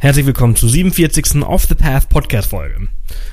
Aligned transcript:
Herzlich 0.00 0.26
willkommen 0.26 0.54
zur 0.54 0.68
47. 0.68 1.42
Off 1.42 1.64
the 1.64 1.74
Path 1.74 2.08
Podcast 2.08 2.50
Folge. 2.50 2.86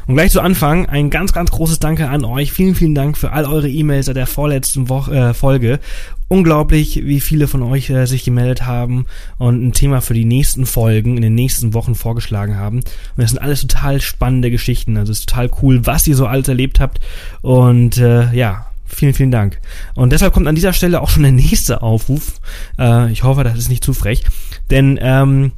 Und 0.07 0.15
gleich 0.15 0.31
zu 0.31 0.41
Anfang 0.41 0.87
ein 0.87 1.11
ganz, 1.11 1.31
ganz 1.31 1.51
großes 1.51 1.77
Danke 1.77 2.09
an 2.09 2.25
euch. 2.25 2.51
Vielen, 2.51 2.73
vielen 2.73 2.95
Dank 2.95 3.19
für 3.19 3.33
all 3.33 3.45
eure 3.45 3.69
E-Mails 3.69 4.07
seit 4.07 4.15
der 4.15 4.25
vorletzten 4.25 4.89
Woche, 4.89 5.15
äh, 5.15 5.33
Folge. 5.35 5.79
Unglaublich, 6.27 7.05
wie 7.05 7.19
viele 7.19 7.47
von 7.47 7.61
euch 7.61 7.91
äh, 7.91 8.07
sich 8.07 8.23
gemeldet 8.23 8.65
haben 8.65 9.05
und 9.37 9.63
ein 9.63 9.73
Thema 9.73 10.01
für 10.01 10.15
die 10.15 10.25
nächsten 10.25 10.65
Folgen 10.65 11.17
in 11.17 11.21
den 11.21 11.35
nächsten 11.35 11.75
Wochen 11.75 11.93
vorgeschlagen 11.93 12.57
haben. 12.57 12.77
Und 12.77 12.85
das 13.17 13.29
sind 13.29 13.43
alles 13.43 13.61
total 13.61 14.01
spannende 14.01 14.49
Geschichten. 14.49 14.97
Also 14.97 15.11
es 15.11 15.19
ist 15.19 15.29
total 15.29 15.51
cool, 15.61 15.85
was 15.85 16.07
ihr 16.07 16.15
so 16.15 16.25
alles 16.25 16.47
erlebt 16.47 16.79
habt. 16.79 16.99
Und 17.43 17.97
äh, 17.97 18.33
ja, 18.33 18.65
Vielen, 18.87 19.15
vielen 19.15 19.31
Dank. 19.31 19.59
Und 19.95 20.11
deshalb 20.11 20.31
kommt 20.31 20.47
an 20.47 20.53
dieser 20.53 20.71
Stelle 20.71 21.01
auch 21.01 21.09
schon 21.09 21.23
der 21.23 21.31
nächste 21.31 21.81
Aufruf. 21.81 22.39
Äh, 22.79 23.11
ich 23.11 23.23
hoffe, 23.23 23.43
das 23.43 23.57
ist 23.57 23.69
nicht 23.69 23.83
zu 23.83 23.93
frech. 23.93 24.23
Denn 24.69 24.97
ähm, 25.01 25.51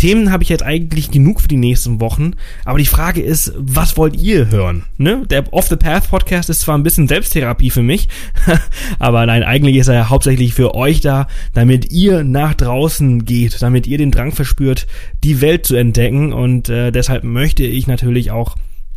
Themen 0.00 0.32
habe 0.32 0.42
ich 0.42 0.48
jetzt 0.48 0.62
eigentlich 0.62 1.10
genug 1.10 1.42
für 1.42 1.48
die 1.48 1.58
nächsten 1.58 2.00
Wochen, 2.00 2.30
aber 2.64 2.78
die 2.78 2.86
Frage 2.86 3.20
ist, 3.20 3.52
was 3.58 3.98
wollt 3.98 4.16
ihr 4.16 4.48
hören? 4.48 4.84
Ne? 4.96 5.26
Der 5.28 5.52
Off 5.52 5.68
the 5.68 5.76
Path 5.76 6.08
Podcast 6.08 6.48
ist 6.48 6.62
zwar 6.62 6.78
ein 6.78 6.82
bisschen 6.82 7.06
Selbsttherapie 7.06 7.68
für 7.68 7.82
mich, 7.82 8.08
aber 8.98 9.26
nein, 9.26 9.42
eigentlich 9.42 9.76
ist 9.76 9.88
er 9.88 9.94
ja 9.96 10.08
hauptsächlich 10.08 10.54
für 10.54 10.74
euch 10.74 11.02
da, 11.02 11.26
damit 11.52 11.92
ihr 11.92 12.24
nach 12.24 12.54
draußen 12.54 13.26
geht, 13.26 13.60
damit 13.60 13.86
ihr 13.86 13.98
den 13.98 14.10
Drang 14.10 14.32
verspürt, 14.32 14.86
die 15.22 15.42
Welt 15.42 15.66
zu 15.66 15.76
entdecken 15.76 16.32
und 16.32 16.70
äh, 16.70 16.92
deshalb 16.92 17.22
möchte 17.22 17.64
ich 17.64 17.86
natürlich 17.86 18.30
auch 18.30 18.56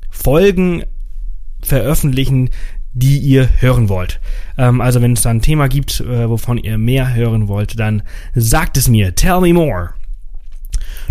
Folgen 0.10 0.84
veröffentlichen, 1.62 2.50
die 2.94 3.18
ihr 3.18 3.50
hören 3.60 3.90
wollt. 3.90 4.22
Ähm, 4.58 4.80
also 4.80 5.02
wenn 5.02 5.12
es 5.12 5.24
da 5.24 5.32
ein 5.32 5.42
Thema 5.42 5.68
gibt, 5.68 6.00
äh, 6.00 6.30
wovon 6.30 6.58
ihr 6.58 6.78
mehr 6.78 7.14
hören 7.14 7.50
wollt, 7.50 7.78
dann 7.78 8.04
sagt 8.36 8.78
es 8.78 8.88
mir. 8.88 9.16
Tell 9.16 9.42
me 9.42 9.52
more. 9.52 9.90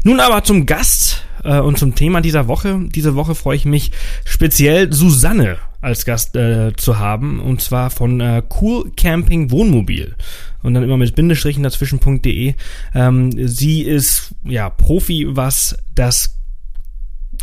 Nun 0.04 0.20
aber 0.20 0.42
zum 0.42 0.66
Gast 0.66 1.24
äh, 1.44 1.58
und 1.58 1.78
zum 1.78 1.94
Thema 1.94 2.20
dieser 2.20 2.48
Woche. 2.48 2.80
Diese 2.88 3.14
Woche 3.14 3.34
freue 3.34 3.56
ich 3.56 3.64
mich 3.64 3.92
speziell 4.24 4.92
Susanne 4.92 5.58
als 5.80 6.04
Gast 6.04 6.36
äh, 6.36 6.72
zu 6.76 6.98
haben 6.98 7.40
und 7.40 7.60
zwar 7.60 7.90
von 7.90 8.20
äh, 8.20 8.42
Cool 8.60 8.90
Camping 8.96 9.50
Wohnmobil 9.50 10.14
und 10.62 10.74
dann 10.74 10.84
immer 10.84 10.96
mit 10.96 11.14
Bindestrichen 11.14 11.62
dazwischen.de. 11.62 12.54
Ähm, 12.94 13.48
sie 13.48 13.82
ist 13.82 14.34
ja 14.44 14.70
Profi, 14.70 15.26
was 15.30 15.76
das 15.94 16.38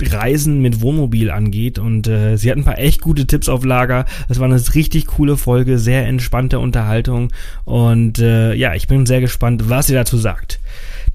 Reisen 0.02 0.62
mit 0.62 0.82
Wohnmobil 0.82 1.30
angeht 1.30 1.78
und 1.78 2.08
äh, 2.08 2.38
sie 2.38 2.50
hat 2.50 2.58
ein 2.58 2.64
paar 2.64 2.80
echt 2.80 3.02
gute 3.02 3.28
Tipps 3.28 3.50
auf 3.50 3.66
Lager. 3.66 4.06
Es 4.30 4.40
war 4.40 4.46
eine 4.46 4.62
richtig 4.76 5.08
coole 5.08 5.36
Folge, 5.36 5.78
sehr 5.78 6.08
entspannte 6.08 6.60
Unterhaltung 6.60 7.34
und 7.66 8.20
äh, 8.20 8.54
ja, 8.54 8.74
ich 8.76 8.88
bin 8.88 9.06
sehr 9.06 9.20
gespannt, 9.20 9.70
was 9.70 9.88
sie 9.88 9.94
dazu 9.94 10.18
sagt. 10.18 10.60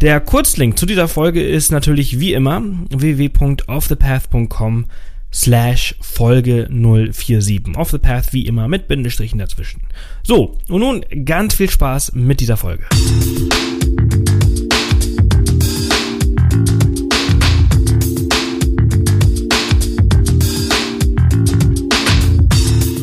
Der 0.00 0.20
Kurzlink 0.20 0.78
zu 0.78 0.86
dieser 0.86 1.08
Folge 1.08 1.42
ist 1.42 1.70
natürlich 1.70 2.18
wie 2.18 2.32
immer 2.32 2.62
www.offthepath.com 2.90 4.86
slash 5.32 5.94
Folge 6.00 6.68
047. 6.68 7.76
Off 7.76 7.90
the 7.90 7.98
Path 7.98 8.32
wie 8.32 8.46
immer 8.46 8.66
mit 8.68 8.88
Bindestrichen 8.88 9.38
dazwischen. 9.38 9.82
So, 10.22 10.58
und 10.68 10.80
nun 10.80 11.04
ganz 11.24 11.54
viel 11.54 11.70
Spaß 11.70 12.12
mit 12.14 12.40
dieser 12.40 12.56
Folge. 12.56 12.84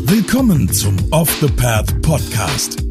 Willkommen 0.05 0.69
zum 0.71 0.95
Off 1.11 1.33
the 1.41 1.47
Path 1.47 2.01
Podcast. 2.01 2.90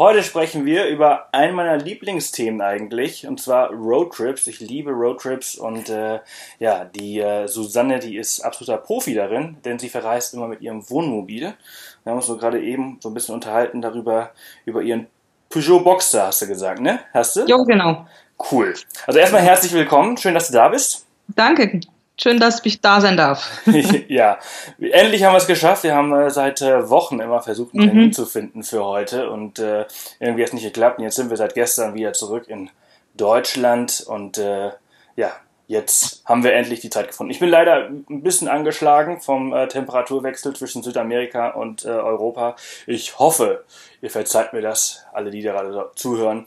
Heute 0.00 0.22
sprechen 0.22 0.64
wir 0.64 0.86
über 0.86 1.26
ein 1.32 1.54
meiner 1.54 1.76
Lieblingsthemen 1.76 2.62
eigentlich, 2.62 3.26
und 3.26 3.38
zwar 3.38 3.70
Roadtrips. 3.70 4.46
Ich 4.46 4.58
liebe 4.58 4.92
Roadtrips 4.92 5.56
und 5.58 5.90
äh, 5.90 6.20
ja, 6.58 6.86
die 6.86 7.20
äh, 7.20 7.46
Susanne, 7.46 7.98
die 7.98 8.16
ist 8.16 8.40
absoluter 8.40 8.78
Profi 8.78 9.12
darin, 9.12 9.58
denn 9.62 9.78
sie 9.78 9.90
verreist 9.90 10.32
immer 10.32 10.48
mit 10.48 10.62
ihrem 10.62 10.88
Wohnmobil. 10.88 11.42
Wir 11.42 12.10
haben 12.10 12.16
uns 12.16 12.28
so 12.28 12.38
gerade 12.38 12.62
eben 12.62 12.96
so 13.02 13.10
ein 13.10 13.14
bisschen 13.14 13.34
unterhalten 13.34 13.82
darüber, 13.82 14.30
über 14.64 14.80
ihren 14.80 15.06
Peugeot 15.50 15.80
Boxster, 15.80 16.28
hast 16.28 16.40
du 16.40 16.46
gesagt, 16.46 16.80
ne? 16.80 17.00
Hast 17.12 17.36
du? 17.36 17.44
Ja, 17.46 17.58
genau. 17.58 18.06
Cool. 18.50 18.72
Also 19.06 19.20
erstmal 19.20 19.42
herzlich 19.42 19.74
willkommen, 19.74 20.16
schön, 20.16 20.32
dass 20.32 20.46
du 20.46 20.54
da 20.54 20.70
bist. 20.70 21.04
Danke. 21.28 21.78
Schön, 22.22 22.38
dass 22.38 22.60
ich 22.66 22.82
da 22.82 23.00
sein 23.00 23.16
darf. 23.16 23.62
ja, 24.08 24.38
endlich 24.78 25.24
haben 25.24 25.32
wir 25.32 25.38
es 25.38 25.46
geschafft. 25.46 25.84
Wir 25.84 25.94
haben 25.94 26.12
äh, 26.12 26.28
seit 26.28 26.60
äh, 26.60 26.90
Wochen 26.90 27.18
immer 27.18 27.40
versucht, 27.40 27.72
einen 27.72 27.86
Termin 27.86 28.06
mhm. 28.08 28.12
zu 28.12 28.26
finden 28.26 28.62
für 28.62 28.84
heute 28.84 29.30
und 29.30 29.58
äh, 29.58 29.86
irgendwie 30.18 30.42
hat 30.42 30.48
es 30.48 30.52
nicht 30.52 30.64
geklappt. 30.64 30.98
Und 30.98 31.04
jetzt 31.04 31.16
sind 31.16 31.30
wir 31.30 31.38
seit 31.38 31.54
gestern 31.54 31.94
wieder 31.94 32.12
zurück 32.12 32.44
in 32.48 32.68
Deutschland 33.14 34.04
und 34.06 34.36
äh, 34.36 34.70
ja, 35.16 35.32
jetzt 35.66 36.22
haben 36.26 36.44
wir 36.44 36.52
endlich 36.52 36.80
die 36.80 36.90
Zeit 36.90 37.08
gefunden. 37.08 37.30
Ich 37.30 37.40
bin 37.40 37.48
leider 37.48 37.86
ein 37.86 38.22
bisschen 38.22 38.48
angeschlagen 38.48 39.22
vom 39.22 39.54
äh, 39.54 39.68
Temperaturwechsel 39.68 40.54
zwischen 40.54 40.82
Südamerika 40.82 41.48
und 41.48 41.86
äh, 41.86 41.88
Europa. 41.88 42.54
Ich 42.86 43.18
hoffe, 43.18 43.64
ihr 44.02 44.10
verzeiht 44.10 44.52
mir 44.52 44.60
das, 44.60 45.06
alle, 45.14 45.30
die 45.30 45.40
da 45.40 45.52
gerade 45.52 45.90
zuhören. 45.94 46.44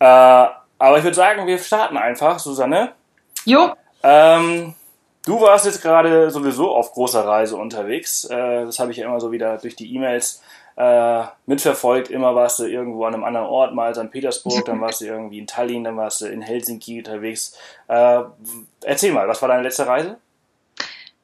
aber 0.00 0.98
ich 0.98 1.04
würde 1.04 1.14
sagen, 1.14 1.46
wir 1.46 1.58
starten 1.58 1.96
einfach, 1.96 2.40
Susanne. 2.40 2.90
Jo. 3.44 3.72
Ähm, 4.02 4.74
Du 5.24 5.40
warst 5.40 5.66
jetzt 5.66 5.82
gerade 5.82 6.30
sowieso 6.30 6.74
auf 6.74 6.92
großer 6.92 7.24
Reise 7.24 7.56
unterwegs. 7.56 8.24
Äh, 8.24 8.64
das 8.64 8.78
habe 8.80 8.90
ich 8.90 8.98
ja 8.98 9.06
immer 9.06 9.20
so 9.20 9.30
wieder 9.30 9.56
durch 9.58 9.76
die 9.76 9.94
E-Mails 9.94 10.42
äh, 10.76 11.22
mitverfolgt. 11.46 12.10
Immer 12.10 12.34
warst 12.34 12.58
du 12.58 12.64
irgendwo 12.64 13.04
an 13.04 13.14
einem 13.14 13.24
anderen 13.24 13.46
Ort, 13.46 13.72
mal 13.74 13.94
St. 13.94 14.10
Petersburg, 14.10 14.64
dann 14.64 14.80
warst 14.80 15.00
du 15.00 15.04
irgendwie 15.04 15.38
in 15.38 15.46
Tallinn, 15.46 15.84
dann 15.84 15.96
warst 15.96 16.22
du 16.22 16.26
in 16.26 16.42
Helsinki 16.42 16.98
unterwegs. 16.98 17.56
Äh, 17.86 18.22
erzähl 18.82 19.12
mal, 19.12 19.28
was 19.28 19.40
war 19.42 19.48
deine 19.48 19.62
letzte 19.62 19.86
Reise? 19.86 20.18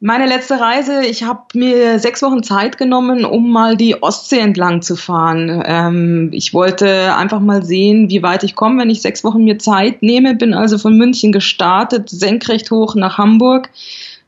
Meine 0.00 0.26
letzte 0.26 0.60
Reise, 0.60 1.04
ich 1.04 1.24
habe 1.24 1.42
mir 1.54 1.98
sechs 1.98 2.22
Wochen 2.22 2.44
Zeit 2.44 2.78
genommen, 2.78 3.24
um 3.24 3.50
mal 3.50 3.76
die 3.76 4.00
Ostsee 4.00 4.38
entlang 4.38 4.80
zu 4.80 4.94
fahren. 4.94 5.60
Ähm, 5.66 6.30
ich 6.32 6.54
wollte 6.54 7.16
einfach 7.16 7.40
mal 7.40 7.64
sehen, 7.64 8.08
wie 8.08 8.22
weit 8.22 8.44
ich 8.44 8.54
komme, 8.54 8.80
wenn 8.80 8.90
ich 8.90 9.02
sechs 9.02 9.24
Wochen 9.24 9.42
mir 9.42 9.58
Zeit 9.58 10.00
nehme. 10.02 10.36
Bin 10.36 10.54
also 10.54 10.78
von 10.78 10.96
München 10.96 11.32
gestartet, 11.32 12.10
senkrecht 12.10 12.70
hoch 12.70 12.94
nach 12.94 13.18
Hamburg, 13.18 13.70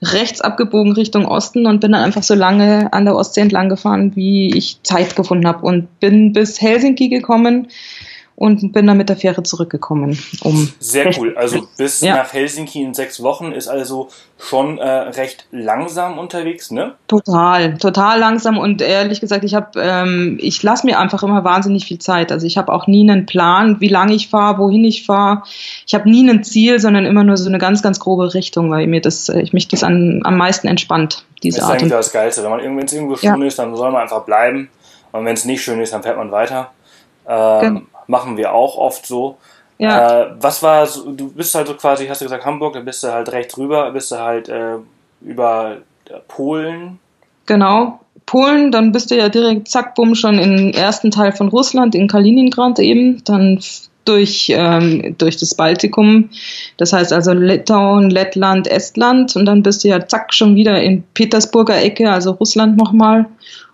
rechts 0.03 0.41
abgebogen 0.41 0.93
Richtung 0.93 1.25
Osten 1.25 1.67
und 1.67 1.81
bin 1.81 1.93
dann 1.93 2.03
einfach 2.03 2.25
so 2.25 2.35
lange 2.35 2.93
an 2.93 3.05
der 3.05 3.15
Ostsee 3.15 3.43
entlang 3.43 3.69
gefahren, 3.69 4.17
wie 4.17 4.53
ich 4.57 4.83
Zeit 4.83 5.15
gefunden 5.15 5.47
habe 5.47 5.65
und 5.65 6.01
bin 6.01 6.33
bis 6.33 6.61
Helsinki 6.61 7.11
gekommen 7.11 7.69
und 8.41 8.73
bin 8.73 8.87
dann 8.87 8.97
mit 8.97 9.11
der 9.11 9.19
Fähre 9.19 9.43
zurückgekommen. 9.43 10.19
Um 10.43 10.73
Sehr 10.79 11.15
cool. 11.19 11.37
Also 11.37 11.69
bis 11.77 12.01
ja. 12.01 12.17
nach 12.17 12.33
Helsinki 12.33 12.83
in 12.83 12.95
sechs 12.95 13.23
Wochen 13.23 13.53
ist 13.53 13.69
also 13.69 14.09
schon 14.39 14.79
äh, 14.79 14.89
recht 14.89 15.45
langsam 15.51 16.19
unterwegs, 16.19 16.71
ne? 16.71 16.95
Total, 17.07 17.77
total 17.77 18.19
langsam 18.19 18.57
und 18.57 18.81
ehrlich 18.81 19.21
gesagt, 19.21 19.45
ich 19.45 19.55
habe, 19.55 19.79
ähm, 19.79 20.39
ich 20.41 20.63
lasse 20.63 20.87
mir 20.87 20.99
einfach 20.99 21.23
immer 21.23 21.45
wahnsinnig 21.45 21.85
viel 21.85 21.99
Zeit. 21.99 22.33
Also 22.33 22.47
ich 22.47 22.57
habe 22.57 22.73
auch 22.73 22.87
nie 22.87 23.03
einen 23.03 23.27
Plan, 23.27 23.79
wie 23.81 23.89
lange 23.89 24.15
ich 24.15 24.31
fahre, 24.31 24.57
wohin 24.57 24.85
ich 24.85 25.05
fahre. 25.05 25.43
Ich 25.87 25.93
habe 25.93 26.09
nie 26.09 26.27
ein 26.27 26.43
Ziel, 26.43 26.81
sondern 26.81 27.05
immer 27.05 27.25
nur 27.25 27.37
so 27.37 27.47
eine 27.47 27.59
ganz, 27.59 27.83
ganz 27.83 28.01
grobe 28.01 28.33
Richtung, 28.33 28.71
weil 28.71 28.87
mir 28.87 29.03
das, 29.03 29.29
ich 29.29 29.53
mich 29.53 29.69
das 29.69 29.85
an, 29.85 30.23
am 30.25 30.39
meisten 30.39 30.67
entspannt. 30.67 31.27
Diese 31.43 31.59
das 31.59 31.67
ist 31.67 31.73
eigentlich 31.73 31.91
das 31.91 32.11
Geilste. 32.11 32.43
Wenn 32.43 32.51
man 32.51 32.61
irgendwo, 32.61 32.81
irgendwo 32.81 33.17
schön 33.17 33.43
ja. 33.43 33.47
ist, 33.47 33.59
dann 33.59 33.77
soll 33.77 33.93
man 33.93 34.01
einfach 34.01 34.25
bleiben. 34.25 34.71
Und 35.13 35.27
wenn 35.27 35.35
es 35.35 35.45
nicht 35.45 35.63
schön 35.63 35.79
ist, 35.79 35.93
dann 35.93 36.03
fährt 36.03 36.17
man 36.17 36.33
weiter. 36.33 36.71
Ähm, 37.29 37.61
genau 37.61 37.90
machen 38.11 38.37
wir 38.37 38.53
auch 38.53 38.77
oft 38.77 39.07
so. 39.07 39.39
Ja. 39.79 40.25
Äh, 40.25 40.31
was 40.39 40.63
war, 40.63 40.87
so, 40.87 41.11
du 41.13 41.33
bist 41.33 41.55
halt 41.55 41.69
so 41.69 41.75
quasi, 41.75 42.07
hast 42.07 42.21
du 42.21 42.27
gesagt 42.27 42.45
Hamburg, 42.45 42.75
dann 42.75 42.85
bist 42.85 43.03
du 43.03 43.11
halt 43.11 43.33
rechts 43.33 43.57
rüber, 43.57 43.91
bist 43.93 44.13
du 44.13 44.19
halt 44.19 44.49
äh, 44.51 44.77
über 45.23 45.79
äh, 46.11 46.19
Polen. 46.29 46.99
Genau, 47.47 48.01
Polen, 48.27 48.71
dann 48.71 48.93
bist 48.93 49.11
du 49.11 49.17
ja 49.17 49.31
direkt 49.31 49.69
zack, 49.69 49.95
bumm, 49.95 50.15
schon 50.15 50.39
im 50.39 50.73
ersten 50.73 51.11
Teil 51.11 51.33
von 51.33 51.49
Russland, 51.49 51.95
in 51.95 52.09
Kaliningrad 52.09 52.79
eben, 52.79 53.25
dann 53.25 53.59
durch, 54.05 54.53
ähm, 54.55 55.15
durch 55.19 55.37
das 55.37 55.55
Baltikum, 55.55 56.31
das 56.77 56.93
heißt 56.93 57.13
also 57.13 57.33
Litauen, 57.33 58.11
Lettland, 58.11 58.67
Estland 58.67 59.35
und 59.37 59.47
dann 59.47 59.63
bist 59.63 59.85
du 59.85 59.89
ja 59.89 60.07
zack 60.07 60.35
schon 60.35 60.57
wieder 60.57 60.81
in 60.83 61.05
Petersburger 61.15 61.81
Ecke, 61.81 62.11
also 62.11 62.33
Russland 62.33 62.77
nochmal 62.77 63.27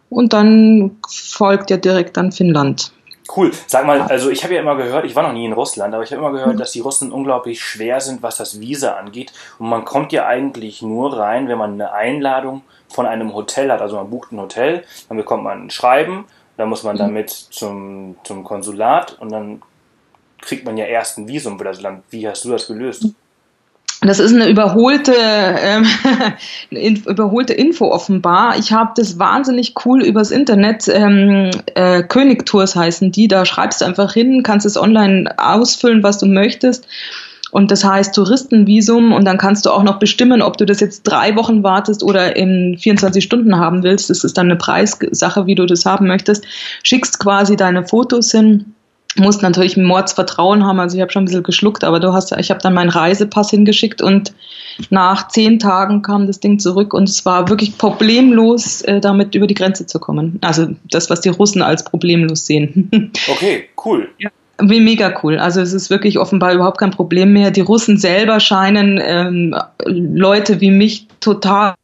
und 0.08 0.32
dann 0.32 0.92
folgt 1.08 1.70
ja 1.70 1.76
direkt 1.76 2.16
dann 2.16 2.32
Finnland. 2.32 2.92
Cool. 3.34 3.52
Sag 3.66 3.86
mal, 3.86 4.02
also 4.02 4.30
ich 4.30 4.44
habe 4.44 4.54
ja 4.54 4.60
immer 4.60 4.76
gehört, 4.76 5.04
ich 5.04 5.14
war 5.14 5.22
noch 5.22 5.32
nie 5.32 5.44
in 5.44 5.52
Russland, 5.52 5.94
aber 5.94 6.02
ich 6.02 6.10
habe 6.12 6.20
immer 6.20 6.32
gehört, 6.32 6.54
mhm. 6.54 6.58
dass 6.58 6.72
die 6.72 6.80
Russen 6.80 7.12
unglaublich 7.12 7.60
schwer 7.60 8.00
sind, 8.00 8.22
was 8.22 8.36
das 8.36 8.60
Visa 8.60 8.92
angeht. 8.92 9.32
Und 9.58 9.68
man 9.68 9.84
kommt 9.84 10.12
ja 10.12 10.26
eigentlich 10.26 10.82
nur 10.82 11.16
rein, 11.18 11.48
wenn 11.48 11.58
man 11.58 11.72
eine 11.72 11.92
Einladung 11.92 12.62
von 12.88 13.06
einem 13.06 13.34
Hotel 13.34 13.70
hat. 13.70 13.80
Also 13.80 13.96
man 13.96 14.10
bucht 14.10 14.32
ein 14.32 14.40
Hotel, 14.40 14.84
dann 15.08 15.16
bekommt 15.16 15.44
man 15.44 15.66
ein 15.66 15.70
Schreiben, 15.70 16.26
Dann 16.56 16.68
muss 16.68 16.82
man 16.82 16.96
mhm. 16.96 17.00
damit 17.00 17.30
zum, 17.30 18.16
zum 18.24 18.44
Konsulat 18.44 19.18
und 19.20 19.30
dann 19.30 19.62
kriegt 20.40 20.64
man 20.64 20.76
ja 20.76 20.86
erst 20.86 21.18
ein 21.18 21.28
Visum 21.28 21.58
für 21.58 21.64
das 21.64 21.80
Land. 21.80 22.04
Wie 22.10 22.26
hast 22.28 22.44
du 22.44 22.50
das 22.50 22.66
gelöst? 22.66 23.06
Das 24.02 24.20
ist 24.20 24.34
eine 24.34 24.48
überholte, 24.48 25.14
ähm, 25.14 25.86
überholte 27.06 27.54
Info 27.54 27.90
offenbar. 27.90 28.58
Ich 28.58 28.72
habe 28.72 28.92
das 28.94 29.18
wahnsinnig 29.18 29.74
cool 29.84 30.02
übers 30.02 30.30
Internet. 30.30 30.86
Ähm, 30.88 31.50
äh, 31.74 32.02
Königtours 32.02 32.76
heißen 32.76 33.10
die. 33.10 33.26
Da 33.26 33.46
schreibst 33.46 33.80
du 33.80 33.86
einfach 33.86 34.12
hin, 34.12 34.42
kannst 34.42 34.66
es 34.66 34.76
online 34.76 35.34
ausfüllen, 35.38 36.02
was 36.02 36.18
du 36.18 36.26
möchtest. 36.26 36.86
Und 37.52 37.70
das 37.70 37.84
heißt 37.84 38.14
Touristenvisum 38.14 39.12
und 39.12 39.24
dann 39.24 39.38
kannst 39.38 39.64
du 39.64 39.70
auch 39.70 39.82
noch 39.82 39.98
bestimmen, 39.98 40.42
ob 40.42 40.58
du 40.58 40.66
das 40.66 40.80
jetzt 40.80 41.04
drei 41.04 41.36
Wochen 41.36 41.62
wartest 41.62 42.02
oder 42.02 42.36
in 42.36 42.76
24 42.78 43.24
Stunden 43.24 43.56
haben 43.56 43.82
willst. 43.82 44.10
Das 44.10 44.24
ist 44.24 44.36
dann 44.36 44.46
eine 44.46 44.56
Preissache, 44.56 45.46
wie 45.46 45.54
du 45.54 45.64
das 45.64 45.86
haben 45.86 46.06
möchtest. 46.06 46.44
Schickst 46.82 47.18
quasi 47.18 47.56
deine 47.56 47.86
Fotos 47.86 48.30
hin 48.30 48.75
musst 49.18 49.42
natürlich 49.42 49.76
Mordsvertrauen 49.76 50.64
haben. 50.64 50.80
Also 50.80 50.96
ich 50.96 51.02
habe 51.02 51.12
schon 51.12 51.22
ein 51.22 51.26
bisschen 51.26 51.42
geschluckt, 51.42 51.84
aber 51.84 52.00
du 52.00 52.12
hast, 52.12 52.32
ich 52.32 52.50
habe 52.50 52.60
dann 52.60 52.74
meinen 52.74 52.90
Reisepass 52.90 53.50
hingeschickt 53.50 54.02
und 54.02 54.32
nach 54.90 55.28
zehn 55.28 55.58
Tagen 55.58 56.02
kam 56.02 56.26
das 56.26 56.40
Ding 56.40 56.58
zurück 56.58 56.92
und 56.94 57.08
es 57.08 57.24
war 57.24 57.48
wirklich 57.48 57.78
problemlos, 57.78 58.82
äh, 58.82 59.00
damit 59.00 59.34
über 59.34 59.46
die 59.46 59.54
Grenze 59.54 59.86
zu 59.86 59.98
kommen. 59.98 60.38
Also 60.42 60.68
das, 60.90 61.08
was 61.10 61.20
die 61.20 61.30
Russen 61.30 61.62
als 61.62 61.84
problemlos 61.84 62.46
sehen. 62.46 62.90
Okay, 63.28 63.68
cool. 63.84 64.08
Ja. 64.18 64.30
Mega 64.60 65.20
cool. 65.22 65.38
Also 65.38 65.60
es 65.60 65.72
ist 65.72 65.90
wirklich 65.90 66.18
offenbar 66.18 66.54
überhaupt 66.54 66.78
kein 66.78 66.90
Problem 66.90 67.32
mehr. 67.32 67.50
Die 67.50 67.60
Russen 67.60 67.98
selber 67.98 68.40
scheinen 68.40 68.98
ähm, 69.02 69.54
Leute 69.84 70.60
wie 70.60 70.70
mich 70.70 71.08
total 71.20 71.74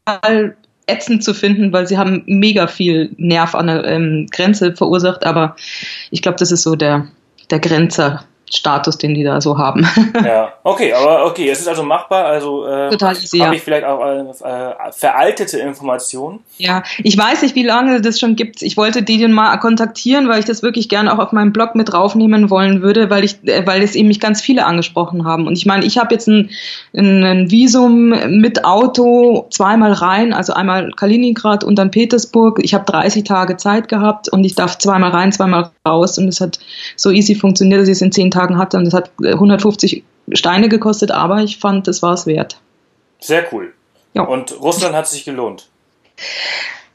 ätzend 0.87 1.23
zu 1.23 1.35
finden, 1.35 1.73
weil 1.73 1.87
sie 1.87 1.99
haben 1.99 2.23
mega 2.27 2.67
viel 2.67 3.11
Nerv 3.17 3.55
an 3.55 3.67
der 3.67 3.85
ähm, 3.85 4.27
Grenze 4.31 4.75
verursacht. 4.75 5.25
Aber 5.25 5.57
ich 6.11 6.23
glaube, 6.23 6.39
das 6.39 6.53
ist 6.53 6.63
so 6.63 6.77
der, 6.77 7.09
der 7.53 7.61
Grenzer 7.61 8.25
Status, 8.55 8.99
den 8.99 9.15
die 9.15 9.25
da 9.25 9.41
so 9.41 9.57
haben. 9.57 9.87
ja, 10.25 10.53
okay, 10.63 10.93
aber 10.93 11.25
okay, 11.25 11.49
es 11.49 11.61
ist 11.61 11.69
also 11.69 11.83
machbar. 11.83 12.27
Also 12.27 12.67
äh, 12.67 12.91
habe 13.01 13.57
ich 13.57 13.63
vielleicht 13.63 13.85
auch 13.85 14.05
äh, 14.05 14.93
veraltete 14.93 15.59
Informationen. 15.59 16.41
Ja, 16.59 16.83
ich 17.03 17.17
weiß 17.17 17.43
nicht, 17.43 17.55
wie 17.55 17.63
lange 17.63 18.03
das 18.03 18.21
schon 18.21 18.37
gibt. 18.37 18.61
Ich 18.63 18.77
wollte 18.77 19.03
die 19.03 19.27
mal 19.29 19.57
kontaktieren, 19.57 20.29
weil 20.29 20.41
ich 20.41 20.45
das 20.45 20.63
wirklich 20.63 20.89
gerne 20.91 21.13
auch 21.13 21.19
auf 21.19 21.33
meinem 21.33 21.53
Blog 21.53 21.75
mit 21.75 21.93
draufnehmen 21.93 22.51
wollen 22.51 22.83
würde, 22.83 23.09
weil 23.09 23.25
ich, 23.25 23.37
äh, 23.45 23.67
weil 23.67 23.83
es 23.83 23.95
eben 23.95 24.09
mich 24.09 24.21
ganz 24.21 24.43
viele 24.43 24.67
angesprochen 24.67 25.25
haben. 25.25 25.47
Und 25.47 25.57
ich 25.57 25.65
meine, 25.65 25.87
ich 25.87 25.97
habe 25.97 26.13
jetzt 26.13 26.29
ein, 26.29 26.51
ein 26.95 27.51
Visum 27.51 28.11
mit 28.41 28.67
Auto 28.67 29.47
zweimal 29.51 29.93
rein, 29.93 30.35
also 30.35 30.53
einmal 30.53 30.91
Kaliningrad 30.91 31.65
und 31.65 31.77
dann 31.77 31.91
Petersburg. 31.91 32.61
Ich 32.63 32.75
habe 32.75 32.85
30 32.85 33.25
Tage 33.25 33.57
Zeit 33.57 33.89
gehabt 33.89 34.29
und 34.29 34.45
ich 34.45 34.55
darf 34.55 34.77
zweimal 34.77 35.11
rein, 35.11 35.33
zweimal 35.33 35.71
raus 35.87 36.19
und 36.19 36.29
es 36.29 36.41
hat 36.41 36.59
so 36.97 37.11
easy 37.11 37.35
funktioniert, 37.35 37.81
dass 37.81 37.89
ich 37.89 37.93
es 37.93 38.03
in 38.03 38.13
zehn 38.13 38.31
Tagen 38.31 38.42
Tagen 38.43 38.59
hatte 38.59 38.77
und 38.77 38.85
das 38.85 38.95
hat 38.95 39.11
150 39.23 39.99
äh, 39.99 40.37
Steine 40.37 40.69
gekostet, 40.69 41.11
aber 41.11 41.43
ich 41.43 41.59
fand, 41.59 41.87
das 41.87 42.03
war 42.03 42.15
es 42.15 42.27
wert. 42.27 42.59
Sehr 43.21 43.45
cool. 43.53 43.73
Ja. 44.15 44.23
Und 44.23 44.61
Russland 44.61 44.95
hat 44.95 45.09
sich 45.09 45.25
gelohnt. 45.25 45.69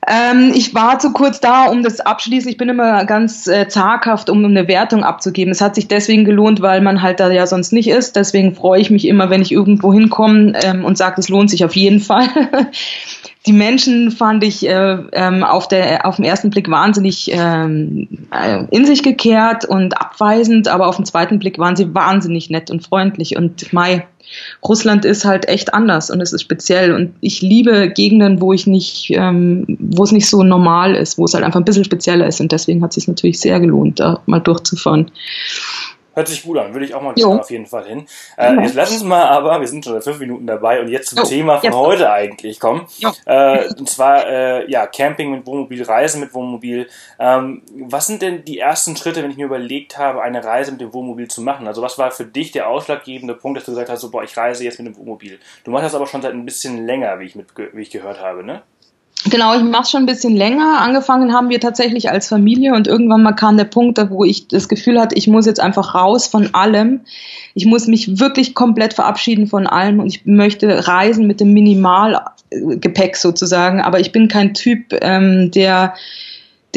Ähm, 0.10 0.54
ich 0.56 0.74
war 0.74 1.00
zu 1.00 1.12
kurz 1.12 1.42
da, 1.42 1.66
um 1.66 1.84
das 1.84 2.00
abschließen. 2.00 2.50
Ich 2.50 2.58
bin 2.58 2.70
immer 2.70 3.04
ganz 3.06 3.48
äh, 3.48 3.68
zaghaft, 3.68 4.30
um 4.30 4.46
eine 4.46 4.68
Wertung 4.68 5.04
abzugeben. 5.04 5.52
Es 5.52 5.60
hat 5.60 5.76
sich 5.76 5.88
deswegen 5.88 6.24
gelohnt, 6.24 6.62
weil 6.62 6.82
man 6.82 7.02
halt 7.02 7.20
da 7.20 7.30
ja 7.30 7.46
sonst 7.48 7.74
nicht 7.74 7.90
ist. 7.90 8.16
Deswegen 8.16 8.56
freue 8.56 8.80
ich 8.80 8.90
mich 8.90 9.06
immer, 9.06 9.30
wenn 9.30 9.42
ich 9.42 9.52
irgendwo 9.52 9.92
hinkomme 9.92 10.54
ähm, 10.64 10.86
und 10.86 10.98
sage, 10.98 11.20
es 11.20 11.28
lohnt 11.28 11.50
sich 11.50 11.66
auf 11.66 11.76
jeden 11.76 12.00
Fall. 12.02 12.28
Die 13.48 13.54
Menschen 13.54 14.12
fand 14.12 14.44
ich 14.44 14.68
äh, 14.68 14.98
ähm, 15.14 15.44
auf, 15.44 15.68
der, 15.70 16.06
auf 16.06 16.18
den 16.18 16.26
ersten 16.26 16.50
Blick 16.50 16.70
wahnsinnig 16.70 17.32
ähm, 17.32 18.08
äh, 18.32 18.66
in 18.72 18.86
sich 18.86 19.04
gekehrt 19.04 19.64
und 19.64 20.00
abweisend, 20.00 20.68
aber 20.68 20.88
auf 20.88 20.98
den 20.98 21.06
zweiten 21.06 21.40
Blick 21.40 21.58
waren 21.58 21.78
sie 21.78 21.96
wahnsinnig 21.96 22.50
nett 22.50 22.70
und 22.70 22.84
freundlich. 22.84 23.38
Und 23.38 23.72
Mai, 23.72 24.06
Russland 24.64 25.06
ist 25.06 25.24
halt 25.24 25.48
echt 25.48 25.74
anders 25.74 26.10
und 26.10 26.20
es 26.20 26.34
ist 26.34 26.42
speziell. 26.42 26.94
Und 26.94 27.14
ich 27.22 27.42
liebe 27.42 27.90
Gegenden, 27.90 28.42
wo 28.42 28.52
ich 28.52 28.68
nicht, 28.68 29.12
ähm, 29.12 29.66
wo 29.80 30.04
es 30.04 30.12
nicht 30.12 30.30
so 30.30 30.44
normal 30.44 30.96
ist, 30.96 31.18
wo 31.18 31.26
es 31.26 31.34
halt 31.34 31.46
einfach 31.46 31.62
ein 31.62 31.66
bisschen 31.66 31.86
spezieller 31.86 32.28
ist. 32.28 32.42
Und 32.42 32.52
deswegen 32.52 32.84
hat 32.84 32.92
es 32.92 32.96
sich 32.96 33.08
natürlich 33.08 33.40
sehr 33.40 33.60
gelohnt, 33.62 34.02
da 34.02 34.20
mal 34.26 34.40
durchzufahren. 34.40 35.10
Hört 36.18 36.30
sich 36.30 36.42
gut 36.42 36.58
an, 36.58 36.74
würde 36.74 36.84
ich 36.84 36.96
auch 36.96 37.02
mal 37.04 37.14
gerne 37.14 37.40
auf 37.40 37.52
jeden 37.52 37.68
Fall 37.68 37.86
hin. 37.86 38.08
Äh, 38.38 38.56
jetzt 38.64 38.74
lass 38.74 38.92
uns 38.92 39.04
mal 39.04 39.28
aber, 39.28 39.60
wir 39.60 39.68
sind 39.68 39.86
schon 39.86 39.94
seit 39.94 40.04
fünf 40.04 40.18
Minuten 40.18 40.48
dabei 40.48 40.82
und 40.82 40.88
jetzt 40.88 41.10
zum 41.10 41.20
oh, 41.20 41.28
Thema 41.28 41.60
von 41.60 41.76
heute 41.76 42.12
eigentlich 42.12 42.60
kommen. 42.60 42.88
Äh, 43.28 43.72
und 43.78 43.88
zwar, 43.88 44.28
äh, 44.28 44.68
ja, 44.68 44.88
Camping 44.88 45.30
mit 45.30 45.46
Wohnmobil, 45.46 45.84
Reisen 45.84 46.20
mit 46.20 46.34
Wohnmobil. 46.34 46.88
Ähm, 47.20 47.62
was 47.72 48.08
sind 48.08 48.24
denn 48.24 48.44
die 48.44 48.58
ersten 48.58 48.96
Schritte, 48.96 49.22
wenn 49.22 49.30
ich 49.30 49.38
mir 49.38 49.46
überlegt 49.46 50.00
habe, 50.00 50.24
eine 50.24 50.44
Reise 50.44 50.72
mit 50.72 50.82
dem 50.82 50.92
Wohnmobil 50.92 51.28
zu 51.28 51.44
machen? 51.44 51.68
Also 51.68 51.84
was 51.84 52.00
war 52.00 52.10
für 52.10 52.26
dich 52.26 52.52
der 52.52 52.68
ausschlaggebende 52.68 53.36
Punkt, 53.36 53.58
dass 53.60 53.66
du 53.66 53.74
gesagt 53.74 53.92
hast, 53.92 54.02
so, 54.02 54.10
boah, 54.10 54.24
ich 54.24 54.36
reise 54.36 54.64
jetzt 54.64 54.80
mit 54.80 54.88
dem 54.88 54.98
Wohnmobil? 54.98 55.38
Du 55.66 55.70
machst 55.70 55.86
das 55.86 55.94
aber 55.94 56.08
schon 56.08 56.24
seit 56.24 56.34
ein 56.34 56.46
bisschen 56.46 56.88
länger, 56.88 57.20
wie 57.20 57.26
ich, 57.26 57.36
mit, 57.36 57.50
wie 57.56 57.82
ich 57.84 57.92
gehört 57.92 58.20
habe, 58.20 58.44
ne? 58.44 58.64
Genau, 59.30 59.56
ich 59.56 59.64
mache 59.64 59.90
schon 59.90 60.04
ein 60.04 60.06
bisschen 60.06 60.36
länger. 60.36 60.80
Angefangen 60.80 61.34
haben 61.34 61.50
wir 61.50 61.60
tatsächlich 61.60 62.10
als 62.10 62.28
Familie 62.28 62.74
und 62.74 62.88
irgendwann 62.88 63.24
mal 63.24 63.34
kam 63.34 63.58
der 63.58 63.66
Punkt, 63.66 64.00
wo 64.10 64.24
ich 64.24 64.48
das 64.48 64.70
Gefühl 64.70 65.00
hatte, 65.00 65.16
ich 65.16 65.28
muss 65.28 65.46
jetzt 65.46 65.60
einfach 65.60 65.96
raus 65.96 66.28
von 66.28 66.54
allem. 66.54 67.02
Ich 67.54 67.66
muss 67.66 67.88
mich 67.88 68.20
wirklich 68.20 68.54
komplett 68.54 68.94
verabschieden 68.94 69.48
von 69.48 69.68
allem 69.68 70.00
und 70.00 70.08
ich 70.08 70.26
möchte 70.26 70.88
reisen 70.88 71.28
mit 71.28 71.42
dem 71.42 71.52
Minimalgepäck 71.54 73.18
sozusagen. 73.18 73.82
Aber 73.82 74.00
ich 74.00 74.12
bin 74.12 74.28
kein 74.28 74.54
Typ, 74.54 74.94
ähm, 75.02 75.52
der 75.52 75.96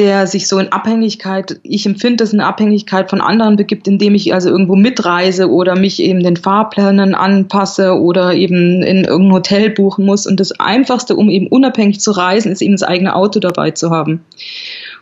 der 0.01 0.27
sich 0.27 0.49
so 0.49 0.59
in 0.59 0.73
Abhängigkeit, 0.73 1.61
ich 1.63 1.85
empfinde 1.85 2.25
es 2.25 2.33
eine 2.33 2.47
Abhängigkeit 2.47 3.11
von 3.11 3.21
anderen 3.21 3.57
begibt, 3.57 3.87
indem 3.87 4.15
ich 4.15 4.33
also 4.33 4.49
irgendwo 4.49 4.75
mitreise 4.75 5.51
oder 5.51 5.79
mich 5.79 6.03
eben 6.03 6.23
den 6.23 6.39
Fahrplänen 6.39 7.15
anpasse 7.15 8.01
oder 8.01 8.33
eben 8.33 8.83
in 8.83 9.05
irgendein 9.05 9.35
Hotel 9.35 9.69
buchen 9.69 10.07
muss. 10.07 10.27
Und 10.27 10.41
das 10.41 10.59
Einfachste, 10.59 11.17
um 11.17 11.29
eben 11.29 11.49
unabhängig 11.49 12.01
zu 12.01 12.13
reisen, 12.13 12.51
ist 12.51 12.63
eben 12.63 12.73
das 12.73 12.83
eigene 12.83 13.15
Auto 13.15 13.41
dabei 13.41 13.73
zu 13.73 13.91
haben. 13.91 14.25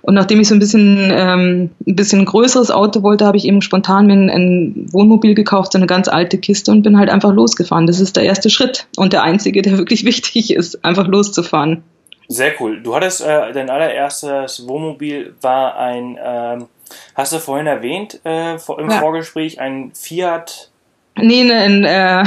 Und 0.03 0.15
nachdem 0.15 0.41
ich 0.41 0.49
so 0.49 0.57
ein 0.57 0.59
bisschen 0.59 1.13
ähm, 1.13 1.71
ein 1.87 1.95
bisschen 1.95 2.25
größeres 2.25 2.73
Auto 2.73 3.05
wollte, 3.05 3.25
habe 3.25 3.37
ich 3.37 3.47
eben 3.47 3.63
spontan 3.63 4.09
mir 4.09 4.15
ein, 4.15 4.31
ein 4.31 4.87
Wohnmobil 4.91 5.37
gekauft, 5.37 5.71
so 5.71 5.79
eine 5.79 5.87
ganz 5.87 6.09
alte 6.09 6.39
Kiste 6.39 6.73
und 6.73 6.83
bin 6.83 6.99
halt 6.99 7.09
einfach 7.09 7.33
losgefahren. 7.33 7.87
Das 7.87 8.01
ist 8.01 8.17
der 8.17 8.25
erste 8.25 8.51
Schritt 8.51 8.89
und 8.97 9.13
der 9.13 9.23
einzige, 9.23 9.63
der 9.63 9.79
wirklich 9.79 10.05
wichtig 10.07 10.53
ist, 10.53 10.85
einfach 10.85 11.07
loszufahren. 11.07 11.85
Sehr 12.29 12.61
cool. 12.61 12.83
Du 12.83 12.95
hattest 12.95 13.23
äh, 13.23 13.53
dein 13.53 13.71
allererstes 13.71 14.69
Wohnmobil 14.69 15.35
war 15.41 15.79
ein, 15.79 16.19
ähm, 16.23 16.69
hast 17.15 17.33
du 17.33 17.39
vorhin 17.39 17.67
erwähnt 17.67 18.21
äh, 18.25 18.53
im 18.53 18.91
ja. 18.91 18.99
Vorgespräch, 18.99 19.61
ein 19.61 19.93
Fiat? 19.95 20.71
Nee, 21.17 21.51
ein, 21.51 21.85
äh, 21.85 22.25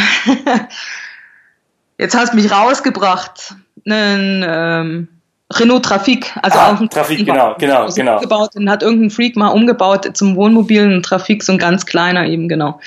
jetzt 2.00 2.15
hast 2.15 2.34
du 2.34 2.38
mich 2.38 2.51
rausgebracht. 2.51 3.55
Ein 3.88 4.43
ähm, 4.48 5.20
Renault 5.60 5.84
Trafik, 5.86 6.36
also 6.41 6.60
ah, 6.60 6.74
auch 6.74 6.79
ein 6.79 6.89
Trafik, 6.89 7.25
genau, 7.25 7.55
genau, 7.58 7.88
genau. 7.88 8.15
Umgebaut 8.15 8.55
und 8.55 8.70
hat 8.70 8.84
irgendein 8.84 9.10
Freak 9.10 9.36
mal 9.36 9.50
umgebaut 9.50 10.10
zum 10.15 10.36
Wohnmobil, 10.36 10.84
ein 10.84 11.03
Trafik, 11.03 11.43
so 11.43 11.51
ein 11.51 11.58
ganz 11.58 11.86
kleiner 11.86 12.25
eben, 12.25 12.48
genau. 12.48 12.79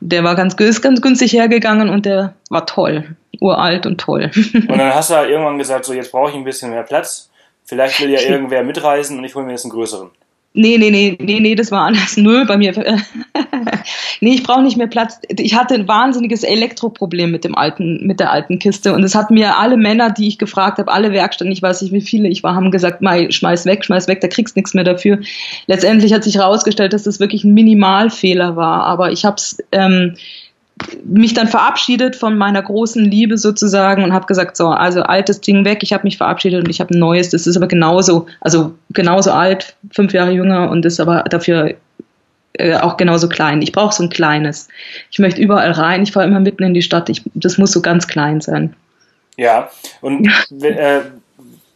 Und 0.00 0.12
der 0.12 0.24
war 0.24 0.34
ganz, 0.34 0.56
ganz 0.56 1.00
günstig 1.00 1.32
hergegangen 1.32 1.88
und 1.88 2.06
der 2.06 2.34
war 2.48 2.66
toll 2.66 3.16
uralt 3.40 3.86
und 3.86 4.00
toll. 4.00 4.30
und 4.34 4.68
dann 4.68 4.80
hast 4.94 5.10
du 5.10 5.14
halt 5.14 5.30
irgendwann 5.30 5.58
gesagt, 5.58 5.84
so 5.84 5.92
jetzt 5.92 6.12
brauche 6.12 6.30
ich 6.30 6.36
ein 6.36 6.44
bisschen 6.44 6.70
mehr 6.70 6.82
Platz. 6.82 7.30
Vielleicht 7.64 8.00
will 8.00 8.10
ja 8.10 8.20
irgendwer 8.28 8.62
mitreisen 8.62 9.18
und 9.18 9.24
ich 9.24 9.34
hole 9.34 9.46
mir 9.46 9.52
jetzt 9.52 9.64
einen 9.64 9.72
größeren. 9.72 10.10
Nee, 10.52 10.78
nee, 10.78 10.90
nee, 10.90 11.16
nee, 11.20 11.38
nee, 11.38 11.54
das 11.54 11.70
war 11.70 11.86
anders. 11.86 12.16
Nö, 12.16 12.44
bei 12.44 12.56
mir. 12.56 12.74
nee, 14.20 14.34
ich 14.34 14.42
brauche 14.42 14.62
nicht 14.62 14.76
mehr 14.76 14.86
Platz. 14.86 15.18
Ich 15.28 15.54
hatte 15.54 15.74
ein 15.74 15.88
wahnsinniges 15.88 16.42
Elektroproblem 16.42 17.30
mit 17.30 17.44
dem 17.44 17.54
alten, 17.54 18.06
mit 18.06 18.20
der 18.20 18.32
alten 18.32 18.58
Kiste. 18.58 18.94
Und 18.94 19.04
es 19.04 19.14
hat 19.14 19.30
mir 19.30 19.58
alle 19.58 19.76
Männer, 19.76 20.10
die 20.10 20.28
ich 20.28 20.38
gefragt 20.38 20.78
habe, 20.78 20.90
alle 20.92 21.12
Werkstätten, 21.12 21.52
ich 21.52 21.62
weiß 21.62 21.82
nicht, 21.82 21.92
wie 21.92 22.00
viele 22.00 22.28
ich 22.28 22.42
war, 22.42 22.54
haben 22.54 22.70
gesagt, 22.70 23.02
Mai, 23.02 23.30
schmeiß 23.30 23.66
weg, 23.66 23.84
schmeiß 23.84 24.08
weg, 24.08 24.20
da 24.20 24.28
kriegst 24.28 24.56
nichts 24.56 24.74
mehr 24.74 24.84
dafür. 24.84 25.20
Letztendlich 25.66 26.12
hat 26.12 26.24
sich 26.24 26.36
herausgestellt, 26.36 26.92
dass 26.92 27.04
das 27.04 27.20
wirklich 27.20 27.44
ein 27.44 27.54
Minimalfehler 27.54 28.56
war. 28.56 28.84
Aber 28.84 29.12
ich 29.12 29.24
habe 29.24 29.36
ähm, 29.72 30.16
mich 31.04 31.34
dann 31.34 31.48
verabschiedet 31.48 32.16
von 32.16 32.36
meiner 32.36 32.62
großen 32.62 33.04
Liebe 33.04 33.38
sozusagen 33.38 34.02
und 34.04 34.12
habe 34.12 34.26
gesagt, 34.26 34.56
so, 34.56 34.68
also 34.68 35.02
altes 35.02 35.40
Ding 35.40 35.64
weg, 35.64 35.82
ich 35.82 35.92
habe 35.92 36.04
mich 36.04 36.16
verabschiedet 36.16 36.64
und 36.64 36.70
ich 36.70 36.80
habe 36.80 36.94
ein 36.94 36.98
neues, 36.98 37.30
das 37.30 37.46
ist 37.46 37.56
aber 37.56 37.68
genauso, 37.68 38.26
also 38.40 38.74
genauso 38.90 39.32
alt, 39.32 39.76
fünf 39.92 40.12
Jahre 40.12 40.32
jünger 40.32 40.70
und 40.70 40.84
ist 40.86 41.00
aber 41.00 41.24
dafür 41.24 41.74
äh, 42.54 42.76
auch 42.76 42.96
genauso 42.96 43.28
klein. 43.28 43.62
Ich 43.62 43.72
brauche 43.72 43.94
so 43.94 44.02
ein 44.02 44.10
kleines. 44.10 44.68
Ich 45.10 45.18
möchte 45.18 45.40
überall 45.40 45.70
rein, 45.70 46.02
ich 46.02 46.12
fahre 46.12 46.26
immer 46.26 46.40
mitten 46.40 46.64
in 46.64 46.74
die 46.74 46.82
Stadt, 46.82 47.08
ich, 47.08 47.22
das 47.34 47.58
muss 47.58 47.72
so 47.72 47.82
ganz 47.82 48.06
klein 48.08 48.40
sein. 48.40 48.74
Ja, 49.36 49.70
und 50.00 50.28
äh, 50.62 51.00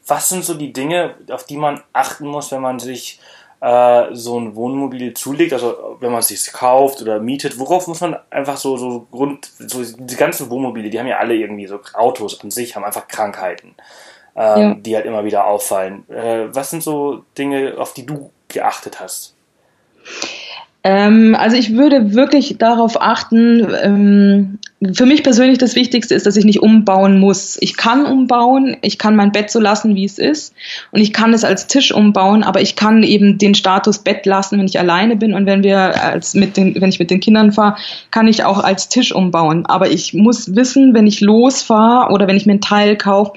was 0.07 0.29
sind 0.29 0.45
so 0.45 0.55
die 0.55 0.73
Dinge, 0.73 1.15
auf 1.31 1.45
die 1.45 1.57
man 1.57 1.83
achten 1.93 2.27
muss, 2.27 2.53
wenn 2.53 2.61
man 2.61 2.79
sich 2.79 3.21
äh, 3.61 4.15
so 4.15 4.39
ein 4.39 4.55
Wohnmobil 4.55 5.15
zulegt, 5.15 5.53
also 5.55 5.97
wenn 6.01 6.11
man 6.11 6.19
es 6.19 6.29
sich 6.29 6.53
kauft 6.53 7.01
oder 7.01 7.21
mietet, 7.21 7.59
worauf 7.59 7.87
muss 7.87 8.01
man 8.03 8.17
einfach 8.31 8.59
so, 8.59 8.77
so 8.77 9.07
Grund, 9.11 9.49
so 9.59 9.83
die 9.83 10.17
ganzen 10.17 10.51
Wohnmobile, 10.51 10.91
die 10.91 10.99
haben 10.99 11.07
ja 11.07 11.19
alle 11.19 11.35
irgendwie 11.35 11.67
so 11.67 11.81
Autos 11.95 12.41
an 12.43 12.51
sich, 12.51 12.77
haben 12.77 12.85
einfach 12.85 13.09
Krankheiten, 13.09 13.75
ähm, 14.37 14.61
ja. 14.61 14.75
die 14.75 14.97
halt 14.97 15.07
immer 15.07 15.25
wieder 15.25 15.47
auffallen. 15.47 16.07
Äh, 16.11 16.55
was 16.55 16.71
sind 16.71 16.83
so 16.83 17.25
Dinge, 17.39 17.77
auf 17.79 17.95
die 17.95 18.05
du 18.05 18.31
geachtet 18.49 19.01
hast? 19.01 19.35
Ähm, 20.87 21.35
also 21.35 21.57
ich 21.57 21.75
würde 21.75 22.13
wirklich 22.13 22.59
darauf 22.59 23.01
achten, 23.01 23.67
ähm, 23.83 24.59
für 24.93 25.07
mich 25.07 25.23
persönlich 25.23 25.57
das 25.57 25.77
Wichtigste 25.77 26.15
ist, 26.15 26.27
dass 26.27 26.37
ich 26.37 26.45
nicht 26.45 26.61
umbauen 26.61 27.19
muss. 27.19 27.57
Ich 27.63 27.79
kann 27.79 28.05
umbauen, 28.05 28.77
ich 28.83 28.99
kann 28.99 29.17
mein 29.17 29.33
Bett 29.33 29.51
so 29.51 29.61
lassen, 29.61 29.97
wie 29.97 30.05
es 30.05 30.19
ist 30.19 30.53
und 30.93 31.01
ich 31.01 31.15
kann 31.15 31.33
es 31.33 31.43
als 31.43 31.69
Tisch 31.69 31.91
umbauen, 31.91 32.43
aber 32.43 32.61
ich 32.61 32.77
kann 32.77 33.03
eben 33.03 33.39
den 33.39 33.55
Status 33.55 34.01
Bett 34.01 34.27
lassen, 34.27 34.59
wenn 34.59 34.67
ich 34.67 34.79
alleine 34.79 35.17
bin 35.17 35.33
und 35.33 35.47
wenn 35.47 35.63
wir 35.63 36.05
als 36.05 36.35
mit 36.35 36.59
den, 36.59 36.79
wenn 36.79 36.91
ich 36.91 36.99
mit 36.99 37.11
den 37.11 37.21
Kindern 37.21 37.53
fahre, 37.53 37.77
kann 38.11 38.29
ich 38.29 38.45
auch 38.45 38.63
als 38.63 38.91
Tisch 38.91 39.15
umbauen. 39.15 39.65
Aber 39.65 39.89
ich 39.89 40.13
muss 40.13 40.55
wissen, 40.55 40.93
wenn 40.93 41.07
ich 41.07 41.23
losfahre 41.23 42.13
oder 42.13 42.29
wenn 42.29 42.37
ich 42.37 42.45
mir 42.45 42.53
ein 42.53 42.61
Teil 42.61 42.99
kaufe, 42.99 43.33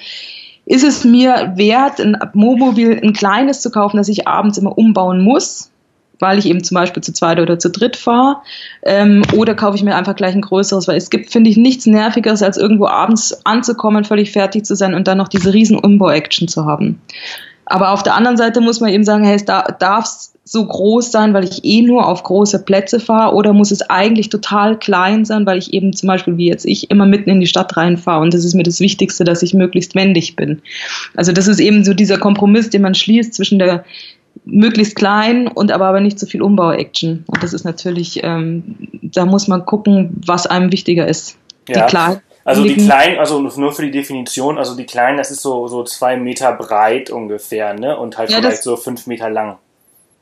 ist 0.66 0.84
es 0.84 1.06
mir 1.06 1.54
wert, 1.56 2.02
ein 2.02 2.18
Wohnmobil, 2.34 3.00
ein 3.02 3.14
kleines 3.14 3.62
zu 3.62 3.72
kaufen, 3.72 3.96
das 3.96 4.10
ich 4.10 4.28
abends 4.28 4.58
immer 4.58 4.78
umbauen 4.78 5.24
muss, 5.24 5.72
weil 6.20 6.40
ich 6.40 6.46
eben 6.46 6.64
zum 6.64 6.76
Beispiel 6.76 7.04
zu 7.04 7.14
zweit 7.14 7.40
oder 7.40 7.60
zu 7.60 7.70
dritt 7.70 7.96
fahre. 7.96 8.38
Ähm, 8.84 9.22
oder 9.36 9.56
kaufe 9.56 9.76
ich 9.76 9.84
mir 9.84 9.96
einfach 9.96 10.16
gleich 10.16 10.36
ein 10.36 10.42
größeres, 10.42 10.88
weil 10.88 10.98
es 10.98 11.10
gibt, 11.10 11.32
finde 11.32 11.50
ich, 11.50 11.58
nichts 11.58 11.86
Nervigeres, 11.86 12.44
als 12.44 12.58
irgendwo 12.58 12.88
abends 12.88 13.46
anzukommen, 13.46 14.04
völlig 14.04 14.32
fertig 14.32 14.66
zu 14.66 14.76
sein 14.76 14.94
und 14.94 15.08
dann 15.08 15.18
noch 15.18 15.28
diese 15.28 15.54
riesen 15.54 15.78
Umbau-Action 15.78 16.48
zu 16.48 16.66
haben. 16.66 17.02
Aber 17.66 17.92
auf 17.92 18.02
der 18.02 18.16
anderen 18.16 18.38
Seite 18.38 18.62
muss 18.62 18.80
man 18.80 18.92
eben 18.92 19.04
sagen, 19.04 19.26
hey, 19.26 19.36
es 19.36 19.46
darf 19.46 20.08
so 20.46 20.66
groß 20.66 21.12
sein, 21.12 21.34
weil 21.34 21.44
ich 21.44 21.66
eh 21.66 21.82
nur 21.82 22.08
auf 22.08 22.24
große 22.24 22.64
Plätze 22.64 23.02
fahre 23.02 23.36
oder 23.36 23.52
muss 23.52 23.72
es 23.72 23.82
eigentlich 23.82 24.30
total 24.30 24.80
klein 24.80 25.26
sein, 25.26 25.46
weil 25.46 25.58
ich 25.58 25.74
eben 25.74 25.92
zum 25.92 26.08
Beispiel 26.08 26.38
wie 26.38 26.48
jetzt 26.48 26.66
ich 26.66 26.90
immer 26.90 27.06
mitten 27.06 27.30
in 27.30 27.42
die 27.42 27.48
Stadt 27.48 27.76
reinfahre 27.76 28.22
und 28.22 28.34
das 28.34 28.46
ist 28.46 28.54
mir 28.54 28.64
das 28.64 28.80
Wichtigste, 28.80 29.26
dass 29.26 29.44
ich 29.44 29.54
möglichst 29.54 29.94
wendig 29.96 30.38
bin. 30.38 30.62
Also 31.18 31.34
das 31.34 31.50
ist 31.50 31.60
eben 31.60 31.84
so 31.84 31.94
dieser 31.94 32.18
Kompromiss, 32.18 32.70
den 32.70 32.82
man 32.82 32.96
schließt 32.96 33.34
zwischen 33.34 33.60
der 33.60 33.84
möglichst 34.46 34.96
klein 34.96 35.48
und 35.48 35.72
aber, 35.72 35.86
aber 35.86 36.00
nicht 36.00 36.20
zu 36.20 36.26
so 36.26 36.32
viel 36.32 36.42
Umbau-Action. 36.42 37.26
Und 37.28 37.44
das 37.44 37.54
ist 37.54 37.64
natürlich, 37.64 38.22
ähm, 38.24 38.76
da 39.02 39.26
muss 39.26 39.48
man 39.48 39.66
gucken, 39.66 40.22
was 40.26 40.48
einem 40.48 40.72
wichtiger 40.72 41.08
ist. 41.08 41.38
Ja. 41.68 41.86
Die 41.86 41.90
kleinen. 41.90 42.22
Also 42.44 42.64
die 42.64 42.76
kleinen, 42.76 43.20
also 43.20 43.42
nur 43.42 43.74
für 43.74 43.82
die 43.82 43.92
Definition, 43.92 44.58
also 44.58 44.74
die 44.78 44.86
kleinen, 44.86 45.18
das 45.18 45.32
ist 45.32 45.42
so, 45.42 45.68
so 45.68 45.84
zwei 45.84 46.16
Meter 46.16 46.54
breit 46.54 47.10
ungefähr, 47.10 47.74
ne? 47.74 47.98
Und 47.98 48.18
halt 48.18 48.30
ja, 48.30 48.38
vielleicht 48.38 48.64
so 48.64 48.78
fünf 48.78 49.06
Meter 49.06 49.30
lang. 49.30 49.58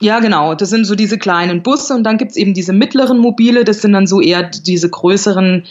Ja, 0.02 0.20
genau. 0.20 0.56
Das 0.56 0.70
sind 0.70 0.86
so 0.86 0.96
diese 0.96 1.18
kleinen 1.18 1.64
Busse 1.64 1.94
und 1.94 2.04
dann 2.04 2.18
gibt's 2.18 2.36
eben 2.36 2.54
diese 2.54 2.74
mittleren 2.74 3.18
Mobile, 3.18 3.64
das 3.64 3.82
sind 3.82 3.94
dann 3.94 4.08
so 4.08 4.20
eher 4.20 4.44
diese 4.44 4.90
größeren, 4.90 5.66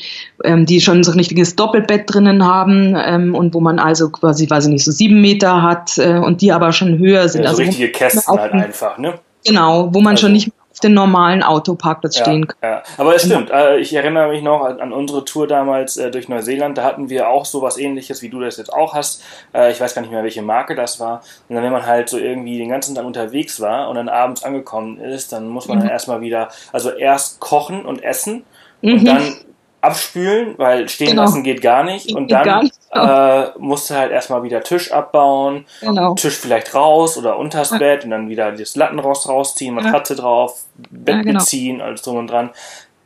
ähm, 0.45 0.64
die 0.64 0.81
schon 0.81 1.04
so 1.04 1.12
ein 1.12 1.19
richtiges 1.19 1.57
Doppelbett 1.57 2.04
drinnen 2.07 2.45
haben 2.45 2.97
ähm, 2.97 3.35
und 3.35 3.52
wo 3.52 3.61
man 3.61 3.78
also 3.78 4.09
quasi, 4.09 4.49
weiß 4.49 4.64
ich 4.64 4.73
nicht, 4.73 4.85
so 4.85 4.93
sieben 4.93 5.21
Meter 5.21 5.62
hat 5.62 5.99
äh, 5.99 6.16
und 6.16 6.40
die 6.40 6.52
aber 6.52 6.73
schon 6.73 6.99
höher 6.99 7.28
sind. 7.28 7.43
Ja, 7.43 7.50
so 7.50 7.59
also 7.59 7.62
richtige 7.69 7.90
Kästen 7.90 8.38
halt 8.38 8.52
einfach, 8.52 8.97
ne? 8.97 9.14
Genau, 9.47 9.93
wo 9.93 10.00
man 10.00 10.12
also. 10.12 10.23
schon 10.23 10.33
nicht 10.33 10.50
auf 10.75 10.81
den 10.81 10.93
normalen 10.93 11.45
Autoparkplatz 11.45 12.19
ja, 12.19 12.25
stehen 12.25 12.49
kann. 12.49 12.57
Ja. 12.61 12.83
Aber 12.99 13.14
es 13.14 13.25
stimmt, 13.25 13.49
äh, 13.50 13.78
ich 13.78 13.95
erinnere 13.95 14.28
mich 14.28 14.43
noch 14.43 14.64
an, 14.64 14.93
unsere 14.93 15.25
Tour 15.25 15.47
damals 15.47 15.97
äh, 15.97 16.11
durch 16.11 16.28
Neuseeland, 16.28 16.76
da 16.76 16.83
hatten 16.83 17.09
wir 17.09 17.28
auch 17.28 17.45
so 17.45 17.62
was 17.62 17.78
ähnliches, 17.78 18.23
wie 18.23 18.28
du 18.28 18.40
das 18.40 18.57
jetzt 18.57 18.73
auch 18.73 18.93
hast. 18.93 19.23
Äh, 19.54 19.71
ich 19.71 19.81
weiß 19.81 19.95
gar 19.95 20.02
nicht 20.02 20.11
mehr, 20.11 20.25
welche 20.25 20.43
Marke 20.43 20.75
das 20.75 20.99
war. 20.99 21.23
Und 21.49 21.54
dann, 21.54 21.64
wenn 21.64 21.73
man 21.73 21.87
halt 21.87 22.09
so 22.09 22.19
irgendwie 22.19 22.59
den 22.59 22.71
ganzen 22.71 22.97
Tag 22.97 23.04
unterwegs 23.04 23.61
war 23.61 23.88
und 23.88 23.95
dann 23.95 24.09
abends 24.09 24.43
angekommen 24.43 24.99
ist, 24.99 25.33
dann 25.33 25.49
muss 25.49 25.69
man 25.69 25.78
mhm. 25.78 25.83
dann 25.83 25.90
erstmal 25.90 26.21
wieder, 26.21 26.49
also 26.73 26.90
erst 26.90 27.38
kochen 27.38 27.87
und 27.87 28.02
essen 28.02 28.43
mhm. 28.83 28.95
und 28.95 29.04
dann 29.04 29.35
abspülen, 29.84 30.54
weil 30.56 30.88
stehen 30.88 31.10
genau. 31.10 31.22
lassen 31.22 31.42
geht 31.42 31.60
gar 31.62 31.84
nicht. 31.84 32.14
Und 32.14 32.30
dann 32.30 32.64
nicht. 32.64 32.74
äh, 32.92 33.46
musst 33.58 33.90
du 33.90 33.94
halt 33.94 34.12
erstmal 34.12 34.42
wieder 34.42 34.62
Tisch 34.62 34.92
abbauen, 34.92 35.66
genau. 35.80 36.14
Tisch 36.14 36.36
vielleicht 36.36 36.74
raus 36.74 37.16
oder 37.16 37.38
unters 37.38 37.70
ja. 37.70 37.78
Bett 37.78 38.04
und 38.04 38.10
dann 38.10 38.28
wieder 38.28 38.52
das 38.52 38.76
Lattenrost 38.76 39.28
rausziehen, 39.28 39.74
Matratze 39.74 40.14
ja. 40.14 40.20
drauf, 40.20 40.64
Bett 40.90 41.16
ja, 41.16 41.22
genau. 41.22 41.38
beziehen, 41.40 41.80
alles 41.80 42.02
drum 42.02 42.16
und 42.16 42.28
dran. 42.28 42.50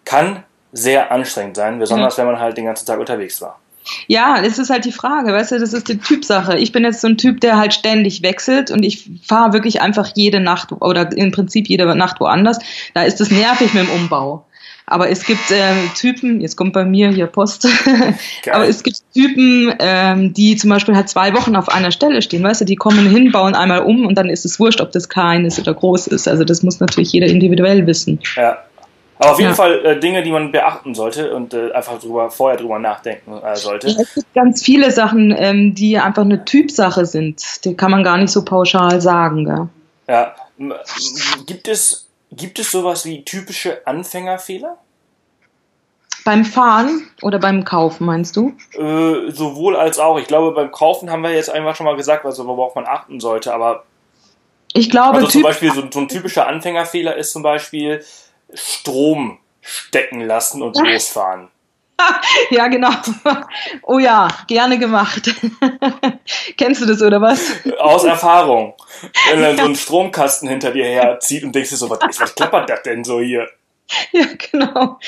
Kann 0.04 0.44
sehr 0.72 1.10
anstrengend 1.10 1.56
sein, 1.56 1.78
besonders 1.78 2.18
wenn 2.18 2.26
man 2.26 2.38
halt 2.38 2.56
den 2.56 2.66
ganzen 2.66 2.86
Tag 2.86 2.98
unterwegs 2.98 3.40
war. 3.40 3.58
Ja, 4.06 4.42
das 4.42 4.58
ist 4.58 4.70
halt 4.70 4.84
die 4.84 4.92
Frage, 4.92 5.32
weißt 5.32 5.52
du, 5.52 5.58
das 5.58 5.72
ist 5.72 5.88
die 5.88 5.98
Typsache. 5.98 6.58
Ich 6.58 6.72
bin 6.72 6.84
jetzt 6.84 7.00
so 7.00 7.08
ein 7.08 7.16
Typ, 7.16 7.40
der 7.40 7.56
halt 7.56 7.74
ständig 7.74 8.22
wechselt 8.22 8.70
und 8.70 8.82
ich 8.82 9.10
fahre 9.26 9.52
wirklich 9.52 9.80
einfach 9.80 10.10
jede 10.14 10.40
Nacht 10.40 10.72
oder 10.72 11.10
im 11.16 11.32
Prinzip 11.32 11.68
jede 11.68 11.94
Nacht 11.94 12.20
woanders. 12.20 12.58
Da 12.94 13.04
ist 13.04 13.20
es 13.20 13.30
nervig 13.30 13.72
mit 13.74 13.84
dem 13.84 13.90
Umbau. 13.90 14.44
Aber 14.90 15.10
es 15.10 15.24
gibt 15.24 15.50
ähm, 15.50 15.90
Typen, 15.94 16.40
jetzt 16.40 16.56
kommt 16.56 16.72
bei 16.72 16.84
mir 16.84 17.10
hier 17.10 17.26
Post, 17.26 17.68
aber 18.50 18.66
es 18.66 18.82
gibt 18.82 19.02
Typen, 19.12 19.74
ähm, 19.80 20.32
die 20.32 20.56
zum 20.56 20.70
Beispiel 20.70 20.96
halt 20.96 21.10
zwei 21.10 21.34
Wochen 21.34 21.56
auf 21.56 21.68
einer 21.68 21.90
Stelle 21.90 22.22
stehen, 22.22 22.42
weißt 22.42 22.62
du, 22.62 22.64
die 22.64 22.76
kommen 22.76 23.08
hin, 23.10 23.30
bauen 23.30 23.54
einmal 23.54 23.80
um 23.80 24.06
und 24.06 24.16
dann 24.16 24.30
ist 24.30 24.46
es 24.46 24.58
wurscht, 24.58 24.80
ob 24.80 24.90
das 24.92 25.10
klein 25.10 25.44
ist 25.44 25.58
oder 25.58 25.74
groß 25.74 26.06
ist. 26.06 26.26
Also 26.26 26.44
das 26.44 26.62
muss 26.62 26.80
natürlich 26.80 27.12
jeder 27.12 27.26
individuell 27.26 27.86
wissen. 27.86 28.18
Ja. 28.34 28.58
Aber 29.18 29.32
auf 29.32 29.38
jeden 29.38 29.50
ja. 29.50 29.56
Fall 29.56 29.84
äh, 29.84 30.00
Dinge, 30.00 30.22
die 30.22 30.30
man 30.30 30.52
beachten 30.52 30.94
sollte 30.94 31.34
und 31.34 31.52
äh, 31.52 31.72
einfach 31.72 31.98
drüber, 31.98 32.30
vorher 32.30 32.58
drüber 32.58 32.78
nachdenken 32.78 33.38
äh, 33.42 33.56
sollte. 33.56 33.88
Es 33.88 34.14
gibt 34.14 34.32
ganz 34.34 34.62
viele 34.62 34.90
Sachen, 34.90 35.34
ähm, 35.36 35.74
die 35.74 35.98
einfach 35.98 36.22
eine 36.22 36.44
Typsache 36.44 37.04
sind. 37.04 37.64
Die 37.64 37.74
kann 37.74 37.90
man 37.90 38.04
gar 38.04 38.16
nicht 38.16 38.30
so 38.30 38.44
pauschal 38.44 39.00
sagen. 39.00 39.44
Gell? 39.44 39.68
Ja. 40.08 40.34
Gibt 41.46 41.68
es 41.68 42.07
Gibt 42.30 42.58
es 42.58 42.70
sowas 42.70 43.04
wie 43.04 43.24
typische 43.24 43.86
Anfängerfehler? 43.86 44.78
Beim 46.24 46.44
Fahren 46.44 47.10
oder 47.22 47.38
beim 47.38 47.64
Kaufen, 47.64 48.04
meinst 48.04 48.36
du? 48.36 48.54
Äh, 48.74 49.30
sowohl 49.30 49.76
als 49.76 49.98
auch. 49.98 50.18
Ich 50.18 50.26
glaube, 50.26 50.52
beim 50.52 50.70
Kaufen 50.70 51.10
haben 51.10 51.22
wir 51.22 51.32
jetzt 51.32 51.48
einfach 51.48 51.74
schon 51.74 51.86
mal 51.86 51.96
gesagt, 51.96 52.26
also 52.26 52.46
worauf 52.46 52.74
man 52.74 52.86
achten 52.86 53.18
sollte, 53.18 53.54
aber. 53.54 53.84
Ich 54.74 54.90
glaube, 54.90 55.16
also 55.16 55.28
zum 55.28 55.42
Beispiel 55.42 55.72
so, 55.72 55.82
so, 55.90 56.00
ein 56.00 56.08
typischer 56.08 56.46
Anfängerfehler 56.46 57.16
ist 57.16 57.32
zum 57.32 57.42
Beispiel 57.42 58.04
Strom 58.52 59.38
stecken 59.62 60.20
lassen 60.20 60.62
und 60.62 60.76
losfahren. 60.78 61.48
ja, 62.50 62.68
genau. 62.68 62.90
Oh 63.82 63.98
ja, 63.98 64.28
gerne 64.46 64.78
gemacht. 64.78 65.34
Kennst 66.56 66.82
du 66.82 66.86
das 66.86 67.02
oder 67.02 67.20
was? 67.20 67.52
Aus 67.78 68.04
Erfahrung. 68.04 68.74
Wenn 69.30 69.42
dann 69.42 69.56
so 69.56 69.64
ein 69.64 69.76
Stromkasten 69.76 70.48
hinter 70.48 70.70
dir 70.70 70.84
herzieht 70.84 71.44
und 71.44 71.54
denkst 71.54 71.70
dir 71.70 71.76
so, 71.76 71.90
was, 71.90 71.98
was 72.20 72.34
klappert 72.34 72.70
das 72.70 72.82
denn 72.82 73.04
so 73.04 73.20
hier? 73.20 73.48
Ja, 74.12 74.26
genau. 74.50 74.98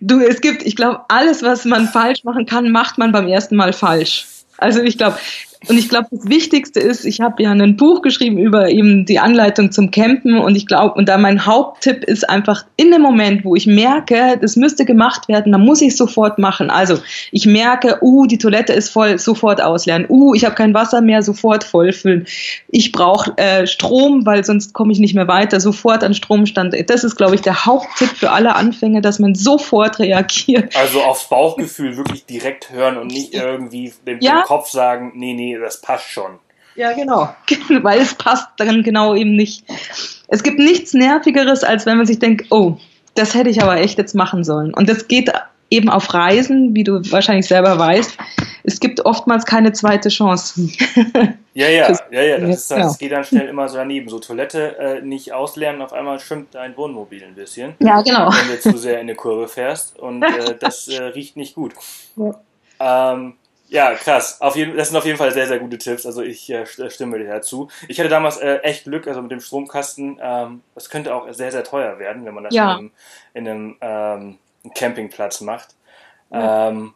Du, 0.00 0.20
es 0.20 0.40
gibt, 0.40 0.62
ich 0.62 0.76
glaube, 0.76 1.04
alles, 1.08 1.42
was 1.42 1.64
man 1.64 1.88
falsch 1.88 2.24
machen 2.24 2.46
kann, 2.46 2.70
macht 2.72 2.96
man 2.98 3.12
beim 3.12 3.28
ersten 3.28 3.56
Mal 3.56 3.72
falsch. 3.72 4.26
Also 4.56 4.80
ich 4.80 4.96
glaube, 4.96 5.18
und 5.68 5.78
ich 5.78 5.88
glaube, 5.88 6.08
das 6.10 6.28
Wichtigste 6.28 6.80
ist, 6.80 7.04
ich 7.04 7.20
habe 7.20 7.42
ja 7.42 7.50
ein 7.50 7.76
Buch 7.76 8.02
geschrieben 8.02 8.38
über 8.38 8.68
eben 8.68 9.04
die 9.06 9.18
Anleitung 9.18 9.72
zum 9.72 9.90
Campen 9.90 10.38
und 10.38 10.56
ich 10.56 10.66
glaube, 10.66 10.94
und 10.94 11.08
da 11.08 11.18
mein 11.18 11.46
Haupttipp 11.46 12.04
ist 12.04 12.28
einfach 12.28 12.64
in 12.76 12.90
dem 12.90 13.02
Moment, 13.02 13.44
wo 13.44 13.54
ich 13.54 13.66
merke, 13.66 14.38
das 14.40 14.56
müsste 14.56 14.84
gemacht 14.84 15.28
werden, 15.28 15.52
dann 15.52 15.64
muss 15.64 15.80
ich 15.80 15.88
es 15.88 15.96
sofort 15.96 16.38
machen. 16.38 16.70
Also 16.70 16.98
ich 17.30 17.46
merke, 17.46 17.98
uh, 18.02 18.26
die 18.26 18.38
Toilette 18.38 18.72
ist 18.72 18.90
voll, 18.90 19.18
sofort 19.18 19.62
ausleeren. 19.62 20.06
Uh, 20.08 20.34
ich 20.34 20.44
habe 20.44 20.54
kein 20.54 20.74
Wasser 20.74 21.00
mehr, 21.00 21.22
sofort 21.22 21.64
vollfüllen. 21.64 22.26
Ich 22.68 22.92
brauche 22.92 23.36
äh, 23.36 23.66
Strom, 23.66 24.26
weil 24.26 24.44
sonst 24.44 24.72
komme 24.72 24.92
ich 24.92 24.98
nicht 24.98 25.14
mehr 25.14 25.28
weiter, 25.28 25.60
sofort 25.60 26.04
an 26.04 26.14
Stromstand. 26.14 26.74
Das 26.88 27.04
ist, 27.04 27.16
glaube 27.16 27.34
ich, 27.34 27.40
der 27.40 27.66
Haupttipp 27.66 28.10
für 28.10 28.30
alle 28.30 28.54
Anfänger, 28.54 29.00
dass 29.00 29.18
man 29.18 29.34
sofort 29.34 29.98
reagiert. 29.98 30.74
Also 30.76 31.02
aufs 31.02 31.28
Bauchgefühl 31.28 31.96
wirklich 31.96 32.26
direkt 32.26 32.70
hören 32.70 32.98
und 32.98 33.08
nicht 33.08 33.34
irgendwie 33.34 33.92
dem, 34.06 34.20
ja? 34.20 34.42
dem 34.42 34.44
Kopf 34.44 34.70
sagen, 34.70 35.12
nee, 35.14 35.34
nee, 35.58 35.64
das 35.64 35.80
passt 35.80 36.10
schon. 36.10 36.38
Ja, 36.76 36.92
genau. 36.92 37.34
Weil 37.82 38.00
es 38.00 38.14
passt 38.14 38.48
dann 38.56 38.82
genau 38.82 39.14
eben 39.14 39.36
nicht. 39.36 39.64
Es 40.28 40.42
gibt 40.42 40.58
nichts 40.58 40.94
Nervigeres, 40.94 41.62
als 41.62 41.86
wenn 41.86 41.96
man 41.96 42.06
sich 42.06 42.18
denkt, 42.18 42.46
oh, 42.50 42.76
das 43.14 43.34
hätte 43.34 43.50
ich 43.50 43.62
aber 43.62 43.76
echt 43.76 43.98
jetzt 43.98 44.14
machen 44.14 44.44
sollen. 44.44 44.74
Und 44.74 44.88
das 44.88 45.06
geht 45.06 45.30
eben 45.70 45.88
auf 45.88 46.12
Reisen, 46.12 46.74
wie 46.74 46.84
du 46.84 47.00
wahrscheinlich 47.10 47.46
selber 47.46 47.78
weißt. 47.78 48.16
Es 48.64 48.80
gibt 48.80 49.04
oftmals 49.04 49.44
keine 49.44 49.72
zweite 49.72 50.08
Chance. 50.08 50.68
ja, 51.54 51.68
ja, 51.68 51.92
ja, 52.10 52.22
ja. 52.22 52.38
Das, 52.38 52.50
ist, 52.50 52.70
das 52.70 52.78
genau. 52.78 52.94
geht 52.94 53.12
dann 53.12 53.24
schnell 53.24 53.48
immer 53.48 53.68
so 53.68 53.76
daneben. 53.76 54.08
So 54.08 54.18
Toilette 54.18 54.78
äh, 54.78 55.00
nicht 55.00 55.32
ausleeren, 55.32 55.82
auf 55.82 55.92
einmal 55.92 56.18
schwimmt 56.20 56.54
dein 56.54 56.76
Wohnmobil 56.76 57.24
ein 57.24 57.34
bisschen. 57.34 57.74
Ja, 57.78 58.02
genau. 58.02 58.30
Wenn 58.30 58.56
du 58.56 58.60
zu 58.60 58.78
sehr 58.78 58.94
in 58.94 59.00
eine 59.00 59.14
Kurve 59.14 59.48
fährst. 59.48 59.98
Und 59.98 60.22
äh, 60.22 60.56
das 60.60 60.88
äh, 60.88 61.02
riecht 61.02 61.36
nicht 61.36 61.54
gut. 61.54 61.74
Ja. 62.16 63.12
Ähm, 63.12 63.34
ja, 63.74 63.92
krass. 63.94 64.40
Auf 64.40 64.54
jeden, 64.54 64.76
das 64.76 64.88
sind 64.88 64.96
auf 64.96 65.04
jeden 65.04 65.18
Fall 65.18 65.32
sehr, 65.32 65.48
sehr 65.48 65.58
gute 65.58 65.78
Tipps. 65.78 66.06
Also 66.06 66.22
ich 66.22 66.48
äh, 66.48 66.64
stimme 66.64 67.18
dir 67.18 67.26
dazu. 67.26 67.68
Ich 67.88 67.98
hatte 67.98 68.08
damals 68.08 68.36
äh, 68.36 68.58
echt 68.58 68.84
Glück, 68.84 69.08
also 69.08 69.20
mit 69.20 69.32
dem 69.32 69.40
Stromkasten. 69.40 70.20
Ähm, 70.22 70.62
das 70.76 70.88
könnte 70.90 71.12
auch 71.12 71.26
sehr, 71.32 71.50
sehr 71.50 71.64
teuer 71.64 71.98
werden, 71.98 72.24
wenn 72.24 72.34
man 72.34 72.44
das 72.44 72.54
ja. 72.54 72.74
in 72.74 72.78
einem, 72.78 72.90
in 73.34 73.48
einem 73.48 73.76
ähm, 73.80 74.38
Campingplatz 74.76 75.40
macht. 75.40 75.74
Ja. 76.30 76.68
Ähm, 76.68 76.94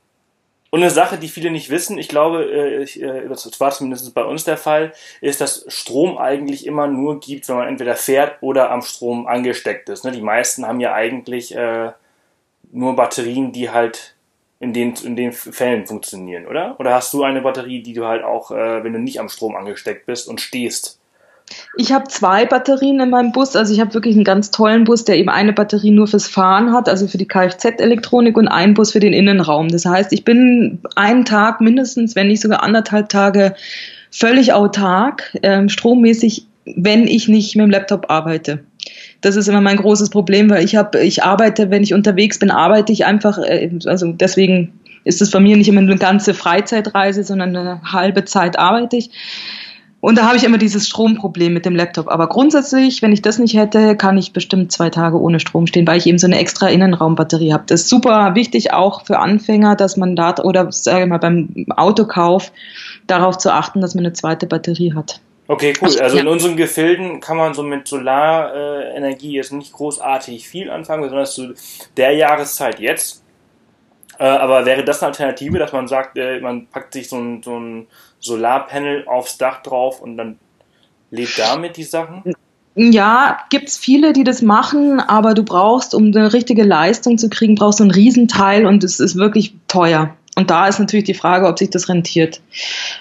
und 0.70 0.80
eine 0.80 0.90
Sache, 0.90 1.18
die 1.18 1.26
viele 1.26 1.50
nicht 1.50 1.68
wissen, 1.68 1.99
ich 1.99 2.08
glaube, 2.08 2.44
äh, 2.44 2.82
ich, 2.85 3.02
äh, 3.02 3.26
das 3.26 3.61
war 3.61 3.73
zumindest 3.73 4.14
bei 4.14 4.23
uns 4.23 4.44
der 4.44 4.56
Fall, 4.56 4.92
ist, 5.20 5.40
dass 5.40 5.64
Strom 5.66 6.16
eigentlich 6.16 6.64
immer 6.64 6.87
nur 6.87 7.18
gibt, 7.18 7.49
wenn 7.49 7.56
man 7.56 7.66
entweder 7.66 7.97
fährt 7.97 8.37
oder 8.40 8.70
am 8.70 8.82
Strom 8.82 9.26
angesteckt 9.26 9.88
ist. 9.88 10.04
Ne? 10.04 10.12
Die 10.12 10.23
meisten 10.23 10.64
haben 10.64 10.78
ja 10.78 10.94
eigentlich 10.94 11.56
äh, 11.56 11.90
nur 12.70 12.94
Batterien, 12.94 13.50
die 13.50 13.70
halt 13.70 14.14
in 14.61 14.73
den, 14.73 14.95
in 15.05 15.17
den 15.17 15.33
Fällen 15.33 15.87
funktionieren, 15.87 16.47
oder? 16.47 16.79
Oder 16.81 16.95
hast 16.95 17.12
du 17.15 17.23
eine 17.23 17.43
Batterie, 17.43 17.83
die 17.83 17.93
du 17.93 18.07
halt 18.07 18.25
auch, 18.25 18.50
äh, 18.50 18.83
wenn 18.83 18.93
du 18.93 18.99
nicht 18.99 19.21
am 19.21 19.29
Strom 19.29 19.55
angesteckt 19.55 20.07
bist 20.07 20.29
und 20.29 20.41
stehst, 20.41 20.99
Ich 21.77 21.93
habe 21.93 22.09
zwei 22.09 22.45
Batterien 22.45 23.00
in 23.00 23.11
meinem 23.11 23.33
Bus. 23.33 23.57
Also 23.57 23.73
ich 23.73 23.81
habe 23.81 23.95
wirklich 23.95 24.15
einen 24.15 24.25
ganz 24.25 24.50
tollen 24.50 24.85
Bus, 24.85 25.05
der 25.05 25.17
eben 25.17 25.29
eine 25.29 25.53
Batterie 25.53 25.91
nur 25.91 26.07
fürs 26.07 26.27
Fahren 26.27 26.73
hat, 26.73 26.88
also 26.88 27.09
für 27.09 27.19
die 27.19 27.29
Kfz-Elektronik 27.29 28.37
und 28.37 28.49
einen 28.49 28.75
Bus 28.75 28.93
für 28.93 29.00
den 29.00 29.12
Innenraum. 29.12 29.69
Das 29.69 29.85
heißt, 29.85 30.12
ich 30.12 30.25
bin 30.25 30.81
einen 30.97 31.25
Tag 31.25 31.61
mindestens, 31.61 32.17
wenn 32.17 32.29
nicht 32.29 32.43
sogar 32.43 32.62
anderthalb 32.62 33.09
Tage 33.09 33.55
völlig 34.11 34.53
autark, 34.53 35.37
ähm, 35.43 35.69
strommäßig, 35.69 36.47
wenn 36.65 37.07
ich 37.07 37.29
nicht 37.29 37.57
mit 37.57 37.65
dem 37.65 37.71
Laptop 37.71 38.11
arbeite. 38.11 38.65
Das 39.20 39.37
ist 39.37 39.48
immer 39.48 39.60
mein 39.60 39.76
großes 39.76 40.10
Problem, 40.10 40.48
weil 40.50 40.64
ich 40.64 40.76
habe, 40.76 41.00
ich 41.00 41.25
arbeite, 41.25 41.70
wenn 41.70 41.82
ich 41.82 41.94
unterwegs 41.94 42.38
bin, 42.38 42.50
arbeite 42.50 42.92
ich 42.92 43.04
einfach, 43.04 43.38
äh, 43.38 43.70
also 43.87 44.12
deswegen 44.12 44.72
ist 45.04 45.22
es 45.22 45.30
bei 45.30 45.40
mir 45.40 45.56
nicht 45.56 45.68
immer 45.68 45.80
eine 45.80 45.96
ganze 45.96 46.34
Freizeitreise, 46.34 47.25
sondern 47.25 47.56
eine 47.56 47.82
halbe 47.82 48.25
Zeit 48.25 48.58
arbeite 48.58 48.96
ich. 48.96 49.10
Und 50.00 50.16
da 50.16 50.26
habe 50.26 50.37
ich 50.37 50.44
immer 50.44 50.58
dieses 50.58 50.87
Stromproblem 50.87 51.52
mit 51.52 51.66
dem 51.66 51.75
Laptop. 51.75 52.06
Aber 52.08 52.28
grundsätzlich, 52.28 53.02
wenn 53.02 53.12
ich 53.12 53.20
das 53.20 53.38
nicht 53.38 53.56
hätte, 53.56 53.96
kann 53.96 54.16
ich 54.16 54.32
bestimmt 54.32 54.70
zwei 54.70 54.90
Tage 54.90 55.20
ohne 55.20 55.40
Strom 55.40 55.66
stehen, 55.66 55.88
weil 55.88 55.98
ich 55.98 56.06
eben 56.06 56.18
so 56.18 56.28
eine 56.28 56.38
extra 56.38 56.68
Innenraumbatterie 56.68 57.52
habe. 57.52 57.64
Das 57.66 57.82
ist 57.82 57.88
super 57.88 58.37
wichtig 58.37 58.72
auch 58.72 59.04
für 59.04 59.18
Anfänger, 59.18 59.75
dass 59.75 59.96
man 59.96 60.14
da 60.14 60.37
oder 60.37 60.70
sage 60.70 61.02
ich 61.02 61.08
mal 61.08 61.18
beim 61.18 61.66
Autokauf 61.76 62.52
darauf 63.08 63.38
zu 63.38 63.52
achten, 63.52 63.80
dass 63.80 63.96
man 63.96 64.04
eine 64.04 64.12
zweite 64.12 64.46
Batterie 64.46 64.94
hat. 64.94 65.20
Okay, 65.50 65.73
cool. 65.81 65.88
Also 66.00 66.17
ja. 66.17 66.23
in 66.23 66.28
unseren 66.28 66.57
Gefilden 66.57 67.21
kann 67.21 67.38
man 67.38 67.55
so 67.55 67.62
mit 67.62 67.88
Solarenergie 67.88 69.33
jetzt 69.33 69.50
nicht 69.50 69.73
großartig 69.73 70.47
viel 70.47 70.71
anfangen, 70.71 71.02
besonders 71.02 71.35
zu 71.35 71.55
der 71.97 72.12
Jahreszeit 72.12 72.78
jetzt. 72.78 73.25
Äh, 74.19 74.25
aber 74.25 74.67
wäre 74.67 74.85
das 74.85 75.02
eine 75.02 75.09
Alternative, 75.09 75.59
dass 75.59 75.73
man 75.73 75.88
sagt, 75.88 76.19
äh, 76.19 76.40
man 76.40 76.67
packt 76.67 76.93
sich 76.93 77.09
so 77.09 77.17
ein, 77.17 77.43
so 77.43 77.59
ein 77.59 77.87
Solarpanel 78.19 79.09
aufs 79.09 79.38
Dach 79.38 79.62
drauf 79.62 80.02
und 80.02 80.19
dann 80.19 80.38
lädt 81.11 81.38
damit 81.38 81.78
die 81.78 81.85
Sachen? 81.85 82.35
Ja, 82.75 83.38
gibt's 83.49 83.78
viele, 83.78 84.12
die 84.12 84.25
das 84.25 84.43
machen, 84.43 85.00
aber 85.00 85.33
du 85.33 85.45
brauchst, 85.45 85.95
um 85.95 86.09
eine 86.14 86.33
richtige 86.35 86.62
Leistung 86.62 87.17
zu 87.17 87.31
kriegen, 87.31 87.55
brauchst 87.55 87.81
du 87.81 87.85
ein 87.85 87.90
Riesenteil 87.90 88.67
und 88.67 88.85
es 88.85 89.00
ist 89.00 89.17
wirklich 89.17 89.55
teuer. 89.67 90.14
Und 90.38 90.50
da 90.50 90.68
ist 90.68 90.78
natürlich 90.78 91.04
die 91.04 91.14
Frage, 91.14 91.49
ob 91.49 91.59
sich 91.59 91.71
das 91.71 91.88
rentiert. 91.88 92.40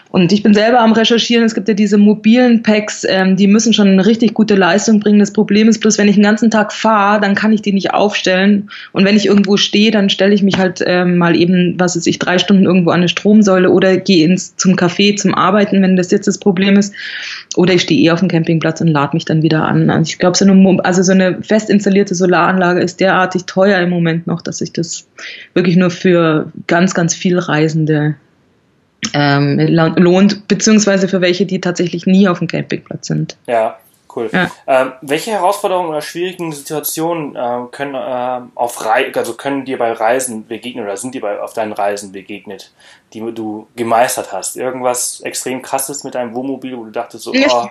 Und 0.10 0.32
ich 0.32 0.42
bin 0.42 0.56
selber 0.56 0.80
am 0.80 0.94
Recherchieren. 0.94 1.46
Es 1.46 1.54
gibt 1.54 1.68
ja 1.68 1.76
diese 1.76 2.00
mobilen 2.00 2.64
Packs, 2.64 3.06
ähm, 3.08 3.36
die 3.36 3.46
müssen 3.46 3.74
schon 3.74 3.90
eine 3.90 4.08
richtig 4.08 4.34
gute 4.34 4.56
Leistung 4.56 5.00
bringen. 5.00 5.20
Das 5.20 5.34
Problem 5.34 5.70
ist 5.70 5.80
bloß, 5.80 6.00
wenn 6.00 6.08
ich 6.08 6.16
den 6.16 6.24
ganzen 6.24 6.50
Tag 6.50 6.74
fahre, 6.74 7.22
dann 7.22 7.36
kann 7.36 7.54
ich 7.54 7.62
die 7.62 7.74
nicht 7.74 7.94
aufstellen. 7.94 8.72
Und 8.92 9.06
wenn 9.06 9.16
ich 9.16 9.28
irgendwo 9.28 9.56
stehe, 9.56 9.92
dann 9.92 10.10
stelle 10.10 10.34
ich 10.34 10.42
mich 10.42 10.58
halt 10.58 10.84
ähm, 10.84 11.18
mal 11.18 11.36
eben, 11.36 11.76
was 11.78 11.96
weiß 11.96 12.08
ich, 12.08 12.18
drei 12.18 12.40
Stunden 12.40 12.66
irgendwo 12.66 12.90
an 12.90 13.02
eine 13.02 13.08
Stromsäule 13.08 13.70
oder 13.70 13.98
gehe 13.98 14.26
ins 14.26 14.56
zum 14.56 14.74
Café 14.74 15.16
zum 15.16 15.36
Arbeiten, 15.36 15.84
wenn 15.84 15.96
das 15.96 16.10
jetzt 16.10 16.28
das 16.28 16.40
Problem 16.40 16.76
ist. 16.76 16.96
Oder 17.56 17.76
ich 17.76 17.84
stehe 17.84 18.02
eh 18.02 18.10
auf 18.10 18.22
dem 18.22 18.30
Campingplatz 18.30 18.82
und 18.82 18.88
lade 18.88 19.16
mich 19.16 19.26
dann 19.26 19.44
wieder 19.44 19.64
an. 19.66 19.92
Also 19.92 20.10
ich 20.10 20.18
glaube, 20.18 20.36
so 20.36 20.46
eine, 20.46 20.84
also 20.84 21.04
so 21.04 21.12
eine 21.12 21.44
fest 21.44 21.70
installierte 21.70 22.16
Solaranlage 22.16 22.80
ist 22.80 23.00
derartig 23.00 23.44
teuer 23.44 23.80
im 23.80 23.92
Moment 23.92 24.26
noch, 24.26 24.42
dass 24.42 24.58
sich 24.58 24.74
das 24.74 25.06
wirklich 25.54 25.76
nur 25.76 25.92
für 25.92 26.52
ganz, 26.66 26.96
ganz 26.96 27.14
viel 27.14 27.27
Reisende 27.36 28.16
ähm, 29.14 29.60
lohnt, 29.60 30.48
beziehungsweise 30.48 31.08
für 31.08 31.22
welche, 31.22 31.46
die 31.46 31.62
tatsächlich 31.62 32.06
nie 32.06 32.28
auf 32.28 32.40
dem 32.40 32.48
Campingplatz 32.48 33.08
sind. 33.08 33.38
Ja, 33.46 33.78
cool. 34.16 34.30
Ja. 34.32 34.52
Ähm, 34.66 34.94
welche 35.02 35.32
Herausforderungen 35.32 35.90
oder 35.90 36.02
schwierigen 36.02 36.52
Situationen 36.52 37.36
äh, 37.36 37.68
können 37.72 37.96
äh, 37.96 38.42
auf 38.56 38.86
Rei 38.86 39.12
also 39.14 39.34
können 39.34 39.66
dir 39.66 39.78
bei 39.78 39.92
Reisen 39.92 40.48
begegnen 40.48 40.84
oder 40.84 40.98
sind 40.98 41.14
dir 41.14 41.22
bei 41.22 41.40
auf 41.40 41.54
deinen 41.54 41.74
Reisen 41.74 42.12
begegnet, 42.12 42.72
die 43.14 43.20
du 43.34 43.68
gemeistert 43.76 44.32
hast? 44.34 44.58
Irgendwas 44.58 45.22
extrem 45.22 45.62
krasses 45.62 46.04
mit 46.04 46.16
deinem 46.16 46.34
Wohnmobil, 46.34 46.78
wo 46.78 46.86
du 46.86 46.92
dachtest 46.92 47.24
so, 47.24 47.32
oh, 47.32 47.68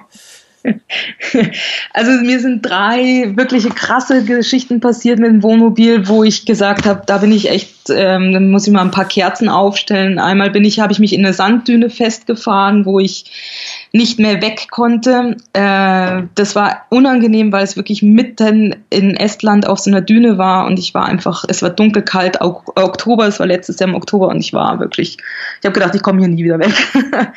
Also 1.93 2.13
mir 2.23 2.41
sind 2.41 2.65
drei 2.65 3.33
wirkliche 3.37 3.71
krasse 3.71 4.25
Geschichten 4.25 4.81
passiert 4.81 5.19
mit 5.19 5.31
dem 5.31 5.43
Wohnmobil, 5.43 6.09
wo 6.09 6.25
ich 6.25 6.47
gesagt 6.47 6.87
habe, 6.87 7.03
da 7.07 7.19
bin 7.19 7.33
ich 7.33 7.51
echt, 7.51 7.91
ähm, 7.91 8.33
da 8.33 8.41
muss 8.41 8.67
ich 8.67 8.73
mal 8.73 8.83
ein 8.83 8.91
paar 8.91 9.07
Kerzen 9.07 9.49
aufstellen. 9.49 10.19
Einmal 10.19 10.51
bin 10.51 10.65
ich, 10.65 10.81
habe 10.81 10.93
ich 10.93 10.99
mich 10.99 11.13
in 11.13 11.25
eine 11.25 11.33
Sanddüne 11.33 11.91
festgefahren, 11.91 12.85
wo 12.85 12.99
ich 12.99 13.25
nicht 13.93 14.19
mehr 14.19 14.43
weg 14.43 14.69
konnte. 14.71 15.37
Äh, 15.53 16.23
das 16.35 16.55
war 16.55 16.87
unangenehm, 16.91 17.53
weil 17.53 17.65
es 17.65 17.77
wirklich 17.77 18.03
mitten 18.03 18.77
in 18.91 19.17
Estland 19.17 19.67
auf 19.67 19.79
so 19.79 19.91
einer 19.91 20.03
Düne 20.03 20.39
war 20.39 20.67
und 20.67 20.79
ich 20.79 20.95
war 20.95 21.07
einfach, 21.07 21.45
es 21.49 21.63
war 21.63 21.71
dunkelkalt, 21.71 22.41
Oktober, 22.41 23.27
es 23.27 23.41
war 23.41 23.47
letztes 23.47 23.79
Jahr 23.79 23.89
im 23.89 23.95
Oktober 23.95 24.29
und 24.29 24.41
ich 24.41 24.53
war 24.53 24.81
wirklich, 24.81 25.17
ich 25.61 25.67
habe 25.67 25.73
gedacht, 25.73 25.95
ich 25.95 26.03
komme 26.03 26.21
hier 26.21 26.29
nie 26.29 26.45
wieder 26.45 26.59
weg. 26.59 26.75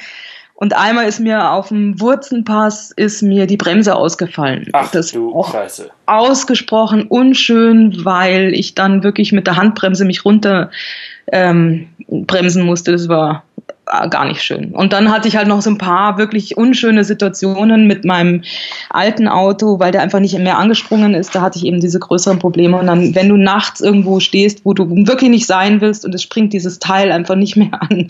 Und 0.62 0.76
einmal 0.76 1.08
ist 1.08 1.22
mir 1.22 1.52
auf 1.52 1.70
dem 1.70 2.02
Wurzenpass 2.02 2.92
ist 2.92 3.22
mir 3.22 3.48
die 3.48 3.56
Bremse 3.56 3.96
ausgefallen. 3.96 4.68
Ach 4.74 4.92
das 4.92 5.14
du 5.14 5.34
auch 5.34 5.54
Scheiße. 5.54 5.90
Ausgesprochen 6.06 7.08
unschön, 7.08 8.04
weil 8.04 8.54
ich 8.54 8.76
dann 8.76 9.02
wirklich 9.02 9.32
mit 9.32 9.48
der 9.48 9.56
Handbremse 9.56 10.04
mich 10.04 10.26
runter 10.26 10.70
ähm, 11.32 11.88
bremsen 12.10 12.66
musste. 12.66 12.92
Das 12.92 13.08
war 13.08 13.44
gar 14.10 14.26
nicht 14.26 14.44
schön. 14.44 14.72
Und 14.76 14.94
dann 14.94 15.12
hatte 15.12 15.28
ich 15.28 15.36
halt 15.36 15.48
noch 15.48 15.62
so 15.62 15.72
ein 15.72 15.80
paar 15.80 16.20
wirklich 16.20 16.58
unschöne 16.58 17.04
Situationen 17.04 17.88
mit 17.88 18.06
meinem 18.06 18.44
alten 18.92 19.28
Auto, 19.28 19.80
weil 19.80 19.92
der 19.92 20.02
einfach 20.02 20.20
nicht 20.20 20.38
mehr 20.38 20.60
angesprungen 20.60 21.16
ist. 21.16 21.34
Da 21.34 21.42
hatte 21.42 21.58
ich 21.58 21.66
eben 21.66 21.80
diese 21.80 21.98
größeren 21.98 22.38
Probleme. 22.38 22.78
Und 22.78 22.86
dann, 22.86 23.16
wenn 23.16 23.28
du 23.30 23.36
nachts 23.36 23.82
irgendwo 23.82 24.20
stehst, 24.20 24.64
wo 24.64 24.74
du 24.74 24.88
wirklich 25.08 25.32
nicht 25.32 25.48
sein 25.48 25.82
willst 25.82 26.06
und 26.06 26.14
es 26.14 26.22
springt 26.22 26.54
dieses 26.54 26.78
Teil 26.78 27.12
einfach 27.12 27.36
nicht 27.36 27.56
mehr 27.56 27.82
an, 27.82 28.10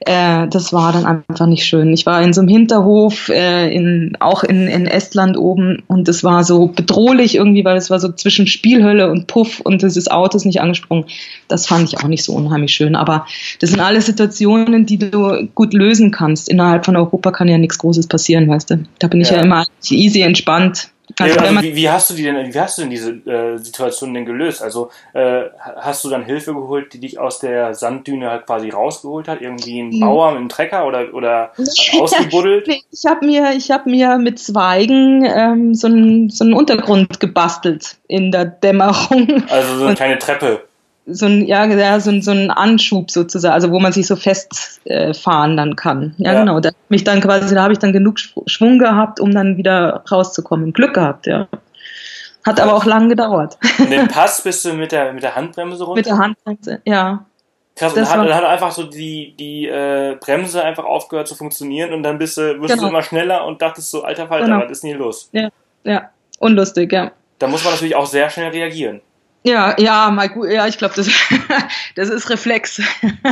äh, 0.00 0.48
das 0.48 0.72
war 0.72 0.92
dann 0.92 1.06
einfach 1.06 1.46
nicht 1.46 1.66
schön. 1.66 1.92
Ich 1.92 2.04
war 2.04 2.20
in 2.20 2.32
so 2.32 2.40
einem 2.40 2.48
Hinterhof, 2.48 3.28
äh, 3.28 3.72
in, 3.72 4.16
auch 4.18 4.42
in, 4.42 4.66
in 4.66 4.86
Estland 4.88 5.36
oben 5.36 5.84
und 5.86 6.08
es 6.08 6.24
war 6.24 6.42
so 6.42 6.66
bedrohlich 6.66 7.36
irgendwie, 7.36 7.64
weil 7.64 7.76
es 7.76 7.90
war 7.90 8.00
so 8.00 8.10
zwischen 8.10 8.48
Spielhölle 8.48 9.08
und 9.08 9.28
Puff 9.28 9.60
und 9.60 9.82
dieses 9.82 10.10
Auto 10.10 10.36
ist 10.36 10.46
nicht 10.46 10.60
angesprungen. 10.60 11.04
Das 11.46 11.66
fand 11.66 11.88
ich 11.88 11.98
auch 11.98 12.08
nicht 12.08 12.24
so 12.24 12.32
unheimlich 12.32 12.72
schön. 12.72 12.96
Aber 12.96 13.26
das 13.60 13.70
sind 13.70 13.80
alles 13.80 14.06
Situationen, 14.06 14.84
die 14.84 14.98
du 14.98 15.11
gut 15.54 15.74
lösen 15.74 16.10
kannst. 16.10 16.48
Innerhalb 16.48 16.84
von 16.84 16.96
Europa 16.96 17.30
kann 17.30 17.48
ja 17.48 17.58
nichts 17.58 17.78
Großes 17.78 18.06
passieren, 18.06 18.48
weißt 18.48 18.70
du. 18.70 18.84
Da 18.98 19.08
bin 19.08 19.20
ich 19.20 19.30
ja, 19.30 19.36
ja 19.36 19.42
immer 19.42 19.64
easy 19.90 20.22
entspannt. 20.22 20.92
Also, 21.18 21.38
also 21.40 21.62
wie, 21.62 21.76
wie, 21.76 21.90
hast 21.90 22.10
du 22.10 22.14
die 22.14 22.22
denn, 22.22 22.54
wie 22.54 22.60
hast 22.60 22.78
du 22.78 22.82
denn 22.82 22.90
diese 22.90 23.10
äh, 23.10 23.58
Situation 23.58 24.14
denn 24.14 24.24
gelöst? 24.24 24.62
Also 24.62 24.90
äh, 25.12 25.42
hast 25.76 26.04
du 26.04 26.10
dann 26.10 26.24
Hilfe 26.24 26.54
geholt, 26.54 26.92
die 26.92 27.00
dich 27.00 27.18
aus 27.18 27.38
der 27.38 27.74
Sanddüne 27.74 28.30
halt 28.30 28.46
quasi 28.46 28.70
rausgeholt 28.70 29.28
hat? 29.28 29.40
Irgendwie 29.40 29.80
ein 29.80 30.00
Bauer 30.00 30.30
mit 30.30 30.38
einem 30.38 30.48
Trecker 30.48 30.86
oder, 30.86 31.12
oder 31.12 31.52
ausgebuddelt? 32.00 32.68
ich 32.68 33.04
habe 33.06 33.26
mir, 33.26 33.52
ich 33.56 33.70
hab 33.70 33.86
mir 33.86 34.18
mit 34.18 34.38
Zweigen 34.38 35.24
ähm, 35.24 35.74
so, 35.74 35.88
einen, 35.88 36.30
so 36.30 36.44
einen 36.44 36.54
Untergrund 36.54 37.20
gebastelt 37.20 37.98
in 38.08 38.30
der 38.30 38.46
Dämmerung. 38.46 39.44
Also 39.48 39.78
so 39.78 39.86
eine 39.86 39.94
kleine 39.94 40.18
Treppe 40.18 40.62
so 41.06 41.26
ein, 41.26 41.46
ja, 41.46 41.64
ja 41.64 42.00
so, 42.00 42.10
ein, 42.10 42.22
so 42.22 42.30
ein 42.30 42.50
Anschub 42.50 43.10
sozusagen, 43.10 43.54
also 43.54 43.70
wo 43.70 43.80
man 43.80 43.92
sich 43.92 44.06
so 44.06 44.16
festfahren 44.16 45.52
äh, 45.52 45.56
dann 45.56 45.76
kann. 45.76 46.14
Ja, 46.18 46.32
ja, 46.32 46.40
genau. 46.40 46.60
Da 46.60 46.70
mich 46.88 47.04
dann 47.04 47.20
quasi, 47.20 47.54
da 47.54 47.62
habe 47.62 47.72
ich 47.72 47.78
dann 47.78 47.92
genug 47.92 48.18
Schwung 48.18 48.78
gehabt, 48.78 49.20
um 49.20 49.32
dann 49.32 49.56
wieder 49.56 50.04
rauszukommen. 50.10 50.72
Glück 50.72 50.94
gehabt, 50.94 51.26
ja. 51.26 51.48
Hat 52.44 52.60
aber 52.60 52.74
auch 52.74 52.84
lange 52.84 53.08
gedauert. 53.08 53.56
Und 53.78 53.90
den 53.90 54.08
Pass 54.08 54.42
bist 54.42 54.64
du 54.64 54.74
mit 54.74 54.92
der, 54.92 55.12
mit 55.12 55.22
der 55.22 55.36
Handbremse 55.36 55.84
runter? 55.84 55.98
Mit 55.98 56.06
der 56.06 56.18
Handbremse, 56.18 56.80
ja. 56.84 57.24
Krass, 57.74 57.94
und 57.94 58.04
dann 58.04 58.08
hat, 58.08 58.34
hat 58.34 58.44
einfach 58.44 58.70
so 58.70 58.82
die, 58.82 59.34
die 59.38 59.66
äh, 59.66 60.16
Bremse 60.20 60.62
einfach 60.62 60.84
aufgehört 60.84 61.26
zu 61.26 61.34
funktionieren 61.34 61.94
und 61.94 62.02
dann 62.02 62.18
bist 62.18 62.36
du, 62.36 62.60
wirst 62.60 62.74
genau. 62.74 62.82
du 62.82 62.88
immer 62.90 63.02
schneller 63.02 63.46
und 63.46 63.62
dachtest 63.62 63.90
so, 63.90 64.02
alter 64.02 64.28
Falter, 64.28 64.44
genau. 64.44 64.64
was 64.64 64.72
ist 64.72 64.82
denn 64.82 64.90
hier 64.90 64.98
los? 64.98 65.30
Ja, 65.32 65.48
ja, 65.84 66.10
unlustig, 66.38 66.92
ja. 66.92 67.12
Da 67.38 67.48
muss 67.48 67.64
man 67.64 67.72
natürlich 67.72 67.96
auch 67.96 68.06
sehr 68.06 68.28
schnell 68.28 68.50
reagieren. 68.50 69.00
Ja, 69.44 69.74
ja, 69.78 70.10
mal 70.10 70.28
gut, 70.28 70.50
ja, 70.50 70.68
ich 70.68 70.78
glaube, 70.78 70.94
das, 70.94 71.08
das 71.96 72.08
ist 72.10 72.30
Reflex. 72.30 72.80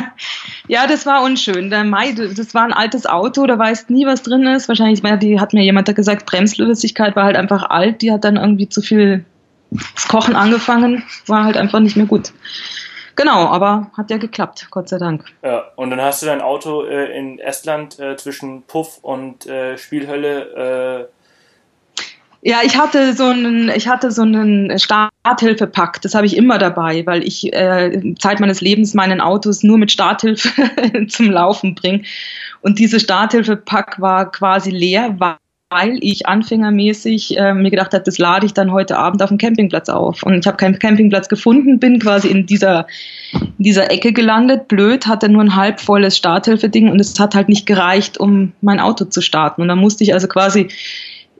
ja, 0.68 0.87
das 0.88 1.07
war 1.07 1.23
unschön. 1.23 1.70
Der 1.70 1.85
Mai, 1.85 2.12
das 2.12 2.53
war 2.55 2.64
ein 2.64 2.73
altes 2.73 3.07
Auto, 3.07 3.46
da 3.46 3.59
weißt 3.59 3.90
nie, 3.90 4.07
was 4.07 4.23
drin 4.23 4.44
ist. 4.46 4.68
Wahrscheinlich, 4.68 5.03
die 5.20 5.38
hat 5.38 5.53
mir 5.53 5.62
jemand 5.62 5.87
da 5.87 5.92
gesagt, 5.92 6.27
Bremsflüssigkeit 6.27 7.14
war 7.14 7.25
halt 7.25 7.37
einfach 7.37 7.70
alt, 7.70 8.03
die 8.03 8.11
hat 8.11 8.25
dann 8.25 8.37
irgendwie 8.37 8.68
zu 8.68 8.83
viel 8.83 9.25
das 9.70 10.09
Kochen 10.09 10.35
angefangen, 10.35 11.05
war 11.27 11.44
halt 11.44 11.57
einfach 11.57 11.79
nicht 11.79 11.96
mehr 11.96 12.07
gut. 12.07 12.33
Genau, 13.14 13.46
aber 13.46 13.90
hat 13.96 14.11
ja 14.11 14.16
geklappt, 14.16 14.68
Gott 14.70 14.88
sei 14.88 14.99
Dank. 14.99 15.27
Ja, 15.42 15.64
und 15.77 15.90
dann 15.90 16.01
hast 16.01 16.23
du 16.23 16.27
dein 16.27 16.40
Auto 16.40 16.85
äh, 16.85 17.16
in 17.16 17.38
Estland 17.38 17.99
äh, 17.99 18.16
zwischen 18.16 18.62
Puff 18.62 18.99
und 19.03 19.46
äh, 19.46 19.77
Spielhölle 19.77 21.09
äh, 21.09 21.20
ja, 22.42 22.59
ich 22.64 22.79
hatte 22.79 23.12
so 23.12 23.24
einen, 23.24 23.68
ich 23.68 23.87
hatte 23.87 24.11
so 24.11 24.22
einen 24.22 24.79
Starthilfepack. 24.79 26.00
Das 26.00 26.14
habe 26.14 26.26
ich 26.26 26.37
immer 26.37 26.59
dabei, 26.59 27.05
weil 27.05 27.22
ich 27.22 27.53
äh, 27.53 28.14
Zeit 28.18 28.40
meines 28.40 28.62
Lebens 28.62 28.94
meinen 28.94 29.20
Autos 29.20 29.62
nur 29.62 29.76
mit 29.76 29.92
Starthilfe 29.92 30.48
zum 31.09 31.31
Laufen 31.31 31.74
bringe. 31.74 32.03
Und 32.62 32.79
diese 32.79 32.98
Starthilfepack 32.98 34.00
war 34.00 34.31
quasi 34.33 34.70
leer, 34.70 35.16
weil 35.18 35.98
ich 36.00 36.26
anfängermäßig 36.26 37.37
äh, 37.37 37.53
mir 37.53 37.70
gedacht 37.70 37.92
habe, 37.92 38.05
das 38.05 38.16
lade 38.16 38.46
ich 38.46 38.55
dann 38.55 38.72
heute 38.72 38.96
Abend 38.96 39.22
auf 39.22 39.29
dem 39.29 39.38
Campingplatz 39.38 39.90
auf. 39.90 40.22
Und 40.22 40.40
ich 40.40 40.46
habe 40.46 40.57
keinen 40.57 40.79
Campingplatz 40.79 41.29
gefunden, 41.29 41.79
bin 41.79 41.98
quasi 41.98 42.29
in 42.29 42.46
dieser, 42.46 42.87
in 43.33 43.64
dieser 43.64 43.90
Ecke 43.90 44.14
gelandet. 44.14 44.66
Blöd, 44.66 45.07
hatte 45.07 45.29
nur 45.29 45.42
ein 45.42 45.57
halb 45.57 45.79
volles 45.79 46.16
Starthilfeding 46.16 46.90
und 46.90 47.00
es 47.00 47.20
hat 47.20 47.35
halt 47.35 47.50
nicht 47.50 47.66
gereicht, 47.66 48.18
um 48.18 48.55
mein 48.62 48.81
Auto 48.81 49.05
zu 49.05 49.20
starten. 49.20 49.61
Und 49.61 49.68
dann 49.68 49.79
musste 49.79 50.05
ich 50.05 50.14
also 50.14 50.26
quasi 50.26 50.68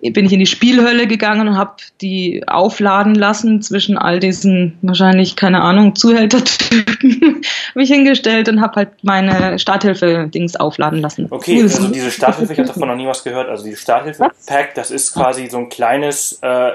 bin 0.00 0.24
ich 0.24 0.32
in 0.32 0.38
die 0.38 0.46
Spielhölle 0.46 1.06
gegangen 1.06 1.48
und 1.48 1.58
habe 1.58 1.74
die 2.00 2.42
aufladen 2.46 3.14
lassen 3.14 3.60
zwischen 3.60 3.98
all 3.98 4.18
diesen 4.18 4.78
wahrscheinlich 4.80 5.36
keine 5.36 5.60
Ahnung 5.60 5.94
Zuhältertypen 5.94 7.42
habe 7.70 7.82
ich 7.82 7.90
hingestellt 7.90 8.48
und 8.48 8.60
habe 8.60 8.76
halt 8.76 8.88
meine 9.02 9.58
Starthilfe-Dings 9.58 10.56
aufladen 10.56 11.00
lassen. 11.00 11.26
Okay, 11.30 11.62
also 11.62 11.88
diese 11.88 12.10
Starthilfe, 12.10 12.52
ich 12.52 12.58
habe 12.58 12.68
davon 12.68 12.88
noch 12.88 12.96
nie 12.96 13.06
was 13.06 13.24
gehört. 13.24 13.48
Also 13.48 13.64
diese 13.64 13.76
Starthilfe-Pack, 13.76 14.74
das 14.74 14.90
ist 14.90 15.12
quasi 15.12 15.48
so 15.48 15.58
ein 15.58 15.68
kleines 15.68 16.38
äh, 16.42 16.72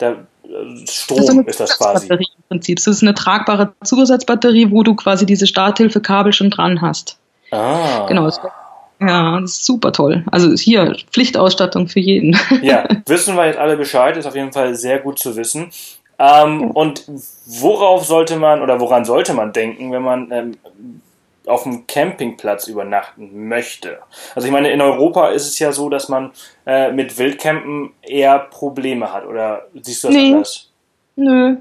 der, 0.00 0.26
Strom 0.86 1.18
das 1.18 1.28
ist, 1.28 1.46
ist 1.46 1.60
das 1.60 1.78
quasi. 1.78 2.06
Im 2.06 2.18
Prinzip. 2.48 2.76
Das 2.76 2.86
ist 2.86 3.02
eine 3.02 3.14
tragbare 3.14 3.72
Zusatzbatterie, 3.82 4.70
wo 4.70 4.82
du 4.82 4.94
quasi 4.94 5.26
diese 5.26 5.46
Starthilfekabel 5.46 6.32
schon 6.32 6.50
dran 6.50 6.80
hast. 6.80 7.18
Ah. 7.50 8.06
Genau. 8.06 8.30
Ja, 9.00 9.40
das 9.40 9.52
ist 9.52 9.66
super 9.66 9.92
toll. 9.92 10.24
Also 10.30 10.52
hier, 10.54 10.96
Pflichtausstattung 11.12 11.88
für 11.88 12.00
jeden. 12.00 12.38
Ja, 12.62 12.88
wissen 13.06 13.36
wir 13.36 13.46
jetzt 13.46 13.58
alle 13.58 13.76
Bescheid, 13.76 14.16
ist 14.16 14.26
auf 14.26 14.34
jeden 14.34 14.52
Fall 14.52 14.74
sehr 14.74 14.98
gut 15.00 15.18
zu 15.18 15.36
wissen. 15.36 15.70
Ähm, 16.18 16.60
ja. 16.60 16.66
Und 16.72 17.04
worauf 17.46 18.06
sollte 18.06 18.36
man 18.36 18.62
oder 18.62 18.80
woran 18.80 19.04
sollte 19.04 19.34
man 19.34 19.52
denken, 19.52 19.92
wenn 19.92 20.02
man 20.02 20.30
ähm, 20.32 20.52
auf 21.46 21.64
dem 21.64 21.86
Campingplatz 21.86 22.68
übernachten 22.68 23.48
möchte? 23.48 23.98
Also 24.34 24.46
ich 24.46 24.52
meine, 24.52 24.70
in 24.70 24.80
Europa 24.80 25.28
ist 25.28 25.46
es 25.46 25.58
ja 25.58 25.72
so, 25.72 25.90
dass 25.90 26.08
man 26.08 26.30
äh, 26.64 26.90
mit 26.90 27.18
Wildcampen 27.18 27.92
eher 28.00 28.38
Probleme 28.38 29.12
hat. 29.12 29.26
Oder 29.26 29.66
siehst 29.82 30.04
du 30.04 30.08
das 30.08 30.16
nee. 30.16 30.32
anders? 30.32 30.70
Nö. 31.16 31.56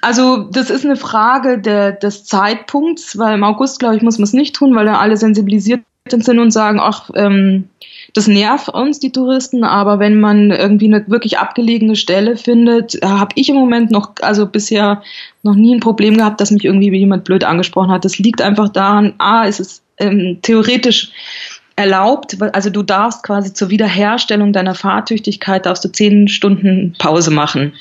Also 0.00 0.38
das 0.38 0.70
ist 0.70 0.84
eine 0.84 0.96
Frage 0.96 1.58
der, 1.58 1.92
des 1.92 2.24
Zeitpunkts, 2.24 3.18
weil 3.18 3.34
im 3.34 3.44
August, 3.44 3.80
glaube 3.80 3.96
ich, 3.96 4.02
muss 4.02 4.18
man 4.18 4.24
es 4.24 4.32
nicht 4.32 4.54
tun, 4.54 4.74
weil 4.74 4.86
da 4.86 4.98
alle 4.98 5.16
sensibilisiert 5.16 5.82
sind 6.10 6.38
und 6.38 6.50
sagen, 6.50 6.78
ach, 6.80 7.10
ähm, 7.14 7.68
das 8.14 8.28
nervt 8.28 8.68
uns, 8.68 8.98
die 8.98 9.12
Touristen, 9.12 9.62
aber 9.64 9.98
wenn 9.98 10.18
man 10.18 10.50
irgendwie 10.50 10.86
eine 10.86 11.06
wirklich 11.08 11.38
abgelegene 11.38 11.96
Stelle 11.96 12.36
findet, 12.36 12.98
habe 13.04 13.34
ich 13.34 13.48
im 13.48 13.56
Moment 13.56 13.90
noch, 13.90 14.12
also 14.22 14.46
bisher 14.46 15.02
noch 15.42 15.54
nie 15.54 15.74
ein 15.74 15.80
Problem 15.80 16.16
gehabt, 16.16 16.40
dass 16.40 16.50
mich 16.50 16.64
irgendwie 16.64 16.96
jemand 16.96 17.24
blöd 17.24 17.44
angesprochen 17.44 17.90
hat. 17.90 18.04
Das 18.04 18.18
liegt 18.18 18.40
einfach 18.40 18.70
daran, 18.70 19.14
a, 19.18 19.44
ist 19.44 19.60
es 19.60 19.82
ähm, 19.98 20.38
theoretisch 20.42 21.10
erlaubt, 21.76 22.36
also 22.54 22.70
du 22.70 22.82
darfst 22.82 23.22
quasi 23.22 23.52
zur 23.52 23.70
Wiederherstellung 23.70 24.52
deiner 24.52 24.74
Fahrtüchtigkeit, 24.74 25.66
darfst 25.66 25.84
du 25.84 25.92
zehn 25.92 26.26
Stunden 26.26 26.94
Pause 26.98 27.30
machen. 27.30 27.74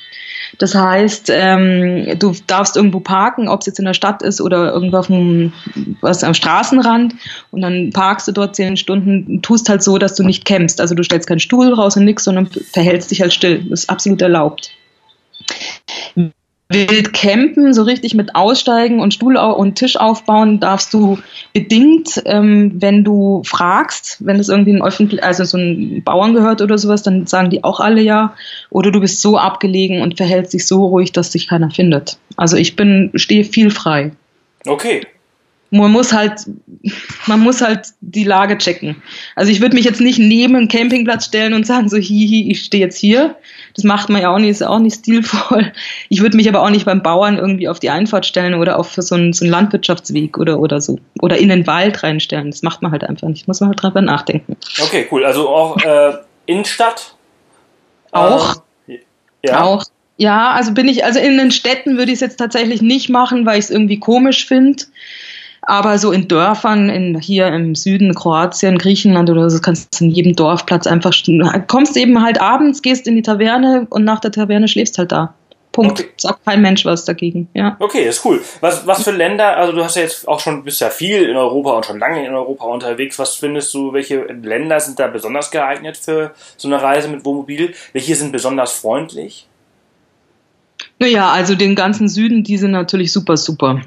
Das 0.59 0.75
heißt, 0.75 1.31
ähm, 1.33 2.19
du 2.19 2.33
darfst 2.47 2.77
irgendwo 2.77 2.99
parken, 2.99 3.47
ob 3.47 3.61
es 3.61 3.67
jetzt 3.67 3.79
in 3.79 3.85
der 3.85 3.93
Stadt 3.93 4.21
ist 4.21 4.41
oder 4.41 4.71
irgendwo 4.71 4.97
auf 4.97 5.07
dem, 5.07 5.53
was, 6.01 6.23
am 6.23 6.33
Straßenrand 6.33 7.15
und 7.51 7.61
dann 7.61 7.89
parkst 7.91 8.27
du 8.27 8.31
dort 8.31 8.55
zehn 8.55 8.77
Stunden, 8.77 9.41
tust 9.41 9.69
halt 9.69 9.81
so, 9.81 9.97
dass 9.97 10.15
du 10.15 10.23
nicht 10.23 10.45
kämpfst. 10.45 10.79
Also 10.79 10.93
du 10.93 11.03
stellst 11.03 11.27
keinen 11.27 11.39
Stuhl 11.39 11.73
raus 11.73 11.97
und 11.97 12.05
nix, 12.05 12.23
sondern 12.23 12.47
verhältst 12.47 13.11
dich 13.11 13.21
halt 13.21 13.33
still. 13.33 13.63
Das 13.69 13.83
ist 13.83 13.89
absolut 13.89 14.21
erlaubt 14.21 14.71
wild 16.69 17.13
campen, 17.13 17.73
so 17.73 17.83
richtig 17.83 18.15
mit 18.15 18.35
Aussteigen 18.35 18.99
und 18.99 19.13
Stuhl 19.13 19.37
und 19.37 19.75
Tisch 19.75 19.97
aufbauen, 19.97 20.59
darfst 20.59 20.93
du 20.93 21.19
bedingt, 21.53 22.21
ähm, 22.25 22.71
wenn 22.75 23.03
du 23.03 23.43
fragst, 23.45 24.17
wenn 24.25 24.39
es 24.39 24.49
irgendwie 24.49 24.73
ein 24.73 24.81
öffentlich, 24.81 25.23
also 25.23 25.43
so 25.43 25.57
ein 25.57 26.03
Bauern 26.03 26.33
gehört 26.33 26.61
oder 26.61 26.77
sowas, 26.77 27.03
dann 27.03 27.27
sagen 27.27 27.49
die 27.49 27.63
auch 27.63 27.79
alle 27.79 28.01
ja. 28.01 28.35
Oder 28.71 28.91
du 28.91 28.99
bist 28.99 29.21
so 29.21 29.37
abgelegen 29.37 30.01
und 30.01 30.17
verhältst 30.17 30.53
dich 30.53 30.65
so 30.65 30.85
ruhig, 30.85 31.11
dass 31.11 31.29
dich 31.29 31.47
keiner 31.47 31.69
findet. 31.69 32.17
Also 32.35 32.57
ich 32.57 32.75
bin, 32.75 33.11
stehe 33.15 33.43
viel 33.43 33.69
frei. 33.69 34.11
Okay 34.65 35.01
man 35.77 35.91
muss 35.91 36.13
halt, 36.13 36.41
man 37.27 37.39
muss 37.39 37.61
halt 37.61 37.87
die 38.01 38.23
Lage 38.23 38.57
checken. 38.57 39.01
Also 39.35 39.51
ich 39.51 39.61
würde 39.61 39.75
mich 39.75 39.85
jetzt 39.85 40.01
nicht 40.01 40.19
neben 40.19 40.55
einen 40.55 40.67
Campingplatz 40.67 41.25
stellen 41.25 41.53
und 41.53 41.65
sagen 41.65 41.89
so, 41.89 41.97
hihi, 41.97 42.51
ich 42.51 42.61
stehe 42.61 42.83
jetzt 42.83 42.97
hier. 42.97 43.35
Das 43.75 43.83
macht 43.83 44.09
man 44.09 44.21
ja 44.21 44.33
auch 44.33 44.39
nicht, 44.39 44.49
ist 44.49 44.63
auch 44.63 44.79
nicht 44.79 44.99
stilvoll. 44.99 45.73
Ich 46.09 46.21
würde 46.21 46.37
mich 46.37 46.47
aber 46.47 46.61
auch 46.61 46.69
nicht 46.69 46.85
beim 46.85 47.03
Bauern 47.03 47.37
irgendwie 47.37 47.67
auf 47.67 47.79
die 47.79 47.89
Einfahrt 47.89 48.25
stellen 48.25 48.53
oder 48.53 48.79
auf 48.79 48.93
so 48.93 49.15
einen, 49.15 49.33
so 49.33 49.43
einen 49.43 49.51
Landwirtschaftsweg 49.51 50.37
oder, 50.37 50.59
oder 50.59 50.81
so. 50.81 50.99
Oder 51.21 51.37
in 51.37 51.49
den 51.49 51.67
Wald 51.67 52.03
reinstellen. 52.03 52.51
Das 52.51 52.61
macht 52.61 52.81
man 52.81 52.91
halt 52.91 53.03
einfach 53.03 53.27
nicht. 53.27 53.47
Muss 53.47 53.59
man 53.59 53.69
halt 53.69 53.81
drüber 53.81 54.01
nachdenken. 54.01 54.55
Okay, 54.81 55.07
cool. 55.11 55.25
Also 55.25 55.49
auch 55.49 55.77
äh, 55.77 56.13
Innenstadt? 56.45 57.15
Auch. 58.11 58.57
Ähm, 58.87 58.99
ja. 59.43 59.63
Auch. 59.63 59.83
Ja, 60.17 60.51
also 60.51 60.73
bin 60.73 60.87
ich, 60.87 61.03
also 61.03 61.19
in 61.19 61.37
den 61.37 61.51
Städten 61.51 61.97
würde 61.97 62.11
ich 62.11 62.15
es 62.15 62.21
jetzt 62.21 62.37
tatsächlich 62.37 62.81
nicht 62.81 63.09
machen, 63.09 63.45
weil 63.45 63.59
ich 63.59 63.65
es 63.65 63.71
irgendwie 63.71 63.99
komisch 63.99 64.45
finde. 64.45 64.83
Aber 65.67 65.97
so 65.97 66.11
in 66.11 66.27
Dörfern, 66.27 66.89
in, 66.89 67.19
hier 67.19 67.47
im 67.47 67.73
Süden, 67.73 68.13
Kroatien, 68.13 68.77
Griechenland 68.77 69.29
oder 69.29 69.49
so, 69.49 69.59
kannst 69.59 69.99
du 69.99 70.05
in 70.05 70.11
jedem 70.11 70.35
Dorfplatz 70.35 70.85
einfach, 70.85 71.13
kommst 71.67 71.97
eben 71.97 72.21
halt 72.23 72.39
abends, 72.39 72.81
gehst 72.81 73.07
in 73.07 73.15
die 73.15 73.23
Taverne 73.23 73.87
und 73.89 74.03
nach 74.03 74.19
der 74.19 74.31
Taverne 74.31 74.67
schläfst 74.67 74.97
halt 74.97 75.11
da. 75.11 75.33
Punkt. 75.75 75.99
Okay. 75.99 76.09
Sagt 76.15 76.45
kein 76.45 76.61
Mensch 76.61 76.85
was 76.85 77.03
dagegen, 77.03 77.49
ja. 77.53 77.75
Okay, 77.79 78.07
ist 78.07 78.23
cool. 78.23 78.41
Was, 78.61 78.87
was 78.87 79.03
für 79.03 79.11
Länder, 79.11 79.57
also 79.57 79.73
du 79.73 79.83
hast 79.83 79.97
ja 79.97 80.03
jetzt 80.03 80.25
auch 80.25 80.39
schon, 80.39 80.63
bist 80.63 80.79
ja 80.79 80.89
viel 80.89 81.23
in 81.23 81.35
Europa 81.35 81.71
und 81.71 81.85
schon 81.85 81.99
lange 81.99 82.25
in 82.25 82.33
Europa 82.33 82.65
unterwegs. 82.65 83.19
Was 83.19 83.35
findest 83.35 83.73
du, 83.73 83.91
welche 83.91 84.23
Länder 84.23 84.79
sind 84.79 84.99
da 84.99 85.07
besonders 85.07 85.51
geeignet 85.51 85.97
für 85.97 86.31
so 86.55 86.69
eine 86.69 86.81
Reise 86.81 87.09
mit 87.09 87.25
Wohnmobil? 87.25 87.73
Welche 87.91 88.15
sind 88.15 88.31
besonders 88.31 88.71
freundlich? 88.71 89.47
Naja, 90.97 91.29
also 91.29 91.55
den 91.55 91.75
ganzen 91.75 92.07
Süden, 92.07 92.43
die 92.45 92.57
sind 92.57 92.71
natürlich 92.71 93.11
super, 93.11 93.35
super. 93.35 93.81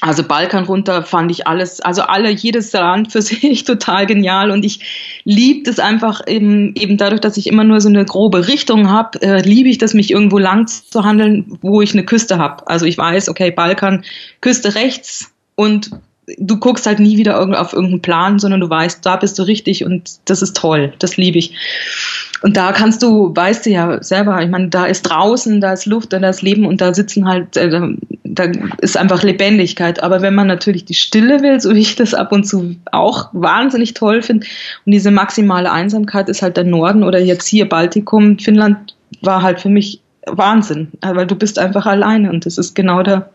Also 0.00 0.22
Balkan 0.22 0.64
runter 0.64 1.02
fand 1.02 1.30
ich 1.32 1.46
alles, 1.48 1.80
also 1.80 2.02
alle, 2.02 2.30
jedes 2.30 2.72
Land 2.72 3.12
für 3.12 3.22
sich 3.22 3.64
total 3.64 4.06
genial 4.06 4.50
und 4.50 4.64
ich 4.64 5.20
liebe 5.24 5.68
es 5.68 5.80
einfach 5.80 6.20
eben, 6.26 6.74
eben 6.76 6.96
dadurch, 6.96 7.20
dass 7.20 7.36
ich 7.36 7.48
immer 7.48 7.64
nur 7.64 7.80
so 7.80 7.88
eine 7.88 8.04
grobe 8.04 8.46
Richtung 8.48 8.90
habe, 8.90 9.20
äh, 9.22 9.42
liebe 9.42 9.68
ich 9.68 9.78
das, 9.78 9.94
mich 9.94 10.10
irgendwo 10.10 10.38
lang 10.38 10.66
zu 10.68 11.04
handeln, 11.04 11.58
wo 11.62 11.82
ich 11.82 11.92
eine 11.92 12.04
Küste 12.04 12.38
habe. 12.38 12.66
Also 12.68 12.86
ich 12.86 12.96
weiß, 12.96 13.28
okay, 13.28 13.50
Balkan, 13.50 14.04
Küste 14.40 14.74
rechts 14.74 15.32
und 15.56 15.90
du 16.36 16.58
guckst 16.58 16.86
halt 16.86 17.00
nie 17.00 17.16
wieder 17.16 17.40
auf 17.40 17.72
irgendeinen 17.72 18.02
Plan, 18.02 18.38
sondern 18.38 18.60
du 18.60 18.68
weißt, 18.68 19.04
da 19.04 19.16
bist 19.16 19.38
du 19.38 19.44
richtig 19.44 19.84
und 19.84 20.10
das 20.26 20.42
ist 20.42 20.56
toll, 20.56 20.92
das 20.98 21.16
liebe 21.16 21.38
ich. 21.38 21.54
Und 22.42 22.56
da 22.56 22.72
kannst 22.72 23.02
du, 23.02 23.34
weißt 23.34 23.66
du 23.66 23.70
ja 23.70 24.02
selber, 24.02 24.40
ich 24.42 24.50
meine, 24.50 24.68
da 24.68 24.86
ist 24.86 25.02
draußen, 25.02 25.60
da 25.60 25.72
ist 25.72 25.86
Luft, 25.86 26.12
da 26.12 26.18
ist 26.28 26.42
Leben 26.42 26.66
und 26.66 26.80
da 26.80 26.94
sitzen 26.94 27.26
halt, 27.26 27.56
äh, 27.56 27.68
da 28.24 28.44
ist 28.80 28.96
einfach 28.96 29.22
Lebendigkeit. 29.22 30.02
Aber 30.02 30.22
wenn 30.22 30.34
man 30.34 30.46
natürlich 30.46 30.84
die 30.84 30.94
Stille 30.94 31.42
will, 31.42 31.60
so 31.60 31.74
wie 31.74 31.80
ich 31.80 31.96
das 31.96 32.14
ab 32.14 32.32
und 32.32 32.44
zu 32.44 32.76
auch 32.92 33.30
wahnsinnig 33.32 33.94
toll 33.94 34.22
finde, 34.22 34.46
und 34.86 34.92
diese 34.92 35.10
maximale 35.10 35.72
Einsamkeit 35.72 36.28
ist 36.28 36.42
halt 36.42 36.56
der 36.56 36.64
Norden 36.64 37.02
oder 37.02 37.18
jetzt 37.18 37.46
hier 37.46 37.68
Baltikum, 37.68 38.38
Finnland 38.38 38.94
war 39.22 39.42
halt 39.42 39.60
für 39.60 39.70
mich 39.70 40.00
Wahnsinn, 40.26 40.88
weil 41.00 41.26
du 41.26 41.34
bist 41.34 41.58
einfach 41.58 41.86
alleine 41.86 42.30
und 42.30 42.46
das 42.46 42.58
ist 42.58 42.74
genau 42.74 43.02
der 43.02 43.30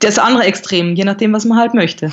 das 0.00 0.18
andere 0.18 0.44
Extrem, 0.44 0.94
je 0.94 1.04
nachdem, 1.04 1.32
was 1.32 1.44
man 1.44 1.58
halt 1.58 1.74
möchte. 1.74 2.10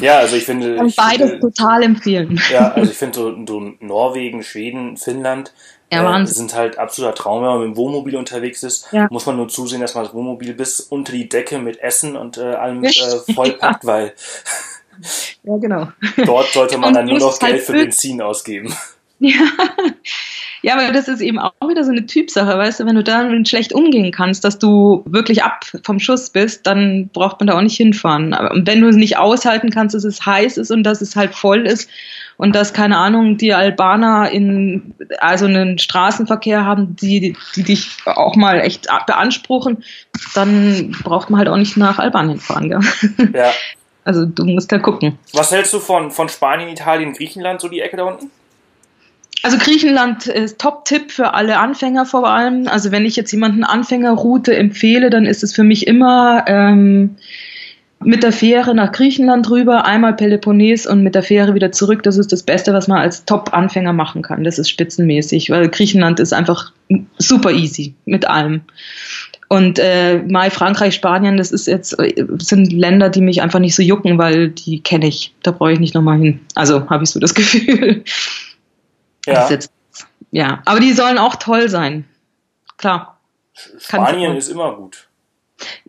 Ja, 0.00 0.18
also 0.18 0.36
ich 0.36 0.44
finde. 0.44 0.76
Und 0.80 0.94
beides 0.96 1.30
finde, 1.30 1.40
total 1.40 1.82
empfehlen. 1.82 2.40
Ja, 2.52 2.72
also 2.72 2.90
ich 2.90 2.96
finde 2.96 3.14
so, 3.14 3.46
so 3.46 3.72
Norwegen, 3.80 4.42
Schweden, 4.42 4.96
Finnland 4.96 5.52
ja, 5.92 6.20
äh, 6.20 6.26
sind 6.26 6.54
halt 6.54 6.78
absoluter 6.78 7.14
Traum, 7.14 7.42
wenn 7.42 7.48
man 7.48 7.58
mit 7.60 7.68
dem 7.68 7.76
Wohnmobil 7.76 8.16
unterwegs 8.16 8.62
ist. 8.62 8.88
Ja. 8.92 9.08
Muss 9.10 9.26
man 9.26 9.36
nur 9.36 9.48
zusehen, 9.48 9.80
dass 9.80 9.94
man 9.94 10.04
das 10.04 10.14
Wohnmobil 10.14 10.54
bis 10.54 10.80
unter 10.80 11.12
die 11.12 11.28
Decke 11.28 11.58
mit 11.58 11.80
Essen 11.80 12.16
und 12.16 12.38
äh, 12.38 12.54
allem 12.54 12.82
äh, 12.82 12.90
vollpackt, 13.34 13.86
weil. 13.86 14.14
ja, 15.44 15.56
genau. 15.58 15.88
Dort 16.24 16.48
sollte 16.52 16.78
man 16.78 16.94
dann 16.94 17.06
nur 17.06 17.18
noch 17.18 17.38
Geld 17.38 17.52
halt 17.52 17.62
für 17.62 17.72
Benzin 17.72 18.20
ausgeben. 18.20 18.74
Ja. 19.18 19.40
Ja, 20.62 20.74
aber 20.74 20.92
das 20.92 21.08
ist 21.08 21.20
eben 21.20 21.40
auch 21.40 21.52
wieder 21.68 21.82
so 21.82 21.90
eine 21.90 22.06
Typsache, 22.06 22.56
weißt 22.56 22.80
du, 22.80 22.86
wenn 22.86 22.94
du 22.94 23.02
dann 23.02 23.44
schlecht 23.44 23.72
umgehen 23.72 24.12
kannst, 24.12 24.44
dass 24.44 24.58
du 24.58 25.02
wirklich 25.06 25.42
ab 25.42 25.64
vom 25.82 25.98
Schuss 25.98 26.30
bist, 26.30 26.66
dann 26.68 27.10
braucht 27.12 27.40
man 27.40 27.48
da 27.48 27.56
auch 27.56 27.62
nicht 27.62 27.76
hinfahren. 27.76 28.32
Aber 28.32 28.54
wenn 28.54 28.80
du 28.80 28.88
es 28.88 28.96
nicht 28.96 29.18
aushalten 29.18 29.70
kannst, 29.70 29.94
dass 29.96 30.04
es 30.04 30.24
heiß 30.24 30.58
ist 30.58 30.70
und 30.70 30.84
dass 30.84 31.00
es 31.00 31.16
halt 31.16 31.34
voll 31.34 31.66
ist 31.66 31.90
und 32.36 32.54
dass, 32.54 32.72
keine 32.72 32.96
Ahnung, 32.96 33.36
die 33.36 33.52
Albaner 33.52 34.30
in, 34.30 34.94
also 35.18 35.46
einen 35.46 35.78
Straßenverkehr 35.78 36.64
haben, 36.64 36.94
die, 36.94 37.36
die 37.56 37.62
dich 37.64 37.96
auch 38.04 38.36
mal 38.36 38.60
echt 38.60 38.86
beanspruchen, 39.06 39.82
dann 40.34 40.96
braucht 41.02 41.28
man 41.28 41.38
halt 41.38 41.48
auch 41.48 41.56
nicht 41.56 41.76
nach 41.76 41.98
Albanien 41.98 42.38
fahren, 42.38 42.70
gell? 42.70 42.80
Ja. 43.34 43.50
Also 44.04 44.26
du 44.26 44.44
musst 44.44 44.72
da 44.72 44.78
gucken. 44.78 45.16
Was 45.32 45.52
hältst 45.52 45.72
du 45.72 45.78
von, 45.78 46.10
von 46.10 46.28
Spanien, 46.28 46.68
Italien, 46.68 47.12
Griechenland, 47.12 47.60
so 47.60 47.68
die 47.68 47.80
Ecke 47.80 47.96
da 47.96 48.02
unten? 48.02 48.32
Also 49.42 49.58
Griechenland 49.58 50.26
ist 50.28 50.60
Top-Tipp 50.60 51.10
für 51.10 51.34
alle 51.34 51.58
Anfänger 51.58 52.06
vor 52.06 52.28
allem. 52.28 52.68
Also 52.68 52.92
wenn 52.92 53.04
ich 53.04 53.16
jetzt 53.16 53.32
jemanden 53.32 53.64
Anfängerroute 53.64 54.56
empfehle, 54.56 55.10
dann 55.10 55.26
ist 55.26 55.42
es 55.42 55.52
für 55.52 55.64
mich 55.64 55.88
immer 55.88 56.44
ähm, 56.46 57.16
mit 58.04 58.22
der 58.22 58.32
Fähre 58.32 58.74
nach 58.74 58.92
Griechenland 58.92 59.50
rüber, 59.50 59.84
einmal 59.84 60.14
Peloponnes 60.14 60.86
und 60.86 61.02
mit 61.02 61.14
der 61.14 61.24
Fähre 61.24 61.54
wieder 61.54 61.72
zurück. 61.72 62.04
Das 62.04 62.18
ist 62.18 62.32
das 62.32 62.44
Beste, 62.44 62.72
was 62.72 62.86
man 62.86 62.98
als 62.98 63.24
Top-Anfänger 63.24 63.92
machen 63.92 64.22
kann. 64.22 64.44
Das 64.44 64.58
ist 64.58 64.70
spitzenmäßig, 64.70 65.50
weil 65.50 65.68
Griechenland 65.68 66.20
ist 66.20 66.32
einfach 66.32 66.72
super 67.18 67.50
easy 67.50 67.94
mit 68.04 68.28
allem. 68.28 68.62
Und 69.48 69.78
äh, 69.78 70.22
Mai, 70.28 70.50
Frankreich, 70.50 70.94
Spanien, 70.94 71.36
das 71.36 71.52
ist 71.52 71.66
jetzt 71.66 71.96
sind 72.38 72.72
Länder, 72.72 73.10
die 73.10 73.20
mich 73.20 73.42
einfach 73.42 73.58
nicht 73.58 73.74
so 73.74 73.82
jucken, 73.82 74.16
weil 74.18 74.48
die 74.48 74.80
kenne 74.80 75.08
ich. 75.08 75.34
Da 75.42 75.50
brauche 75.50 75.72
ich 75.72 75.80
nicht 75.80 75.94
nochmal 75.94 76.18
hin. 76.18 76.40
Also 76.54 76.88
habe 76.88 77.04
ich 77.04 77.10
so 77.10 77.20
das 77.20 77.34
Gefühl. 77.34 78.02
Ja. 79.26 79.48
Jetzt 79.48 79.72
ja, 80.32 80.62
aber 80.64 80.80
die 80.80 80.92
sollen 80.92 81.18
auch 81.18 81.36
toll 81.36 81.68
sein. 81.68 82.06
Klar. 82.78 83.18
Spanien 83.78 84.34
ist 84.34 84.48
immer 84.48 84.74
gut. 84.74 85.08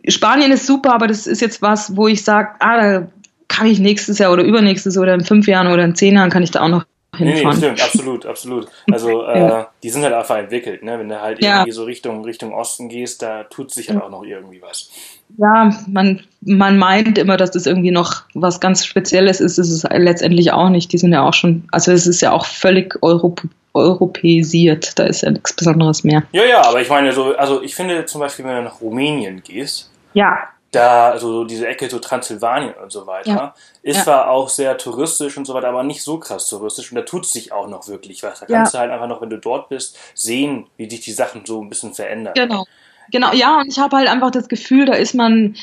Spanien 0.06 0.52
ist 0.52 0.66
super, 0.66 0.94
aber 0.94 1.08
das 1.08 1.26
ist 1.26 1.40
jetzt 1.40 1.62
was, 1.62 1.96
wo 1.96 2.06
ich 2.06 2.22
sage, 2.22 2.50
ah, 2.60 2.76
da 2.76 3.08
kann 3.48 3.66
ich 3.66 3.78
nächstes 3.78 4.18
Jahr 4.18 4.32
oder 4.32 4.44
übernächstes 4.44 4.98
oder 4.98 5.14
in 5.14 5.24
fünf 5.24 5.46
Jahren 5.46 5.68
oder 5.68 5.82
in 5.82 5.94
zehn 5.94 6.14
Jahren 6.14 6.30
kann 6.30 6.42
ich 6.42 6.50
da 6.50 6.60
auch 6.60 6.68
noch 6.68 6.84
hinfahren. 7.16 7.42
Nee, 7.42 7.44
nee, 7.44 7.56
stimmt, 7.56 7.82
absolut, 7.82 8.26
absolut. 8.26 8.68
Also 8.90 9.22
ja. 9.26 9.60
äh, 9.60 9.64
die 9.82 9.90
sind 9.90 10.02
halt 10.02 10.14
einfach 10.14 10.36
entwickelt, 10.36 10.82
ne? 10.82 10.98
Wenn 10.98 11.08
du 11.08 11.20
halt 11.20 11.42
ja. 11.42 11.58
irgendwie 11.58 11.72
so 11.72 11.84
Richtung 11.84 12.24
Richtung 12.24 12.52
Osten 12.52 12.88
gehst, 12.88 13.22
da 13.22 13.44
tut 13.44 13.70
sich 13.70 13.90
halt 13.90 14.02
auch 14.02 14.10
noch 14.10 14.24
irgendwie 14.24 14.62
was. 14.62 14.90
Ja, 15.36 15.70
man, 15.88 16.22
man 16.42 16.78
meint 16.78 17.18
immer, 17.18 17.36
dass 17.36 17.50
das 17.50 17.66
irgendwie 17.66 17.90
noch 17.90 18.22
was 18.34 18.60
ganz 18.60 18.84
Spezielles 18.84 19.40
ist. 19.40 19.58
Das 19.58 19.68
ist 19.68 19.84
letztendlich 19.90 20.52
auch 20.52 20.68
nicht. 20.68 20.92
Die 20.92 20.98
sind 20.98 21.12
ja 21.12 21.26
auch 21.26 21.34
schon, 21.34 21.64
also 21.72 21.92
es 21.92 22.06
ist 22.06 22.20
ja 22.20 22.32
auch 22.32 22.46
völlig 22.46 23.02
Europ 23.02 23.42
europäisiert. 23.72 24.98
Da 24.98 25.04
ist 25.04 25.22
ja 25.22 25.30
nichts 25.30 25.52
Besonderes 25.52 26.04
mehr. 26.04 26.22
Ja, 26.32 26.44
ja, 26.44 26.62
aber 26.62 26.80
ich 26.80 26.88
meine, 26.88 27.12
so, 27.12 27.34
also 27.36 27.62
ich 27.62 27.74
finde 27.74 28.04
zum 28.06 28.20
Beispiel, 28.20 28.44
wenn 28.44 28.56
du 28.56 28.62
nach 28.62 28.80
Rumänien 28.80 29.42
gehst, 29.42 29.90
ja 30.12 30.48
da, 30.74 31.10
also 31.10 31.44
diese 31.44 31.66
Ecke 31.66 31.88
so 31.88 31.98
Transsilvanien 31.98 32.74
und 32.74 32.92
so 32.92 33.06
weiter, 33.06 33.30
ja. 33.30 33.54
ist 33.82 33.98
ja. 33.98 34.02
zwar 34.04 34.30
auch 34.30 34.48
sehr 34.48 34.76
touristisch 34.78 35.36
und 35.36 35.46
so 35.46 35.54
weiter, 35.54 35.68
aber 35.68 35.82
nicht 35.82 36.02
so 36.02 36.18
krass 36.18 36.48
touristisch 36.48 36.90
und 36.90 36.96
da 36.96 37.02
tut 37.02 37.26
sich 37.26 37.52
auch 37.52 37.68
noch 37.68 37.88
wirklich 37.88 38.22
was. 38.22 38.40
Da 38.40 38.46
kannst 38.46 38.74
ja. 38.74 38.78
du 38.78 38.82
halt 38.82 38.92
einfach 38.92 39.08
noch, 39.08 39.20
wenn 39.20 39.30
du 39.30 39.38
dort 39.38 39.68
bist, 39.68 39.98
sehen, 40.14 40.66
wie 40.76 40.88
sich 40.88 41.00
die 41.00 41.12
Sachen 41.12 41.44
so 41.46 41.62
ein 41.62 41.68
bisschen 41.68 41.94
verändern. 41.94 42.34
Genau. 42.34 42.64
Genau, 43.10 43.32
ja, 43.34 43.58
und 43.60 43.68
ich 43.68 43.78
habe 43.78 43.98
halt 43.98 44.08
einfach 44.08 44.30
das 44.30 44.48
Gefühl, 44.48 44.86
da 44.86 44.94
ist 44.94 45.14
man 45.14 45.56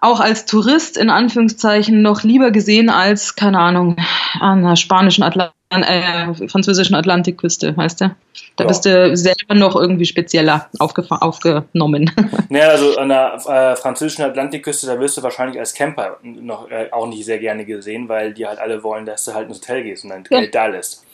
auch 0.00 0.20
als 0.20 0.46
Tourist 0.46 0.96
in 0.96 1.10
Anführungszeichen 1.10 2.02
noch 2.02 2.22
lieber 2.22 2.52
gesehen 2.52 2.88
als, 2.88 3.34
keine 3.34 3.58
Ahnung, 3.58 3.96
an 4.38 4.62
der 4.62 4.76
spanischen 4.76 5.24
Atlantik 5.24 5.57
äh, 5.70 6.48
französischen 6.48 6.94
Atlantikküste, 6.94 7.76
weißt 7.76 8.00
du? 8.00 8.14
Da 8.56 8.64
ja. 8.64 8.68
bist 8.68 8.84
du 8.84 9.16
selber 9.16 9.54
noch 9.54 9.76
irgendwie 9.76 10.06
spezieller 10.06 10.68
aufgenommen. 10.78 12.10
Naja, 12.48 12.68
also 12.68 12.96
an 12.96 13.08
der 13.10 13.34
äh, 13.34 13.76
französischen 13.76 14.24
Atlantikküste, 14.24 14.86
da 14.86 14.98
wirst 14.98 15.18
du 15.18 15.22
wahrscheinlich 15.22 15.58
als 15.58 15.74
Camper 15.74 16.18
noch 16.22 16.70
äh, 16.70 16.88
auch 16.90 17.06
nicht 17.06 17.24
sehr 17.24 17.38
gerne 17.38 17.64
gesehen, 17.66 18.08
weil 18.08 18.32
die 18.32 18.46
halt 18.46 18.58
alle 18.58 18.82
wollen, 18.82 19.04
dass 19.04 19.24
du 19.26 19.34
halt 19.34 19.48
ins 19.48 19.58
Hotel 19.58 19.82
gehst 19.82 20.04
und 20.04 20.10
dein 20.10 20.24
ja. 20.30 20.40
Geld 20.40 20.54
da 20.54 20.66
lässt. 20.66 21.04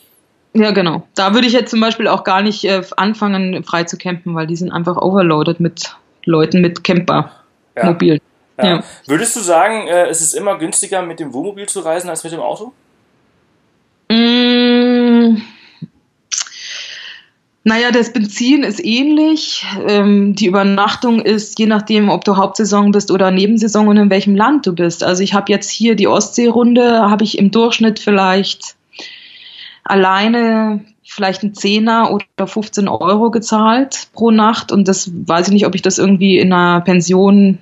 Ja, 0.53 0.71
genau. 0.71 1.03
Da 1.17 1.35
würde 1.35 1.49
ich 1.49 1.53
jetzt 1.53 1.71
zum 1.71 1.81
Beispiel 1.81 2.07
auch 2.07 2.23
gar 2.23 2.41
nicht 2.41 2.65
äh, 2.65 2.83
anfangen, 2.97 3.65
frei 3.65 3.85
zu 3.85 3.99
campen, 3.99 4.37
weil 4.37 4.47
die 4.47 4.57
sind 4.57 4.71
einfach 4.71 4.97
overloaded 4.97 5.59
mit 5.59 5.97
Leuten 6.25 6.61
mit 6.61 6.85
Camper 6.85 7.33
ja. 7.77 7.87
mobil. 7.87 8.21
Ja. 8.63 8.85
Würdest 9.07 9.35
du 9.35 9.41
sagen, 9.41 9.89
äh, 9.89 10.07
es 10.07 10.21
ist 10.21 10.35
immer 10.35 10.57
günstiger, 10.59 11.03
mit 11.03 11.19
dem 11.19 11.33
Wohnmobil 11.33 11.67
zu 11.67 11.81
reisen 11.81 12.09
als 12.09 12.23
mit 12.23 12.33
dem 12.33 12.41
Auto? 12.41 12.73
Naja, 17.67 17.91
das 17.91 18.13
Benzin 18.13 18.63
ist 18.63 18.85
ähnlich. 18.85 19.65
Ähm, 19.89 20.35
die 20.35 20.47
Übernachtung 20.47 21.23
ist 21.23 21.59
je 21.59 21.65
nachdem, 21.67 22.11
ob 22.11 22.25
du 22.25 22.37
Hauptsaison 22.37 22.91
bist 22.91 23.11
oder 23.11 23.31
Nebensaison 23.31 23.89
und 23.89 23.97
in 23.97 24.11
welchem 24.11 24.37
Land 24.37 24.67
du 24.67 24.75
bist. 24.75 25.03
Also 25.03 25.23
ich 25.23 25.33
habe 25.33 25.51
jetzt 25.51 25.71
hier 25.71 25.97
die 25.97 26.07
Ostseerunde, 26.07 27.11
habe 27.11 27.25
ich 27.25 27.39
im 27.39 27.51
Durchschnitt 27.51 27.99
vielleicht 27.99 28.77
alleine 29.83 30.85
vielleicht 31.07 31.43
ein 31.43 31.55
Zehner 31.55 32.13
oder 32.13 32.47
15 32.47 32.87
Euro 32.87 33.31
gezahlt 33.31 34.09
pro 34.13 34.31
Nacht 34.31 34.71
und 34.73 34.87
das 34.89 35.11
weiß 35.15 35.49
ich 35.49 35.53
nicht, 35.55 35.67
ob 35.67 35.75
ich 35.75 35.83
das 35.83 35.99
irgendwie 35.99 36.39
in 36.39 36.53
einer 36.53 36.81
Pension 36.83 37.59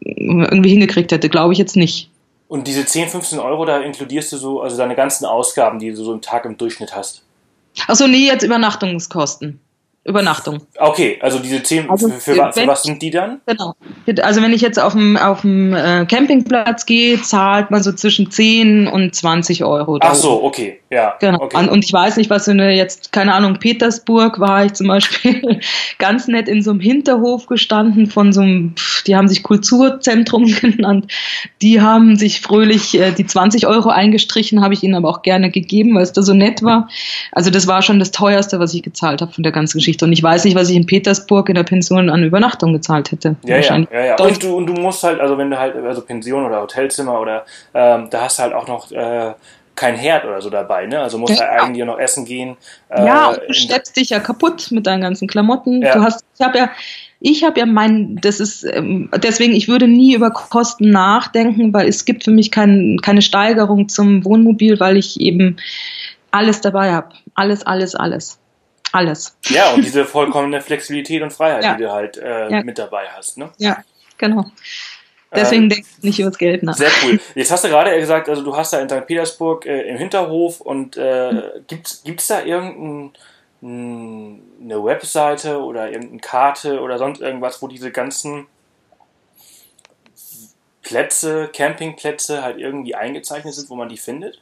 irgendwie 0.00 0.70
hingekriegt 0.70 1.12
hätte, 1.12 1.28
glaube 1.28 1.52
ich 1.52 1.58
jetzt 1.58 1.76
nicht. 1.76 2.10
Und 2.48 2.66
diese 2.66 2.84
10, 2.84 3.08
15 3.08 3.38
Euro, 3.38 3.64
da 3.64 3.78
inkludierst 3.78 4.32
du 4.32 4.36
so, 4.36 4.60
also 4.60 4.76
deine 4.76 4.94
ganzen 4.94 5.24
Ausgaben, 5.24 5.78
die 5.78 5.90
du 5.90 5.96
so 5.96 6.12
im 6.12 6.20
Tag 6.20 6.44
im 6.44 6.56
Durchschnitt 6.56 6.94
hast. 6.94 7.25
Achso, 7.86 8.06
nee, 8.06 8.26
jetzt 8.26 8.42
Übernachtungskosten. 8.42 9.60
Übernachtung. 10.06 10.60
Okay, 10.78 11.18
also 11.20 11.40
diese 11.40 11.62
10, 11.62 11.90
also 11.90 12.08
für, 12.08 12.20
für, 12.20 12.52
für, 12.52 12.66
was 12.66 12.84
sind 12.84 13.02
die 13.02 13.10
dann? 13.10 13.40
Genau. 13.46 13.74
Also 14.22 14.40
wenn 14.40 14.52
ich 14.52 14.60
jetzt 14.60 14.78
auf 14.78 14.92
dem, 14.92 15.16
auf 15.16 15.40
dem 15.40 15.74
äh, 15.74 16.06
Campingplatz 16.06 16.86
gehe, 16.86 17.20
zahlt 17.22 17.72
man 17.72 17.82
so 17.82 17.92
zwischen 17.92 18.30
10 18.30 18.86
und 18.86 19.14
20 19.14 19.64
Euro. 19.64 19.98
Ach 20.00 20.14
so, 20.14 20.44
okay, 20.44 20.78
ja. 20.90 21.14
Genau. 21.18 21.42
Okay. 21.42 21.68
Und 21.68 21.84
ich 21.84 21.92
weiß 21.92 22.16
nicht, 22.18 22.30
was 22.30 22.44
für 22.44 22.52
eine 22.52 22.72
jetzt, 22.72 23.10
keine 23.10 23.34
Ahnung, 23.34 23.58
Petersburg 23.58 24.38
war 24.38 24.64
ich 24.64 24.74
zum 24.74 24.86
Beispiel 24.86 25.60
ganz 25.98 26.28
nett 26.28 26.48
in 26.48 26.62
so 26.62 26.70
einem 26.70 26.80
Hinterhof 26.80 27.46
gestanden 27.46 28.06
von 28.06 28.32
so 28.32 28.42
einem, 28.42 28.74
die 29.08 29.16
haben 29.16 29.26
sich 29.26 29.42
Kulturzentrum 29.42 30.46
genannt. 30.60 31.10
Die 31.62 31.80
haben 31.80 32.14
sich 32.14 32.40
fröhlich 32.40 32.96
äh, 32.98 33.10
die 33.10 33.26
20 33.26 33.66
Euro 33.66 33.88
eingestrichen, 33.88 34.62
habe 34.62 34.74
ich 34.74 34.84
ihnen 34.84 34.94
aber 34.94 35.08
auch 35.08 35.22
gerne 35.22 35.50
gegeben, 35.50 35.96
weil 35.96 36.04
es 36.04 36.12
da 36.12 36.22
so 36.22 36.32
nett 36.32 36.62
war. 36.62 36.88
Also 37.32 37.50
das 37.50 37.66
war 37.66 37.82
schon 37.82 37.98
das 37.98 38.12
teuerste, 38.12 38.60
was 38.60 38.72
ich 38.72 38.84
gezahlt 38.84 39.20
habe 39.20 39.32
von 39.32 39.42
der 39.42 39.52
ganzen 39.52 39.78
Geschichte. 39.78 39.95
Und 40.02 40.12
ich 40.12 40.22
weiß 40.22 40.44
nicht, 40.44 40.56
was 40.56 40.70
ich 40.70 40.76
in 40.76 40.86
Petersburg 40.86 41.48
in 41.48 41.54
der 41.54 41.64
Pension 41.64 42.10
an 42.10 42.22
Übernachtung 42.22 42.72
gezahlt 42.72 43.12
hätte. 43.12 43.36
Ja, 43.44 43.58
ja, 43.58 43.78
ja, 43.92 44.04
ja. 44.04 44.16
Und 44.18 44.42
du, 44.42 44.56
und 44.56 44.66
du 44.66 44.72
musst 44.74 45.02
halt, 45.02 45.20
also 45.20 45.38
wenn 45.38 45.50
du 45.50 45.58
halt, 45.58 45.76
also 45.76 46.02
Pension 46.02 46.44
oder 46.44 46.60
Hotelzimmer 46.62 47.20
oder 47.20 47.44
ähm, 47.74 48.08
da 48.10 48.22
hast 48.22 48.38
du 48.38 48.42
halt 48.42 48.54
auch 48.54 48.66
noch 48.66 48.90
äh, 48.92 49.34
kein 49.76 49.94
Herd 49.94 50.24
oder 50.24 50.40
so 50.40 50.50
dabei, 50.50 50.86
ne? 50.86 51.00
Also 51.00 51.18
musst 51.18 51.38
ja. 51.38 51.46
halt 51.46 51.60
eigentlich 51.60 51.84
noch 51.84 51.98
essen 51.98 52.24
gehen. 52.24 52.56
Äh, 52.88 53.06
ja, 53.06 53.28
und 53.28 53.40
du 53.46 53.52
schleppst 53.52 53.96
dich 53.96 54.10
ja 54.10 54.20
kaputt 54.20 54.68
mit 54.70 54.86
deinen 54.86 55.02
ganzen 55.02 55.28
Klamotten. 55.28 55.82
Ja. 55.82 55.94
Du 55.94 56.02
hast, 56.02 56.24
ich 56.38 56.44
habe 56.44 56.58
ja, 56.58 56.70
ich 57.20 57.44
habe 57.44 57.60
ja 57.60 57.66
mein, 57.66 58.16
das 58.16 58.40
ist 58.40 58.64
ähm, 58.64 59.10
deswegen, 59.22 59.52
ich 59.52 59.68
würde 59.68 59.86
nie 59.86 60.14
über 60.14 60.30
Kosten 60.30 60.90
nachdenken, 60.90 61.72
weil 61.72 61.88
es 61.88 62.04
gibt 62.04 62.24
für 62.24 62.30
mich 62.30 62.50
kein, 62.50 62.98
keine 63.02 63.22
Steigerung 63.22 63.88
zum 63.88 64.24
Wohnmobil, 64.24 64.80
weil 64.80 64.96
ich 64.96 65.20
eben 65.20 65.56
alles 66.30 66.62
dabei 66.62 66.92
habe. 66.92 67.10
Alles, 67.34 67.64
alles, 67.66 67.94
alles 67.94 68.38
alles. 68.92 69.36
Ja, 69.46 69.72
und 69.72 69.84
diese 69.84 70.04
vollkommene 70.04 70.60
Flexibilität 70.60 71.22
und 71.22 71.32
Freiheit, 71.32 71.64
ja. 71.64 71.74
die 71.74 71.82
du 71.82 71.92
halt 71.92 72.16
äh, 72.16 72.50
ja. 72.50 72.62
mit 72.62 72.78
dabei 72.78 73.08
hast. 73.08 73.38
Ne? 73.38 73.50
Ja, 73.58 73.82
genau. 74.18 74.46
Deswegen 75.34 75.64
ähm, 75.64 75.68
denkst 75.70 75.88
du 76.00 76.06
nicht 76.06 76.18
über 76.18 76.30
das 76.30 76.38
Geld 76.38 76.62
nach. 76.62 76.76
Sehr 76.76 76.90
cool. 77.04 77.20
Jetzt 77.34 77.50
hast 77.50 77.64
du 77.64 77.68
gerade 77.68 77.98
gesagt, 77.98 78.28
also 78.28 78.42
du 78.42 78.56
hast 78.56 78.72
da 78.72 78.80
in 78.80 78.88
St. 78.88 79.06
Petersburg 79.06 79.66
äh, 79.66 79.82
im 79.82 79.98
Hinterhof 79.98 80.60
und 80.60 80.96
äh, 80.96 81.30
hm. 81.30 81.42
gibt 81.66 82.20
es 82.20 82.26
da 82.26 82.42
irgendeine 82.42 83.12
Webseite 84.84 85.60
oder 85.60 85.90
irgendeine 85.90 86.20
Karte 86.20 86.80
oder 86.80 86.98
sonst 86.98 87.20
irgendwas, 87.20 87.60
wo 87.60 87.68
diese 87.68 87.90
ganzen 87.90 88.46
Plätze, 90.82 91.50
Campingplätze 91.52 92.42
halt 92.42 92.58
irgendwie 92.58 92.94
eingezeichnet 92.94 93.54
sind, 93.54 93.68
wo 93.68 93.74
man 93.74 93.88
die 93.88 93.96
findet? 93.96 94.40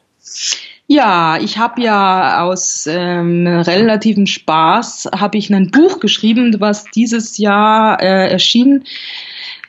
Ja, 0.86 1.38
ich 1.40 1.56
habe 1.56 1.82
ja 1.82 2.42
aus 2.42 2.86
ähm, 2.86 3.46
relativem 3.46 4.26
Spaß 4.26 5.10
habe 5.18 5.38
ich 5.38 5.52
ein 5.52 5.70
Buch 5.70 5.98
geschrieben, 5.98 6.54
was 6.58 6.84
dieses 6.84 7.38
Jahr 7.38 8.02
äh, 8.02 8.30
erschien. 8.30 8.84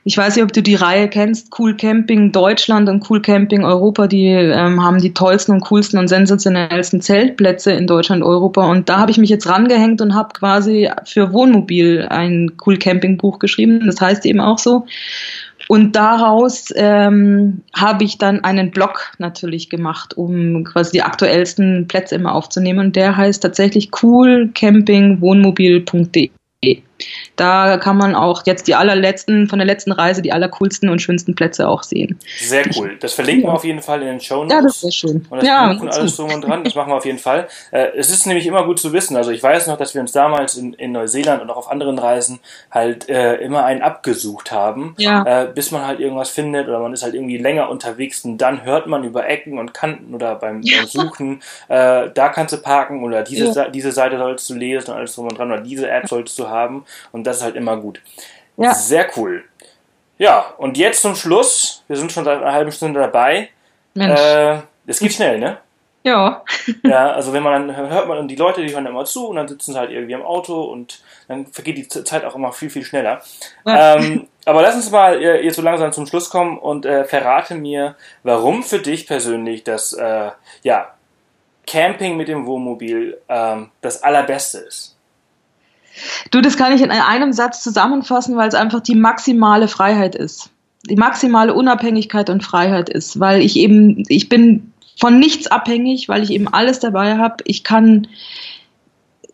Ich 0.07 0.17
weiß 0.17 0.35
nicht, 0.35 0.43
ob 0.43 0.51
du 0.51 0.61
die 0.61 0.75
Reihe 0.75 1.09
kennst, 1.09 1.57
Cool 1.57 1.75
Camping 1.75 2.31
Deutschland 2.31 2.89
und 2.89 3.09
Cool 3.09 3.23
Camping 3.23 3.63
Europa, 3.63 4.05
die 4.05 4.27
ähm, 4.27 4.83
haben 4.83 5.01
die 5.01 5.15
tollsten 5.15 5.53
und 5.53 5.61
coolsten 5.61 5.97
und 5.97 6.09
sensationellsten 6.09 7.01
Zeltplätze 7.01 7.71
in 7.71 7.87
Deutschland, 7.87 8.21
Europa. 8.21 8.69
Und 8.69 8.87
da 8.87 8.99
habe 8.99 9.09
ich 9.09 9.17
mich 9.17 9.31
jetzt 9.31 9.47
rangehängt 9.47 10.01
und 10.01 10.13
habe 10.13 10.29
quasi 10.33 10.91
für 11.05 11.33
Wohnmobil 11.33 12.05
ein 12.07 12.51
Cool 12.63 12.77
Camping 12.77 13.17
Buch 13.17 13.39
geschrieben. 13.39 13.81
Das 13.87 13.99
heißt 13.99 14.25
eben 14.27 14.41
auch 14.41 14.59
so. 14.59 14.85
Und 15.67 15.95
daraus 15.95 16.73
ähm, 16.75 17.61
habe 17.73 18.03
ich 18.03 18.17
dann 18.17 18.43
einen 18.43 18.71
Blog 18.71 19.13
natürlich 19.17 19.69
gemacht, 19.69 20.15
um 20.15 20.63
quasi 20.63 20.91
die 20.91 21.01
aktuellsten 21.01 21.87
Plätze 21.87 22.15
immer 22.15 22.35
aufzunehmen. 22.35 22.87
Und 22.87 22.95
der 22.95 23.17
heißt 23.17 23.41
tatsächlich 23.41 23.89
coolcampingwohnmobil.de. 23.91 26.29
Da 27.35 27.77
kann 27.77 27.97
man 27.97 28.15
auch 28.15 28.43
jetzt 28.45 28.67
die 28.67 28.75
allerletzten, 28.75 29.47
von 29.49 29.59
der 29.59 29.65
letzten 29.65 29.91
Reise, 29.91 30.21
die 30.21 30.31
allercoolsten 30.31 30.89
und 30.89 31.01
schönsten 31.01 31.35
Plätze 31.35 31.67
auch 31.67 31.83
sehen. 31.83 32.19
Sehr 32.39 32.65
cool. 32.75 32.97
Das 32.99 33.13
verlinken 33.13 33.45
ja. 33.45 33.49
wir 33.49 33.55
auf 33.55 33.63
jeden 33.65 33.81
Fall 33.81 34.01
in 34.01 34.07
den 34.07 34.21
Show 34.21 34.43
Notes. 34.43 34.53
Ja, 34.53 34.61
das 34.61 34.83
ist 34.83 34.95
schön. 34.95 35.25
Und 35.29 35.39
das 35.39 35.47
ja, 35.47 35.71
und 35.71 35.89
alles 35.89 36.15
drum 36.15 36.33
und 36.33 36.41
dran, 36.41 36.63
das 36.63 36.75
machen 36.75 36.91
wir 36.91 36.95
auf 36.95 37.05
jeden 37.05 37.19
Fall. 37.19 37.47
Äh, 37.71 37.87
es 37.95 38.09
ist 38.09 38.25
nämlich 38.25 38.45
immer 38.45 38.65
gut 38.65 38.79
zu 38.79 38.93
wissen. 38.93 39.17
Also 39.17 39.31
ich 39.31 39.43
weiß 39.43 39.67
noch, 39.67 39.77
dass 39.77 39.93
wir 39.93 40.01
uns 40.01 40.11
damals 40.11 40.55
in, 40.55 40.73
in 40.73 40.91
Neuseeland 40.91 41.41
und 41.41 41.49
auch 41.49 41.57
auf 41.57 41.71
anderen 41.71 41.99
Reisen 41.99 42.39
halt 42.71 43.09
äh, 43.09 43.35
immer 43.35 43.65
einen 43.65 43.81
abgesucht 43.81 44.51
haben, 44.51 44.95
ja. 44.97 45.43
äh, 45.43 45.47
bis 45.53 45.71
man 45.71 45.85
halt 45.85 45.99
irgendwas 45.99 46.29
findet 46.29 46.67
oder 46.67 46.79
man 46.79 46.93
ist 46.93 47.03
halt 47.03 47.13
irgendwie 47.13 47.37
länger 47.37 47.69
unterwegs 47.69 48.23
und 48.25 48.37
dann 48.37 48.63
hört 48.63 48.87
man 48.87 49.03
über 49.03 49.27
Ecken 49.27 49.57
und 49.59 49.73
Kanten 49.73 50.13
oder 50.13 50.35
beim, 50.35 50.61
beim 50.61 50.85
Suchen, 50.87 51.41
äh, 51.67 52.09
da 52.13 52.29
kannst 52.29 52.53
du 52.53 52.57
parken 52.57 53.03
oder 53.03 53.23
diese, 53.23 53.69
diese 53.71 53.91
Seite 53.91 54.17
sollst 54.17 54.49
du 54.49 54.55
lesen 54.55 54.91
und 54.91 54.97
alles 54.97 55.15
drum 55.15 55.27
und 55.27 55.37
dran 55.37 55.51
oder 55.51 55.61
diese 55.61 55.89
App 55.89 56.07
solltest 56.07 56.37
du 56.39 56.47
haben 56.49 56.85
und 57.11 57.25
das 57.25 57.37
ist 57.37 57.43
halt 57.43 57.55
immer 57.55 57.77
gut. 57.77 58.01
Ja. 58.57 58.73
Sehr 58.73 59.07
cool. 59.17 59.43
Ja, 60.17 60.53
und 60.57 60.77
jetzt 60.77 61.01
zum 61.01 61.15
Schluss. 61.15 61.83
Wir 61.87 61.97
sind 61.97 62.11
schon 62.11 62.25
seit 62.25 62.41
einer 62.41 62.53
halben 62.53 62.71
Stunde 62.71 62.99
dabei. 62.99 63.49
Mensch. 63.93 64.19
Äh, 64.19 64.59
es 64.87 64.99
geht 64.99 65.13
schnell, 65.13 65.39
ne? 65.39 65.57
Ja. 66.05 66.43
ja, 66.83 67.13
also 67.13 67.33
wenn 67.33 67.41
man 67.41 67.67
dann 67.67 67.89
hört 67.89 68.07
man 68.07 68.27
die 68.27 68.35
Leute, 68.35 68.63
die 68.63 68.71
hören 68.71 68.85
immer 68.85 69.05
zu 69.05 69.27
und 69.27 69.37
dann 69.37 69.47
sitzen 69.47 69.73
sie 69.73 69.79
halt 69.79 69.89
irgendwie 69.89 70.13
am 70.13 70.21
Auto 70.21 70.61
und 70.61 71.01
dann 71.27 71.47
vergeht 71.47 71.77
die 71.77 71.87
Zeit 71.87 72.23
auch 72.23 72.35
immer 72.35 72.53
viel, 72.53 72.69
viel 72.69 72.83
schneller. 72.83 73.23
Ja. 73.65 73.95
Ähm, 73.95 74.27
aber 74.45 74.61
lass 74.61 74.75
uns 74.75 74.91
mal 74.91 75.19
äh, 75.19 75.43
jetzt 75.43 75.55
so 75.55 75.63
langsam 75.63 75.91
zum 75.93 76.05
Schluss 76.05 76.29
kommen 76.29 76.59
und 76.59 76.85
äh, 76.85 77.05
verrate 77.05 77.55
mir, 77.55 77.95
warum 78.21 78.61
für 78.61 78.77
dich 78.77 79.07
persönlich 79.07 79.63
das, 79.63 79.93
äh, 79.93 80.29
ja, 80.61 80.93
Camping 81.65 82.17
mit 82.17 82.27
dem 82.27 82.45
Wohnmobil 82.45 83.19
ähm, 83.27 83.71
das 83.81 84.03
allerbeste 84.03 84.59
ist? 84.59 84.94
Du, 86.31 86.41
das 86.41 86.57
kann 86.57 86.73
ich 86.73 86.81
in 86.81 86.91
einem 86.91 87.33
Satz 87.33 87.63
zusammenfassen, 87.63 88.35
weil 88.35 88.47
es 88.47 88.55
einfach 88.55 88.81
die 88.81 88.95
maximale 88.95 89.67
Freiheit 89.67 90.15
ist. 90.15 90.49
Die 90.89 90.95
maximale 90.95 91.53
Unabhängigkeit 91.53 92.29
und 92.29 92.43
Freiheit 92.43 92.89
ist, 92.89 93.19
weil 93.19 93.41
ich 93.41 93.55
eben, 93.55 94.03
ich 94.07 94.29
bin 94.29 94.71
von 94.99 95.19
nichts 95.19 95.47
abhängig, 95.47 96.07
weil 96.09 96.23
ich 96.23 96.31
eben 96.31 96.47
alles 96.47 96.79
dabei 96.79 97.17
habe. 97.17 97.37
Ich 97.45 97.63
kann, 97.63 98.07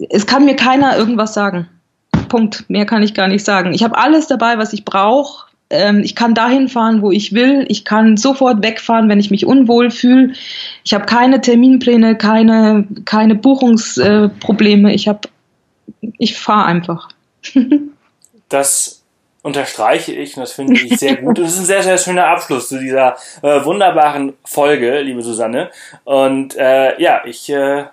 es 0.10 0.26
kann 0.26 0.46
mir 0.46 0.56
keiner 0.56 0.98
irgendwas 0.98 1.34
sagen. 1.34 1.68
Punkt. 2.30 2.66
Mehr 2.70 2.86
kann 2.86 3.04
ich 3.04 3.14
gar 3.14 3.28
nicht 3.28 3.46
sagen. 3.46 3.74
Ich 3.74 3.84
habe 3.84 3.98
alles 3.98 4.28
dabei, 4.28 4.58
was 4.58 4.74
ich 4.74 4.86
brauche. 4.86 5.48
Ähm, 5.70 6.02
ich 6.04 6.16
kann 6.16 6.34
dahin 6.34 6.70
fahren, 6.70 7.02
wo 7.02 7.12
ich 7.12 7.34
will. 7.34 7.66
Ich 7.68 7.86
kann 7.86 8.18
sofort 8.18 8.64
wegfahren, 8.64 9.10
wenn 9.10 9.20
ich 9.20 9.32
mich 9.32 9.46
unwohl 9.46 9.92
fühle. 9.92 10.34
Ich 10.84 10.94
habe 10.94 11.06
keine 11.06 11.42
Terminpläne, 11.42 12.16
keine, 12.16 12.88
keine 13.06 13.36
Buchungsprobleme. 13.36 14.94
Ich 14.94 15.08
habe, 15.08 15.22
ich 16.18 16.40
fahre 16.40 16.66
einfach. 16.66 17.10
das 18.50 19.02
unterstreiche 19.44 20.14
ich 20.14 20.36
und 20.38 20.42
das 20.42 20.54
finde 20.54 20.74
ich 20.74 21.00
sehr 21.00 21.16
gut. 21.16 21.40
Und 21.40 21.46
es 21.46 21.54
ist 21.54 21.60
ein 21.60 21.66
sehr, 21.66 21.84
sehr 21.84 21.98
schöner 21.98 22.28
Abschluss 22.28 22.70
zu 22.70 22.80
dieser 22.80 23.16
äh, 23.42 23.64
wunderbaren 23.66 24.34
Folge, 24.44 25.02
liebe 25.02 25.24
Susanne. 25.24 25.72
Und 26.04 26.56
äh, 26.56 27.02
ja, 27.02 27.26
ich 27.26 27.50
äh, 27.50 27.86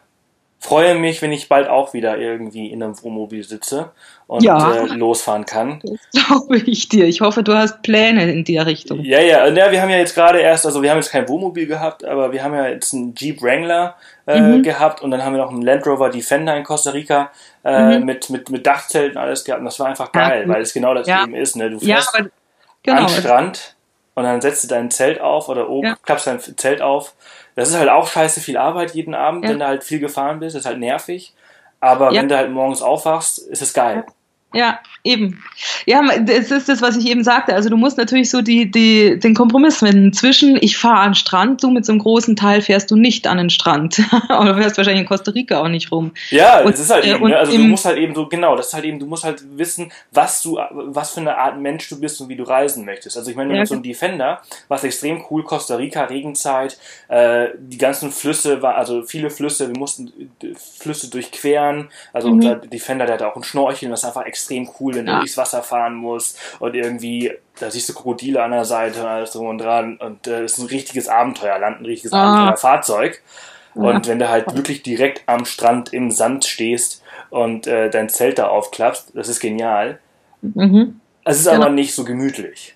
freue 0.61 0.97
mich, 0.97 1.23
wenn 1.23 1.33
ich 1.33 1.49
bald 1.49 1.69
auch 1.69 1.95
wieder 1.95 2.19
irgendwie 2.19 2.71
in 2.71 2.83
einem 2.83 3.01
Wohnmobil 3.03 3.45
sitze 3.45 3.93
und 4.27 4.43
ja. 4.43 4.75
äh, 4.75 4.87
losfahren 4.89 5.47
kann. 5.47 5.81
Das 5.83 6.27
glaube 6.27 6.59
ich 6.59 6.89
dir. 6.89 7.07
Ich 7.07 7.21
hoffe, 7.21 7.43
du 7.43 7.55
hast 7.55 7.83
Pläne 7.83 8.31
in 8.31 8.45
der 8.45 8.67
Richtung. 8.67 9.03
Ja, 9.03 9.21
ja. 9.21 9.47
ja 9.47 9.71
wir 9.71 9.81
haben 9.81 9.91
ja 9.91 9.99
jetzt 9.99 10.15
gerade 10.15 10.41
erst, 10.41 10.67
also 10.67 10.83
wir 10.83 10.91
haben 10.91 10.99
jetzt 10.99 11.11
kein 11.11 11.29
Wohnmobil 11.29 11.67
gehabt, 11.67 12.05
aber 12.05 12.33
wir 12.33 12.43
haben 12.43 12.55
ja 12.55 12.69
jetzt 12.69 12.93
einen 12.93 13.15
Jeep 13.15 13.41
Wrangler 13.41 13.97
äh, 14.29 14.41
mhm. 14.41 14.63
gehabt 14.63 15.03
und 15.03 15.11
dann 15.11 15.25
haben 15.25 15.35
wir 15.35 15.43
noch 15.43 15.51
einen 15.51 15.63
Land 15.63 15.87
Rover 15.87 16.11
Defender 16.11 16.57
in 16.57 16.63
Costa 16.63 16.91
Rica 16.91 17.31
äh, 17.65 17.99
mhm. 17.99 18.05
mit, 18.05 18.31
mit, 18.31 18.51
mit 18.51 18.67
Dachzelten 18.67 19.17
und 19.17 19.25
alles 19.25 19.45
gehabt. 19.45 19.61
Und 19.61 19.65
das 19.65 19.81
war 19.81 19.89
einfach 19.89 20.13
geil, 20.13 20.45
ja. 20.47 20.49
weil 20.53 20.63
es 20.63 20.73
genau 20.73 20.95
das 20.95 21.07
ja. 21.07 21.25
eben 21.25 21.35
ist. 21.35 21.57
Ne? 21.57 21.71
Du 21.71 21.81
fährst 21.81 22.15
ja, 22.17 22.27
genau. 22.83 23.03
am 23.03 23.09
Strand 23.09 23.75
und 24.15 24.25
dann 24.25 24.41
setzt 24.41 24.65
du 24.65 24.69
dein 24.69 24.91
Zelt 24.91 25.21
auf 25.21 25.49
oder 25.49 25.69
oben 25.69 25.97
klappst 26.05 26.27
dein 26.27 26.41
Zelt 26.41 26.83
auf 26.83 27.15
das 27.59 27.71
ist 27.71 27.77
halt 27.77 27.89
auch 27.89 28.07
scheiße 28.07 28.41
viel 28.41 28.57
Arbeit 28.57 28.95
jeden 28.95 29.17
Abend, 29.17 29.43
wenn 29.43 29.59
du 29.59 29.67
halt 29.67 29.83
viel 29.83 29.99
gefahren 29.99 30.39
bist. 30.39 30.55
Das 30.55 30.61
ist 30.61 30.67
halt 30.67 30.79
nervig. 30.79 31.35
Aber 31.81 32.13
wenn 32.13 32.29
du 32.29 32.37
halt 32.37 32.53
morgens 32.53 32.83
aufwachst, 32.83 33.41
ist 33.41 33.63
es 33.63 33.75
geil. 33.75 34.05
Ja, 34.53 34.79
eben. 35.09 35.43
Ja, 35.87 36.03
das 36.21 36.51
ist 36.51 36.69
das, 36.69 36.83
was 36.83 36.97
ich 36.97 37.07
eben 37.07 37.25
sagte. 37.25 37.55
Also 37.55 37.69
du 37.69 37.77
musst 37.77 37.99
natürlich 37.99 38.31
so 38.31 38.43
die, 38.43 38.71
die, 38.71 39.19
den 39.19 39.35
Kompromiss 39.35 39.79
finden 39.79 40.13
zwischen, 40.13 40.57
ich 40.61 40.77
fahre 40.77 41.01
an 41.01 41.11
den 41.11 41.15
Strand, 41.15 41.63
du 41.63 41.71
mit 41.71 41.85
so 41.85 41.93
einem 41.93 42.01
großen 42.01 42.37
Teil 42.37 42.61
fährst 42.61 42.91
du 42.91 42.97
nicht 42.97 43.27
an 43.27 43.39
den 43.39 43.51
Strand. 43.51 44.01
Oder 44.29 44.53
du 44.53 44.61
fährst 44.61 44.77
wahrscheinlich 44.77 45.03
in 45.03 45.09
Costa 45.09 45.31
Rica 45.31 45.61
auch 45.61 45.69
nicht 45.69 45.91
rum. 45.91 46.13
Ja, 46.31 46.61
und, 46.61 46.73
das 46.73 46.81
ist 46.81 46.91
halt 46.91 47.05
äh, 47.05 47.15
eben, 47.15 47.29
ne? 47.29 47.37
also 47.37 47.53
du 47.53 47.59
musst 47.59 47.85
halt 47.85 47.99
eben 47.99 48.15
so, 48.15 48.27
genau, 48.27 48.57
das 48.57 48.69
ist 48.69 48.75
halt 48.75 48.85
eben, 48.85 48.99
du 48.99 49.07
musst 49.07 49.25
halt 49.25 49.43
wissen, 49.57 49.91
was 50.13 50.43
du, 50.43 50.59
was 50.71 51.13
für 51.13 51.21
eine 51.21 51.37
Art 51.37 51.59
Mensch 51.59 51.89
du 51.89 51.99
bist 51.99 52.21
und 52.21 52.29
wie 52.29 52.37
du 52.37 52.45
reisen 52.45 52.85
möchtest. 52.85 53.17
Also 53.17 53.31
ich 53.31 53.37
meine, 53.37 53.53
ja, 53.55 53.61
mit 53.61 53.69
so 53.69 53.75
einem 53.75 53.83
Defender 53.83 54.43
war 54.69 54.77
es 54.77 54.85
extrem 54.85 55.25
cool, 55.31 55.43
Costa 55.43 55.77
Rica, 55.77 56.05
Regenzeit, 56.05 56.79
äh, 57.09 57.49
die 57.59 57.79
ganzen 57.79 58.11
Flüsse, 58.13 58.63
war, 58.63 58.77
also 58.77 59.03
viele 59.03 59.31
Flüsse, 59.31 59.69
wir 59.69 59.79
mussten 59.79 60.13
Flüsse 60.79 61.11
durchqueren. 61.11 61.89
Also 62.13 62.29
mhm. 62.29 62.35
unser 62.35 62.57
Defender, 62.57 63.07
der 63.07 63.15
hatte 63.15 63.27
auch 63.27 63.37
ein 63.37 63.43
Schnorcheln, 63.43 63.91
das 63.91 64.01
ist 64.01 64.07
einfach 64.07 64.27
extrem 64.27 64.69
cool, 64.81 64.95
wenn 64.99 65.07
ja. 65.07 65.15
du 65.15 65.19
durchs 65.21 65.37
Wasser 65.37 65.63
fahren 65.63 65.95
musst 65.95 66.39
und 66.59 66.75
irgendwie, 66.75 67.33
da 67.59 67.71
siehst 67.71 67.89
du 67.89 67.95
Krokodile 67.95 68.43
an 68.43 68.51
der 68.51 68.65
Seite 68.65 69.01
und 69.01 69.07
alles 69.07 69.33
drum 69.33 69.47
und 69.47 69.59
dran 69.59 69.97
und 69.97 70.27
es 70.27 70.33
äh, 70.33 70.45
ist 70.45 70.59
ein 70.59 70.67
richtiges 70.67 71.09
Abenteuerland, 71.09 71.81
ein 71.81 71.87
richtiges 71.87 72.13
ah. 72.13 72.23
Abenteuerfahrzeug. 72.23 73.23
Und 73.75 74.07
ja. 74.07 74.13
wenn 74.13 74.19
du 74.19 74.29
halt 74.29 74.55
wirklich 74.57 74.83
direkt 74.83 75.23
am 75.27 75.45
Strand 75.45 75.93
im 75.93 76.11
Sand 76.11 76.45
stehst 76.45 77.03
und 77.31 77.67
äh, 77.67 77.91
dein 77.91 78.09
Zelt 78.09 78.39
da 78.39 78.49
aufklappst, 78.49 79.13
das 79.15 79.29
ist 79.29 79.41
genial. 79.41 79.99
Mhm. 80.41 81.01
Es 81.25 81.39
ist 81.39 81.49
genau. 81.49 81.63
aber 81.63 81.71
nicht 81.71 81.95
so 81.95 82.05
gemütlich. 82.05 82.75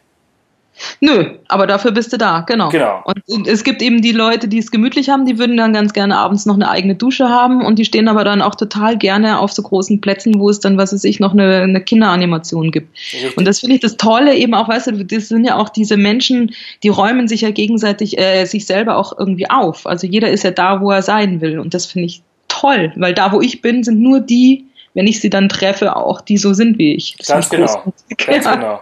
Nö, 1.01 1.39
aber 1.49 1.67
dafür 1.67 1.91
bist 1.93 2.13
du 2.13 2.19
da, 2.19 2.41
genau. 2.41 2.71
Genau. 2.71 3.03
Und 3.05 3.47
es 3.47 3.65
gibt 3.65 3.83
eben 3.83 4.03
die 4.03 4.13
Leute, 4.13 4.49
die 4.49 4.59
es 4.59 4.71
gemütlich 4.71 5.11
haben, 5.11 5.27
die 5.27 5.39
würden 5.39 5.57
dann 5.57 5.73
ganz 5.73 5.93
gerne 5.93 6.17
abends 6.17 6.47
noch 6.47 6.55
eine 6.55 6.69
eigene 6.69 6.95
Dusche 6.95 7.29
haben 7.29 7.65
und 7.65 7.79
die 7.79 7.85
stehen 7.85 8.09
aber 8.09 8.25
dann 8.25 8.43
auch 8.43 8.55
total 8.55 8.97
gerne 8.97 9.39
auf 9.39 9.53
so 9.53 9.63
großen 9.63 10.01
Plätzen, 10.01 10.39
wo 10.39 10.49
es 10.51 10.61
dann, 10.61 10.79
was 10.79 10.93
weiß 10.93 11.05
ich, 11.05 11.21
noch 11.21 11.33
eine, 11.33 11.63
eine 11.63 11.81
Kinderanimation 11.81 12.71
gibt. 12.71 12.97
Richtig. 13.13 13.37
Und 13.37 13.47
das 13.47 13.61
finde 13.61 13.77
ich 13.77 13.81
das 13.81 13.97
Tolle 13.97 14.35
eben 14.35 14.55
auch, 14.55 14.69
weißt 14.69 14.89
du, 14.89 15.05
das 15.05 15.29
sind 15.29 15.45
ja 15.45 15.57
auch 15.57 15.69
diese 15.69 15.97
Menschen, 15.97 16.55
die 16.83 16.89
räumen 16.89 17.29
sich 17.29 17.43
ja 17.43 17.51
gegenseitig, 17.51 18.19
äh, 18.19 18.45
sich 18.45 18.67
selber 18.67 18.97
auch 18.97 19.17
irgendwie 19.19 19.51
auf. 19.51 19.87
Also 19.87 20.07
jeder 20.07 20.31
ist 20.31 20.45
ja 20.45 20.51
da, 20.51 20.81
wo 20.81 20.91
er 20.91 21.03
sein 21.03 21.41
will 21.41 21.59
und 21.59 21.75
das 21.75 21.87
finde 21.87 22.07
ich 22.07 22.23
toll, 22.49 22.93
weil 22.97 23.15
da, 23.15 23.33
wo 23.33 23.41
ich 23.41 23.63
bin, 23.63 23.85
sind 23.85 24.01
nur 24.01 24.21
die, 24.21 24.67
wenn 24.95 25.07
ich 25.07 25.21
sie 25.21 25.31
dann 25.31 25.49
treffe, 25.49 25.97
auch 25.97 26.21
die 26.21 26.37
so 26.37 26.53
sind 26.53 26.79
wie 26.79 26.95
ich. 26.95 27.17
Das 27.17 27.29
Ganz 27.29 27.51
genau. 27.51 27.93
Ganz 28.27 28.45
genau. 28.49 28.81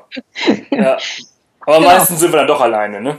Ja. 0.71 0.99
Aber 1.71 1.85
genau. 1.85 1.97
meistens 1.97 2.21
sind 2.21 2.33
wir 2.33 2.39
dann 2.39 2.47
doch 2.47 2.61
alleine, 2.61 3.01
ne? 3.01 3.19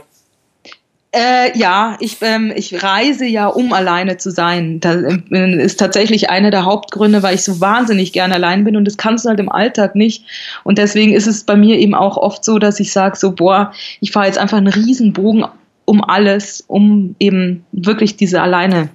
Äh, 1.14 1.56
ja, 1.58 1.98
ich, 2.00 2.16
ähm, 2.22 2.52
ich 2.56 2.82
reise 2.82 3.26
ja, 3.26 3.46
um 3.46 3.74
alleine 3.74 4.16
zu 4.16 4.30
sein. 4.30 4.80
Das 4.80 4.96
äh, 4.96 5.62
ist 5.62 5.78
tatsächlich 5.78 6.30
einer 6.30 6.50
der 6.50 6.64
Hauptgründe, 6.64 7.22
weil 7.22 7.34
ich 7.34 7.44
so 7.44 7.60
wahnsinnig 7.60 8.14
gerne 8.14 8.34
allein 8.34 8.64
bin 8.64 8.76
und 8.76 8.86
das 8.86 8.96
kannst 8.96 9.24
du 9.24 9.28
halt 9.28 9.38
im 9.38 9.50
Alltag 9.50 9.94
nicht. 9.94 10.24
Und 10.64 10.78
deswegen 10.78 11.12
ist 11.12 11.26
es 11.26 11.44
bei 11.44 11.54
mir 11.54 11.78
eben 11.78 11.94
auch 11.94 12.16
oft 12.16 12.44
so, 12.44 12.58
dass 12.58 12.80
ich 12.80 12.92
sage 12.92 13.16
so, 13.16 13.32
boah, 13.32 13.72
ich 14.00 14.12
fahre 14.12 14.26
jetzt 14.26 14.38
einfach 14.38 14.56
einen 14.56 14.68
Riesenbogen 14.68 15.44
um 15.84 16.02
alles, 16.02 16.64
um 16.66 17.14
eben 17.18 17.66
wirklich 17.72 18.16
diese 18.16 18.40
alleine 18.40 18.88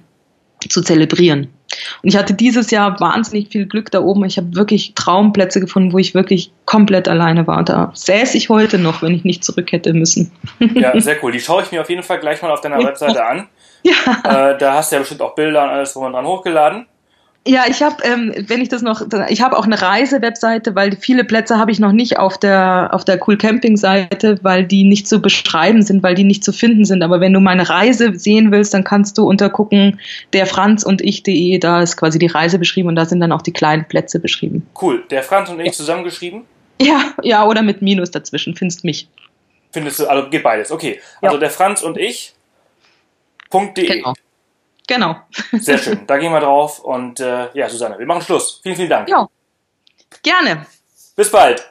zu 0.68 0.82
zelebrieren. 0.82 1.48
Und 2.02 2.08
ich 2.08 2.16
hatte 2.16 2.34
dieses 2.34 2.70
Jahr 2.70 2.98
wahnsinnig 3.00 3.48
viel 3.48 3.66
Glück 3.66 3.90
da 3.90 4.00
oben. 4.00 4.24
Ich 4.24 4.36
habe 4.36 4.54
wirklich 4.54 4.94
Traumplätze 4.94 5.60
gefunden, 5.60 5.92
wo 5.92 5.98
ich 5.98 6.14
wirklich 6.14 6.52
komplett 6.64 7.08
alleine 7.08 7.46
war. 7.46 7.64
Da 7.64 7.90
säße 7.94 8.36
ich 8.36 8.48
heute 8.48 8.78
noch, 8.78 9.02
wenn 9.02 9.14
ich 9.14 9.24
nicht 9.24 9.44
zurück 9.44 9.72
hätte 9.72 9.92
müssen. 9.92 10.32
Ja, 10.74 10.98
sehr 11.00 11.16
cool. 11.22 11.32
Die 11.32 11.40
schaue 11.40 11.62
ich 11.62 11.72
mir 11.72 11.80
auf 11.80 11.90
jeden 11.90 12.02
Fall 12.02 12.20
gleich 12.20 12.42
mal 12.42 12.50
auf 12.50 12.60
deiner 12.60 12.78
Webseite 12.78 13.24
an. 13.24 13.48
Ja. 13.82 14.50
Äh, 14.52 14.58
da 14.58 14.74
hast 14.74 14.90
du 14.90 14.96
ja 14.96 15.00
bestimmt 15.00 15.22
auch 15.22 15.34
Bilder 15.34 15.64
und 15.64 15.70
alles 15.70 15.92
drum 15.92 16.04
und 16.04 16.12
dran 16.12 16.26
hochgeladen. 16.26 16.86
Ja, 17.46 17.64
ich 17.66 17.82
habe, 17.82 17.96
ähm, 18.04 18.34
wenn 18.36 18.60
ich 18.60 18.68
das 18.68 18.82
noch, 18.82 19.00
ich 19.28 19.40
habe 19.40 19.56
auch 19.56 19.64
eine 19.64 19.80
Reisewebseite, 19.80 20.74
weil 20.74 20.94
viele 20.96 21.24
Plätze 21.24 21.56
habe 21.56 21.70
ich 21.70 21.78
noch 21.78 21.92
nicht 21.92 22.18
auf 22.18 22.36
der 22.36 22.90
auf 22.92 23.06
der 23.06 23.18
Cool 23.26 23.38
Camping 23.38 23.78
Seite, 23.78 24.38
weil 24.42 24.64
die 24.64 24.84
nicht 24.84 25.08
zu 25.08 25.22
beschreiben 25.22 25.80
sind, 25.82 26.02
weil 26.02 26.14
die 26.14 26.24
nicht 26.24 26.44
zu 26.44 26.52
finden 26.52 26.84
sind. 26.84 27.02
Aber 27.02 27.20
wenn 27.20 27.32
du 27.32 27.40
meine 27.40 27.68
Reise 27.68 28.18
sehen 28.18 28.52
willst, 28.52 28.74
dann 28.74 28.84
kannst 28.84 29.16
du 29.16 29.26
untergucken 29.26 29.98
der 30.34 30.46
Franz 30.46 30.82
und 30.82 31.00
ich.de, 31.00 31.58
da 31.58 31.80
ist 31.80 31.96
quasi 31.96 32.18
die 32.18 32.26
Reise 32.26 32.58
beschrieben 32.58 32.88
und 32.88 32.96
da 32.96 33.06
sind 33.06 33.20
dann 33.20 33.32
auch 33.32 33.42
die 33.42 33.52
kleinen 33.52 33.86
Plätze 33.86 34.20
beschrieben. 34.20 34.66
Cool. 34.80 35.04
Der 35.10 35.22
Franz 35.22 35.48
und 35.48 35.60
ich 35.60 35.72
zusammengeschrieben? 35.72 36.42
Ja, 36.80 37.14
ja, 37.22 37.46
oder 37.46 37.62
mit 37.62 37.80
Minus 37.80 38.10
dazwischen, 38.10 38.56
findest 38.56 38.84
mich. 38.84 39.08
Findest 39.72 40.00
du, 40.00 40.06
also 40.06 40.28
geht 40.28 40.42
beides, 40.42 40.70
okay. 40.70 41.00
Also 41.22 41.36
ja. 41.36 41.40
der 41.40 41.50
Franz 41.50 41.82
und 41.82 41.96
ich. 41.96 42.34
.de. 43.50 43.86
Genau. 43.86 44.12
Genau. 44.88 45.16
Sehr 45.52 45.78
schön. 45.78 46.00
Da 46.06 46.16
gehen 46.16 46.32
wir 46.32 46.40
drauf. 46.40 46.80
Und 46.80 47.20
äh, 47.20 47.48
ja, 47.52 47.68
Susanne, 47.68 47.98
wir 47.98 48.06
machen 48.06 48.22
Schluss. 48.22 48.60
Vielen, 48.62 48.74
vielen 48.74 48.88
Dank. 48.88 49.08
Ja. 49.08 49.28
Gerne. 50.22 50.66
Bis 51.14 51.30
bald. 51.30 51.62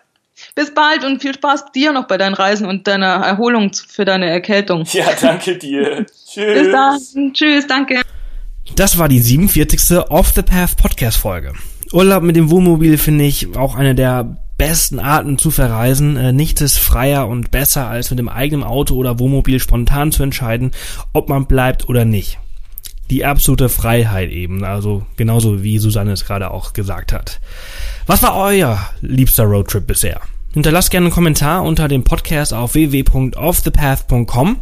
Bis 0.54 0.74
bald 0.74 1.04
und 1.04 1.20
viel 1.20 1.34
Spaß 1.34 1.72
dir 1.72 1.92
noch 1.92 2.08
bei 2.08 2.18
deinen 2.18 2.36
Reisen 2.36 2.68
und 2.68 2.88
deiner 2.88 3.26
Erholung 3.26 3.72
für 3.74 4.06
deine 4.06 4.30
Erkältung. 4.30 4.84
Ja, 4.92 5.08
danke 5.20 5.58
dir. 5.58 6.06
Tschüss. 6.32 6.64
Bis 6.64 6.72
dann. 6.72 7.34
Tschüss, 7.34 7.66
danke. 7.66 8.02
Das 8.76 9.00
war 9.00 9.10
die 9.10 9.20
47. 9.20 9.98
Off 10.10 10.34
the 10.36 10.44
Path 10.44 10.78
Podcast 10.78 11.18
Folge. 11.18 11.54
Urlaub 11.92 12.22
mit 12.22 12.36
dem 12.36 12.52
Wohnmobil 12.52 13.00
finde 13.00 13.24
ich 13.24 13.58
auch 13.58 13.76
eine 13.76 13.96
der 13.96 14.38
besten 14.58 15.00
Arten 15.00 15.40
zu 15.40 15.50
verreisen. 15.50 16.18
Äh, 16.18 16.34
nichts 16.34 16.62
ist 16.62 16.78
freier 16.78 17.28
und 17.28 17.50
besser, 17.50 17.88
als 17.88 18.12
mit 18.12 18.20
dem 18.20 18.30
eigenen 18.30 18.64
Auto 18.64 18.94
oder 18.96 19.18
Wohnmobil 19.18 19.60
spontan 19.60 20.12
zu 20.12 20.22
entscheiden, 20.22 20.72
ob 21.14 21.30
man 21.30 21.48
bleibt 21.48 21.90
oder 21.90 22.06
nicht 22.06 22.38
die 23.10 23.26
absolute 23.26 23.70
Freiheit 23.70 24.32
eben, 24.32 24.64
also 24.64 25.06
genauso 25.16 25.64
wie 25.64 25.78
Susanne 25.78 26.12
es 26.12 26.26
gerade 26.26 26.52
auch 26.52 26.74
gesagt 26.74 27.14
hat. 27.14 27.40
Was 28.06 28.24
war 28.24 28.36
euer 28.36 28.80
liebster 29.02 29.44
Roadtrip 29.44 29.88
bisher? 29.88 30.22
Hinterlasst 30.54 30.92
gerne 30.92 31.06
einen 31.06 31.14
Kommentar 31.14 31.64
unter 31.64 31.88
dem 31.88 32.04
Podcast 32.04 32.54
auf 32.54 32.74
www.offthepath.com 32.74 34.62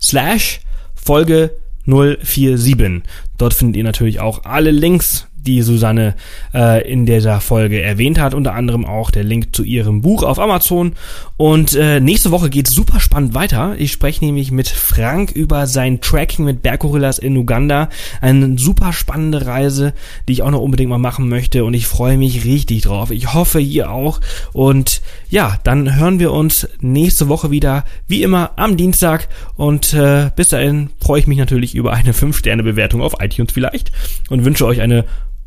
slash 0.00 0.60
Folge 0.94 1.52
047. 1.86 3.02
Dort 3.38 3.54
findet 3.54 3.76
ihr 3.76 3.84
natürlich 3.84 4.20
auch 4.20 4.44
alle 4.44 4.70
Links 4.70 5.28
die 5.46 5.62
Susanne 5.62 6.14
äh, 6.54 6.90
in 6.90 7.06
dieser 7.06 7.40
Folge 7.40 7.80
erwähnt 7.82 8.18
hat. 8.18 8.34
Unter 8.34 8.54
anderem 8.54 8.84
auch 8.84 9.10
der 9.10 9.24
Link 9.24 9.54
zu 9.54 9.62
ihrem 9.62 10.02
Buch 10.02 10.22
auf 10.22 10.38
Amazon. 10.38 10.92
Und 11.36 11.74
äh, 11.74 12.00
nächste 12.00 12.30
Woche 12.30 12.50
geht 12.50 12.66
super 12.68 13.00
spannend 13.00 13.34
weiter. 13.34 13.74
Ich 13.78 13.92
spreche 13.92 14.24
nämlich 14.24 14.50
mit 14.50 14.68
Frank 14.68 15.30
über 15.32 15.66
sein 15.66 16.00
Tracking 16.00 16.44
mit 16.44 16.62
Berggorillas 16.62 17.18
in 17.18 17.36
Uganda. 17.36 17.88
Eine 18.20 18.58
super 18.58 18.92
spannende 18.92 19.46
Reise, 19.46 19.92
die 20.28 20.32
ich 20.34 20.42
auch 20.42 20.50
noch 20.50 20.60
unbedingt 20.60 20.90
mal 20.90 20.98
machen 20.98 21.28
möchte. 21.28 21.64
Und 21.64 21.74
ich 21.74 21.86
freue 21.86 22.16
mich 22.16 22.44
richtig 22.44 22.82
drauf. 22.82 23.10
Ich 23.10 23.34
hoffe, 23.34 23.60
ihr 23.60 23.90
auch. 23.90 24.20
Und 24.52 25.02
ja, 25.28 25.58
dann 25.64 25.96
hören 25.96 26.18
wir 26.18 26.32
uns 26.32 26.68
nächste 26.80 27.28
Woche 27.28 27.50
wieder, 27.50 27.84
wie 28.08 28.22
immer, 28.22 28.52
am 28.56 28.76
Dienstag. 28.76 29.28
Und 29.56 29.92
äh, 29.92 30.30
bis 30.34 30.48
dahin 30.48 30.90
freue 31.00 31.20
ich 31.20 31.26
mich 31.26 31.38
natürlich 31.38 31.74
über 31.74 31.92
eine 31.92 32.12
5-Sterne-Bewertung 32.14 33.02
auf 33.02 33.14
iTunes 33.20 33.52
vielleicht 33.52 33.92
und 34.30 34.44
wünsche 34.44 34.66
euch 34.66 34.80
eine 34.80 35.04